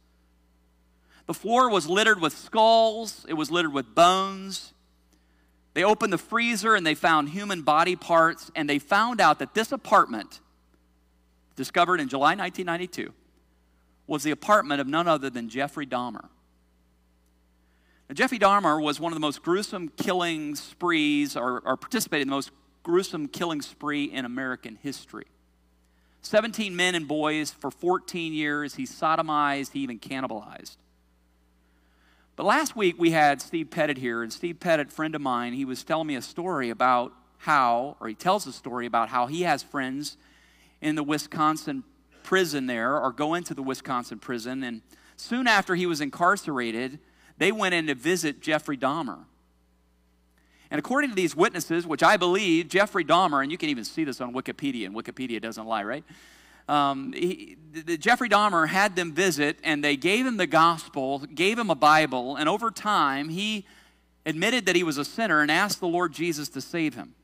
The 1.26 1.34
floor 1.34 1.70
was 1.70 1.88
littered 1.88 2.20
with 2.20 2.36
skulls, 2.36 3.24
it 3.28 3.34
was 3.34 3.50
littered 3.50 3.72
with 3.72 3.94
bones. 3.94 4.72
They 5.74 5.84
opened 5.84 6.12
the 6.12 6.18
freezer 6.18 6.74
and 6.74 6.86
they 6.86 6.94
found 6.94 7.30
human 7.30 7.62
body 7.62 7.96
parts, 7.96 8.50
and 8.54 8.68
they 8.68 8.78
found 8.78 9.20
out 9.20 9.38
that 9.38 9.54
this 9.54 9.72
apartment, 9.72 10.40
discovered 11.56 12.00
in 12.00 12.08
July 12.08 12.34
1992, 12.34 13.12
was 14.08 14.24
the 14.24 14.32
apartment 14.32 14.80
of 14.80 14.88
none 14.88 15.06
other 15.06 15.30
than 15.30 15.48
Jeffrey 15.48 15.86
Dahmer. 15.86 16.28
Now, 18.08 18.14
Jeffrey 18.14 18.38
Dahmer 18.38 18.82
was 18.82 18.98
one 18.98 19.12
of 19.12 19.16
the 19.16 19.20
most 19.20 19.42
gruesome 19.42 19.90
killing 19.90 20.56
sprees, 20.56 21.36
or, 21.36 21.60
or 21.60 21.76
participated 21.76 22.22
in 22.22 22.28
the 22.28 22.34
most 22.34 22.50
gruesome 22.82 23.28
killing 23.28 23.60
spree 23.60 24.04
in 24.04 24.24
American 24.24 24.78
history. 24.82 25.26
17 26.22 26.74
men 26.74 26.94
and 26.94 27.06
boys 27.06 27.50
for 27.50 27.70
14 27.70 28.32
years. 28.32 28.74
He 28.74 28.84
sodomized, 28.84 29.72
he 29.72 29.80
even 29.80 29.98
cannibalized. 29.98 30.78
But 32.34 32.46
last 32.46 32.74
week 32.74 32.98
we 32.98 33.10
had 33.10 33.42
Steve 33.42 33.70
Pettit 33.70 33.98
here, 33.98 34.22
and 34.22 34.32
Steve 34.32 34.58
Pettit, 34.58 34.90
friend 34.90 35.14
of 35.14 35.20
mine, 35.20 35.52
he 35.52 35.66
was 35.66 35.84
telling 35.84 36.06
me 36.06 36.16
a 36.16 36.22
story 36.22 36.70
about 36.70 37.12
how, 37.38 37.96
or 38.00 38.08
he 38.08 38.14
tells 38.14 38.46
a 38.46 38.52
story 38.52 38.86
about 38.86 39.10
how 39.10 39.26
he 39.26 39.42
has 39.42 39.62
friends 39.62 40.16
in 40.80 40.94
the 40.94 41.02
Wisconsin 41.02 41.84
prison 42.28 42.66
there, 42.66 43.00
or 43.00 43.10
go 43.10 43.32
into 43.32 43.54
the 43.54 43.62
Wisconsin 43.62 44.18
prison, 44.18 44.62
and 44.62 44.82
soon 45.16 45.46
after 45.46 45.74
he 45.74 45.86
was 45.86 46.02
incarcerated, 46.02 46.98
they 47.38 47.50
went 47.50 47.74
in 47.74 47.86
to 47.86 47.94
visit 47.94 48.42
Jeffrey 48.42 48.76
Dahmer. 48.76 49.20
And 50.70 50.78
according 50.78 51.08
to 51.08 51.16
these 51.16 51.34
witnesses, 51.34 51.86
which 51.86 52.02
I 52.02 52.18
believe, 52.18 52.68
Jeffrey 52.68 53.02
Dahmer, 53.02 53.42
and 53.42 53.50
you 53.50 53.56
can 53.56 53.70
even 53.70 53.82
see 53.82 54.04
this 54.04 54.20
on 54.20 54.34
Wikipedia, 54.34 54.84
and 54.84 54.94
Wikipedia 54.94 55.40
doesn't 55.40 55.64
lie, 55.64 55.84
right? 55.84 56.04
um, 56.68 57.12
he, 57.14 57.56
the, 57.72 57.96
Jeffrey 57.96 58.28
Dahmer 58.28 58.68
had 58.68 58.94
them 58.94 59.12
visit, 59.12 59.58
and 59.64 59.82
they 59.82 59.96
gave 59.96 60.26
him 60.26 60.36
the 60.36 60.46
gospel, 60.46 61.20
gave 61.20 61.58
him 61.58 61.70
a 61.70 61.74
Bible, 61.74 62.36
and 62.36 62.48
over 62.48 62.70
time, 62.70 63.30
he 63.30 63.64
admitted 64.26 64.66
that 64.66 64.76
he 64.76 64.82
was 64.82 64.98
a 64.98 65.04
sinner 65.04 65.40
and 65.40 65.50
asked 65.50 65.80
the 65.80 65.88
Lord 65.88 66.12
Jesus 66.12 66.48
to 66.50 66.60
save 66.60 66.94
him. 66.94 67.14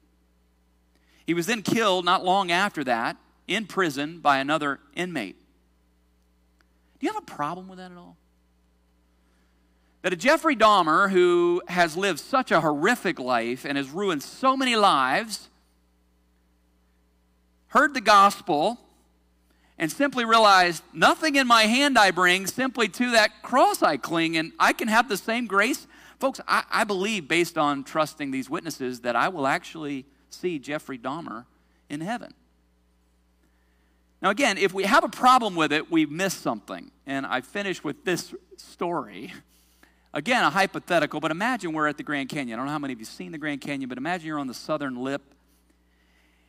He 1.27 1.35
was 1.35 1.47
then 1.47 1.63
killed 1.63 2.05
not 2.05 2.25
long 2.25 2.51
after 2.51 2.85
that 2.85 3.17
in 3.47 3.67
prison 3.67 4.19
by 4.21 4.39
another 4.39 4.81
inmate. 4.95 5.37
Do 6.99 7.07
you 7.07 7.13
have 7.13 7.23
a 7.23 7.27
problem 7.27 7.69
with 7.69 7.79
that 7.79 7.91
at 7.91 7.99
all? 7.99 8.17
That 10.03 10.13
a 10.13 10.17
Jeffrey 10.17 10.57
Dahmer, 10.57 11.11
who 11.11 11.63
has 11.69 11.97
lived 11.97 12.21
such 12.21 12.51
a 12.51 12.61
horrific 12.61 13.19
life 13.19 13.65
and 13.65 13.79
has 13.79 13.89
ruined 13.91 14.23
so 14.23 14.57
many 14.57 14.77
lives, 14.77 15.49
heard 17.69 17.95
the 17.95 18.01
gospel 18.01 18.79
and 19.79 19.91
simply 19.91 20.25
realized 20.25 20.83
nothing 20.93 21.37
in 21.37 21.47
my 21.47 21.65
hand 21.65 21.99
I 21.99 22.11
bring, 22.11 22.47
simply 22.47 22.89
to 22.89 23.11
that 23.13 23.43
cross 23.43 23.83
I 23.83 23.97
cling, 23.97 24.37
and 24.37 24.53
I 24.59 24.73
can 24.73 24.89
have 24.89 25.09
the 25.09 25.17
same 25.17 25.47
grace. 25.47 25.87
Folks, 26.21 26.41
I, 26.47 26.63
I 26.71 26.85
believe, 26.85 27.27
based 27.27 27.59
on 27.59 27.83
trusting 27.83 28.31
these 28.31 28.49
witnesses, 28.49 29.01
that 29.01 29.17
I 29.17 29.29
will 29.29 29.47
actually 29.47 30.07
see 30.31 30.59
Jeffrey 30.59 30.99
Dahmer 30.99 31.47
in 31.91 32.01
heaven. 32.01 32.35
Now, 34.25 34.31
again, 34.31 34.57
if 34.57 34.73
we 34.73 34.85
have 34.85 35.05
a 35.05 35.09
problem 35.09 35.55
with 35.55 35.71
it, 35.71 35.93
we've 35.93 36.11
missed 36.11 36.41
something. 36.41 36.91
And 37.07 37.27
I 37.27 37.43
finish 37.43 37.85
with 37.85 38.07
this 38.07 38.35
story. 38.57 39.35
Again, 40.15 40.43
a 40.43 40.49
hypothetical, 40.49 41.21
but 41.21 41.31
imagine 41.31 41.75
we're 41.75 41.89
at 41.89 41.99
the 41.99 42.05
Grand 42.05 42.31
Canyon. 42.31 42.55
I 42.55 42.57
don't 42.57 42.65
know 42.65 42.73
how 42.73 42.79
many 42.79 42.95
of 42.95 43.01
you 43.01 43.05
have 43.05 43.13
seen 43.13 43.33
the 43.33 43.39
Grand 43.39 43.61
Canyon, 43.61 43.87
but 43.87 43.99
imagine 43.99 44.27
you're 44.27 44.39
on 44.39 44.47
the 44.47 44.55
southern 44.55 44.97
lip 44.97 45.21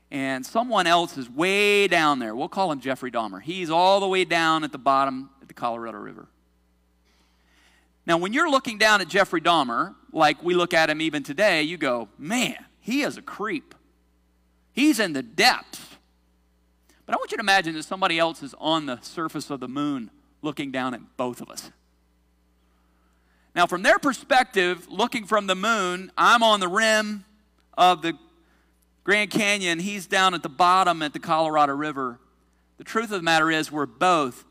and 0.10 0.46
someone 0.46 0.88
else 0.88 1.18
is 1.18 1.30
way 1.30 1.90
down 1.90 2.20
there. 2.20 2.34
We'll 2.34 2.48
call 2.48 2.72
him 2.72 2.80
Jeffrey 2.80 3.12
Dahmer. 3.12 3.42
He's 3.42 3.70
all 3.70 4.00
the 4.00 4.08
way 4.08 4.24
down 4.24 4.64
at 4.64 4.72
the 4.72 4.78
bottom 4.78 5.30
at 5.42 5.50
the 5.50 5.54
Colorado 5.54 5.98
River. 5.98 6.28
Now, 8.06 8.18
when 8.18 8.32
you're 8.32 8.50
looking 8.50 8.78
down 8.78 9.02
at 9.02 9.10
Jeffrey 9.10 9.42
Dahmer, 9.42 9.96
like 10.14 10.42
we 10.42 10.54
look 10.54 10.74
at 10.74 10.90
him 10.90 11.02
even 11.02 11.24
today, 11.24 11.64
you 11.64 11.76
go, 11.76 12.08
man, 12.18 12.56
he 12.80 13.02
is 13.02 13.18
a 13.18 13.22
creep. 13.22 13.76
He's 14.72 15.02
in 15.02 15.12
the 15.12 15.24
depths. 15.24 15.95
But 17.06 17.16
I 17.16 17.18
want 17.18 17.32
you 17.32 17.38
to 17.38 17.42
imagine 17.42 17.76
that 17.76 17.84
somebody 17.84 18.18
else 18.18 18.42
is 18.42 18.56
on 18.58 18.86
the 18.86 19.00
surface 19.02 19.50
of 19.50 19.60
the 19.60 19.68
moon 19.68 20.10
looking 20.42 20.72
down 20.72 20.94
at 20.94 21.02
both 21.18 21.42
of 21.42 21.50
us. 21.50 21.72
Now, 23.56 23.68
from 23.68 23.84
their 23.84 24.00
perspective, 24.00 24.88
looking 24.90 25.26
from 25.26 25.48
the 25.48 25.56
moon, 25.56 26.12
I'm 26.18 26.44
on 26.44 26.60
the 26.60 26.68
rim 26.68 27.24
of 27.78 28.02
the 28.02 28.18
Grand 29.06 29.30
Canyon, 29.30 29.78
he's 29.78 30.08
down 30.08 30.34
at 30.34 30.42
the 30.42 30.50
bottom 30.50 31.04
at 31.04 31.14
the 31.14 31.20
Colorado 31.20 31.74
River. 31.74 32.20
The 32.78 32.84
truth 32.84 33.06
of 33.06 33.20
the 33.20 33.22
matter 33.22 33.52
is, 33.52 33.72
we're 33.72 33.86
both 33.86 34.44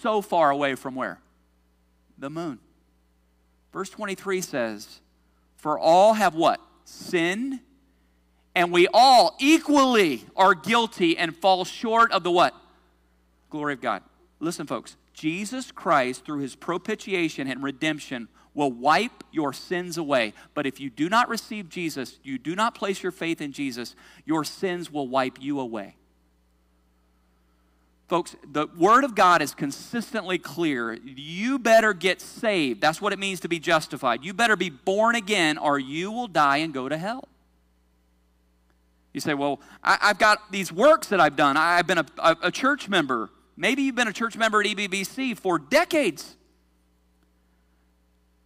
so 0.00 0.22
far 0.22 0.50
away 0.50 0.76
from 0.76 0.94
where? 0.94 1.20
The 2.18 2.30
moon. 2.30 2.60
Verse 3.72 3.90
23 3.90 4.40
says, 4.42 5.00
For 5.56 5.76
all 5.76 6.14
have 6.14 6.36
what? 6.36 6.60
Sinned, 6.84 7.58
and 8.54 8.72
we 8.72 8.88
all 8.92 9.36
equally 9.38 10.24
are 10.36 10.54
guilty 10.54 11.16
and 11.16 11.36
fall 11.36 11.64
short 11.64 12.12
of 12.12 12.22
the 12.22 12.30
what? 12.30 12.54
Glory 13.50 13.74
of 13.74 13.80
God. 13.80 14.02
Listen, 14.40 14.66
folks, 14.66 14.96
Jesus 15.14 15.70
Christ, 15.70 16.24
through 16.24 16.40
his 16.40 16.54
propitiation 16.54 17.46
and 17.46 17.62
redemption, 17.62 18.28
will 18.54 18.72
wipe 18.72 19.24
your 19.30 19.52
sins 19.52 19.96
away. 19.96 20.34
But 20.54 20.66
if 20.66 20.80
you 20.80 20.90
do 20.90 21.08
not 21.08 21.28
receive 21.28 21.68
Jesus, 21.68 22.18
you 22.22 22.38
do 22.38 22.54
not 22.54 22.74
place 22.74 23.02
your 23.02 23.12
faith 23.12 23.40
in 23.40 23.52
Jesus, 23.52 23.94
your 24.24 24.44
sins 24.44 24.90
will 24.90 25.08
wipe 25.08 25.40
you 25.40 25.60
away. 25.60 25.96
Folks, 28.08 28.36
the 28.50 28.66
Word 28.76 29.04
of 29.04 29.14
God 29.14 29.40
is 29.40 29.54
consistently 29.54 30.36
clear. 30.36 30.92
You 30.92 31.58
better 31.58 31.94
get 31.94 32.20
saved. 32.20 32.82
That's 32.82 33.00
what 33.00 33.14
it 33.14 33.18
means 33.18 33.40
to 33.40 33.48
be 33.48 33.58
justified. 33.58 34.22
You 34.22 34.34
better 34.34 34.56
be 34.56 34.68
born 34.68 35.14
again, 35.14 35.56
or 35.56 35.78
you 35.78 36.12
will 36.12 36.28
die 36.28 36.58
and 36.58 36.74
go 36.74 36.90
to 36.90 36.98
hell. 36.98 37.26
You 39.12 39.20
say, 39.20 39.34
Well, 39.34 39.60
I, 39.82 39.98
have 40.00 40.18
got 40.18 40.50
these 40.50 40.72
works 40.72 41.08
that 41.08 41.20
I've 41.20 41.36
done. 41.36 41.56
I've 41.56 41.86
been 41.86 41.98
a, 41.98 42.06
a, 42.18 42.36
a 42.44 42.50
church 42.50 42.88
member. 42.88 43.30
Maybe 43.56 43.82
you've 43.82 43.94
been 43.94 44.08
a 44.08 44.12
church 44.12 44.36
member 44.36 44.60
at 44.60 44.66
EBBC 44.66 45.36
for 45.36 45.58
decades. 45.58 46.36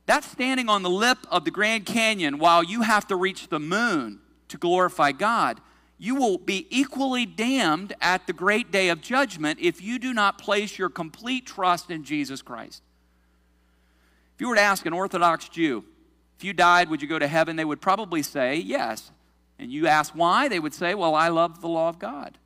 That's 0.06 0.30
standing 0.30 0.68
on 0.68 0.82
the 0.82 0.90
lip 0.90 1.18
of 1.30 1.44
the 1.44 1.50
Grand 1.50 1.84
Canyon 1.84 2.38
while 2.38 2.62
you 2.62 2.82
have 2.82 3.06
to 3.08 3.16
reach 3.16 3.48
the 3.48 3.58
moon 3.58 4.20
to 4.48 4.56
glorify 4.56 5.12
God. 5.12 5.60
You 5.98 6.14
will 6.14 6.38
be 6.38 6.66
equally 6.70 7.26
damned 7.26 7.94
at 8.00 8.26
the 8.26 8.32
great 8.32 8.70
day 8.70 8.88
of 8.88 9.00
judgment 9.00 9.58
if 9.60 9.82
you 9.82 9.98
do 9.98 10.12
not 10.12 10.38
place 10.38 10.78
your 10.78 10.90
complete 10.90 11.46
trust 11.46 11.90
in 11.90 12.04
Jesus 12.04 12.42
Christ. 12.42 12.82
If 14.34 14.40
you 14.40 14.48
were 14.48 14.56
to 14.56 14.60
ask 14.60 14.84
an 14.84 14.92
Orthodox 14.92 15.48
Jew, 15.48 15.84
if 16.36 16.44
you 16.44 16.52
died, 16.52 16.90
would 16.90 17.00
you 17.00 17.08
go 17.08 17.18
to 17.18 17.26
heaven? 17.26 17.56
They 17.56 17.64
would 17.64 17.80
probably 17.80 18.22
say 18.22 18.56
yes. 18.56 19.10
And 19.58 19.72
you 19.72 19.86
ask 19.86 20.12
why? 20.14 20.48
They 20.48 20.58
would 20.58 20.74
say, 20.74 20.94
well, 20.94 21.14
I 21.14 21.28
love 21.28 21.60
the 21.60 21.68
law 21.68 21.88
of 21.88 21.98
God. 21.98 22.38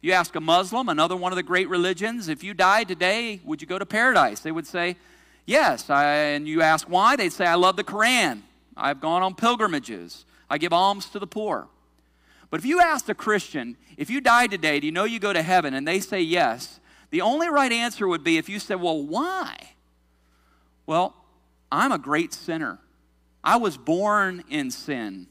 You 0.00 0.12
ask 0.12 0.34
a 0.34 0.40
Muslim, 0.40 0.88
another 0.88 1.16
one 1.16 1.32
of 1.32 1.36
the 1.36 1.42
great 1.42 1.68
religions, 1.68 2.28
if 2.28 2.42
you 2.42 2.54
died 2.54 2.88
today, 2.88 3.40
would 3.44 3.60
you 3.60 3.68
go 3.68 3.78
to 3.78 3.84
paradise? 3.84 4.40
They 4.40 4.52
would 4.52 4.66
say, 4.66 4.96
Yes, 5.46 5.90
I, 5.90 6.04
and 6.04 6.46
you 6.46 6.62
ask 6.62 6.88
why, 6.88 7.16
they'd 7.16 7.32
say, 7.32 7.44
I 7.44 7.56
love 7.56 7.76
the 7.76 7.82
Quran. 7.82 8.42
I've 8.76 9.00
gone 9.00 9.22
on 9.22 9.34
pilgrimages. 9.34 10.24
I 10.48 10.58
give 10.58 10.72
alms 10.72 11.08
to 11.10 11.18
the 11.18 11.26
poor. 11.26 11.66
But 12.50 12.60
if 12.60 12.66
you 12.66 12.80
ask 12.80 13.08
a 13.08 13.14
Christian, 13.14 13.76
if 13.96 14.10
you 14.10 14.20
die 14.20 14.46
today, 14.46 14.78
do 14.80 14.86
you 14.86 14.92
know 14.92 15.04
you 15.04 15.18
go 15.18 15.32
to 15.32 15.42
heaven? 15.42 15.74
And 15.74 15.88
they 15.88 15.98
say 15.98 16.20
yes, 16.20 16.78
the 17.10 17.20
only 17.20 17.48
right 17.48 17.72
answer 17.72 18.06
would 18.06 18.22
be 18.22 18.38
if 18.38 18.48
you 18.48 18.58
said, 18.58 18.80
Well, 18.80 19.02
why? 19.02 19.72
Well, 20.86 21.14
I'm 21.70 21.92
a 21.92 21.98
great 21.98 22.32
sinner. 22.32 22.78
I 23.42 23.56
was 23.56 23.76
born 23.76 24.44
in 24.50 24.70
sin. 24.70 25.26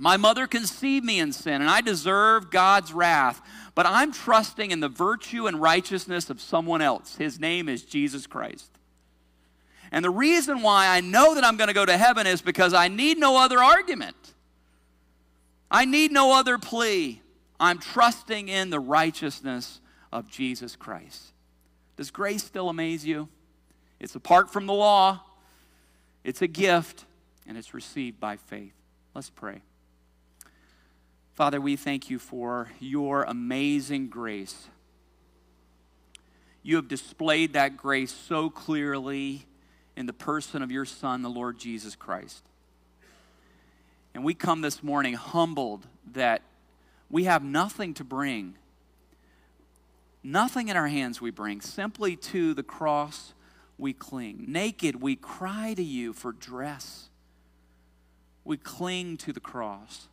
My 0.00 0.16
mother 0.16 0.46
conceived 0.46 1.04
me 1.04 1.20
in 1.20 1.30
sin, 1.30 1.60
and 1.60 1.68
I 1.68 1.82
deserve 1.82 2.50
God's 2.50 2.90
wrath. 2.90 3.42
But 3.74 3.84
I'm 3.84 4.12
trusting 4.12 4.70
in 4.70 4.80
the 4.80 4.88
virtue 4.88 5.46
and 5.46 5.60
righteousness 5.60 6.30
of 6.30 6.40
someone 6.40 6.80
else. 6.80 7.16
His 7.16 7.38
name 7.38 7.68
is 7.68 7.84
Jesus 7.84 8.26
Christ. 8.26 8.70
And 9.92 10.02
the 10.02 10.10
reason 10.10 10.62
why 10.62 10.88
I 10.88 11.02
know 11.02 11.34
that 11.34 11.44
I'm 11.44 11.58
going 11.58 11.68
to 11.68 11.74
go 11.74 11.84
to 11.84 11.98
heaven 11.98 12.26
is 12.26 12.40
because 12.40 12.72
I 12.72 12.88
need 12.88 13.18
no 13.18 13.36
other 13.36 13.62
argument. 13.62 14.16
I 15.70 15.84
need 15.84 16.12
no 16.12 16.32
other 16.32 16.56
plea. 16.56 17.20
I'm 17.60 17.78
trusting 17.78 18.48
in 18.48 18.70
the 18.70 18.80
righteousness 18.80 19.80
of 20.10 20.30
Jesus 20.30 20.76
Christ. 20.76 21.32
Does 21.98 22.10
grace 22.10 22.42
still 22.42 22.70
amaze 22.70 23.04
you? 23.04 23.28
It's 24.00 24.14
apart 24.14 24.50
from 24.50 24.64
the 24.64 24.72
law, 24.72 25.20
it's 26.24 26.40
a 26.40 26.46
gift, 26.46 27.04
and 27.46 27.58
it's 27.58 27.74
received 27.74 28.18
by 28.18 28.36
faith. 28.36 28.72
Let's 29.14 29.28
pray. 29.28 29.60
Father, 31.34 31.60
we 31.60 31.76
thank 31.76 32.10
you 32.10 32.18
for 32.18 32.70
your 32.80 33.22
amazing 33.22 34.08
grace. 34.08 34.68
You 36.62 36.76
have 36.76 36.88
displayed 36.88 37.54
that 37.54 37.76
grace 37.76 38.12
so 38.12 38.50
clearly 38.50 39.46
in 39.96 40.06
the 40.06 40.12
person 40.12 40.60
of 40.60 40.70
your 40.70 40.84
Son, 40.84 41.22
the 41.22 41.30
Lord 41.30 41.58
Jesus 41.58 41.96
Christ. 41.96 42.42
And 44.14 44.24
we 44.24 44.34
come 44.34 44.60
this 44.60 44.82
morning 44.82 45.14
humbled 45.14 45.86
that 46.12 46.42
we 47.08 47.24
have 47.24 47.42
nothing 47.42 47.94
to 47.94 48.04
bring. 48.04 48.56
Nothing 50.22 50.68
in 50.68 50.76
our 50.76 50.88
hands 50.88 51.20
we 51.20 51.30
bring, 51.30 51.62
simply 51.62 52.16
to 52.16 52.52
the 52.52 52.62
cross 52.62 53.32
we 53.78 53.94
cling. 53.94 54.44
Naked, 54.48 55.00
we 55.00 55.16
cry 55.16 55.72
to 55.74 55.82
you 55.82 56.12
for 56.12 56.32
dress. 56.32 57.08
We 58.44 58.58
cling 58.58 59.16
to 59.18 59.32
the 59.32 59.40
cross. 59.40 60.08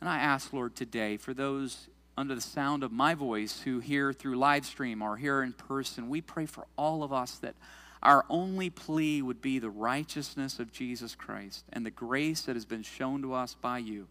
And 0.00 0.08
I 0.08 0.18
ask, 0.18 0.52
Lord, 0.52 0.74
today, 0.74 1.16
for 1.16 1.34
those 1.34 1.88
under 2.18 2.34
the 2.34 2.40
sound 2.40 2.82
of 2.82 2.92
my 2.92 3.14
voice 3.14 3.60
who 3.60 3.80
hear 3.80 4.12
through 4.12 4.36
live 4.36 4.64
stream 4.64 5.02
or 5.02 5.16
here 5.16 5.42
in 5.42 5.52
person, 5.52 6.08
we 6.08 6.20
pray 6.20 6.46
for 6.46 6.66
all 6.76 7.02
of 7.02 7.12
us 7.12 7.38
that 7.38 7.54
our 8.02 8.24
only 8.28 8.70
plea 8.70 9.20
would 9.22 9.40
be 9.40 9.58
the 9.58 9.70
righteousness 9.70 10.58
of 10.58 10.72
Jesus 10.72 11.14
Christ 11.14 11.64
and 11.72 11.84
the 11.84 11.90
grace 11.90 12.42
that 12.42 12.56
has 12.56 12.64
been 12.64 12.82
shown 12.82 13.22
to 13.22 13.34
us 13.34 13.54
by 13.54 13.78
you 13.78 14.06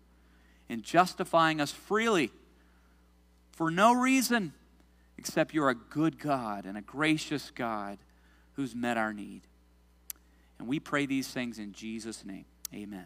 in 0.68 0.82
justifying 0.82 1.62
us 1.62 1.72
freely 1.72 2.32
for 3.52 3.72
no 3.72 3.94
reason 3.94 4.54
except 5.18 5.54
you're 5.54 5.70
a 5.70 5.76
good 5.76 6.20
God 6.20 6.66
and 6.66 6.78
a 6.78 6.82
gracious 6.82 7.52
God 7.52 7.98
who's 8.54 8.76
met 8.76 8.98
our 8.98 9.14
need. 9.14 9.42
And 10.60 10.68
we 10.68 10.80
pray 10.80 11.06
these 11.06 11.28
things 11.28 11.60
in 11.60 11.74
Jesus' 11.74 12.26
name. 12.26 12.46
Amen. 12.74 13.06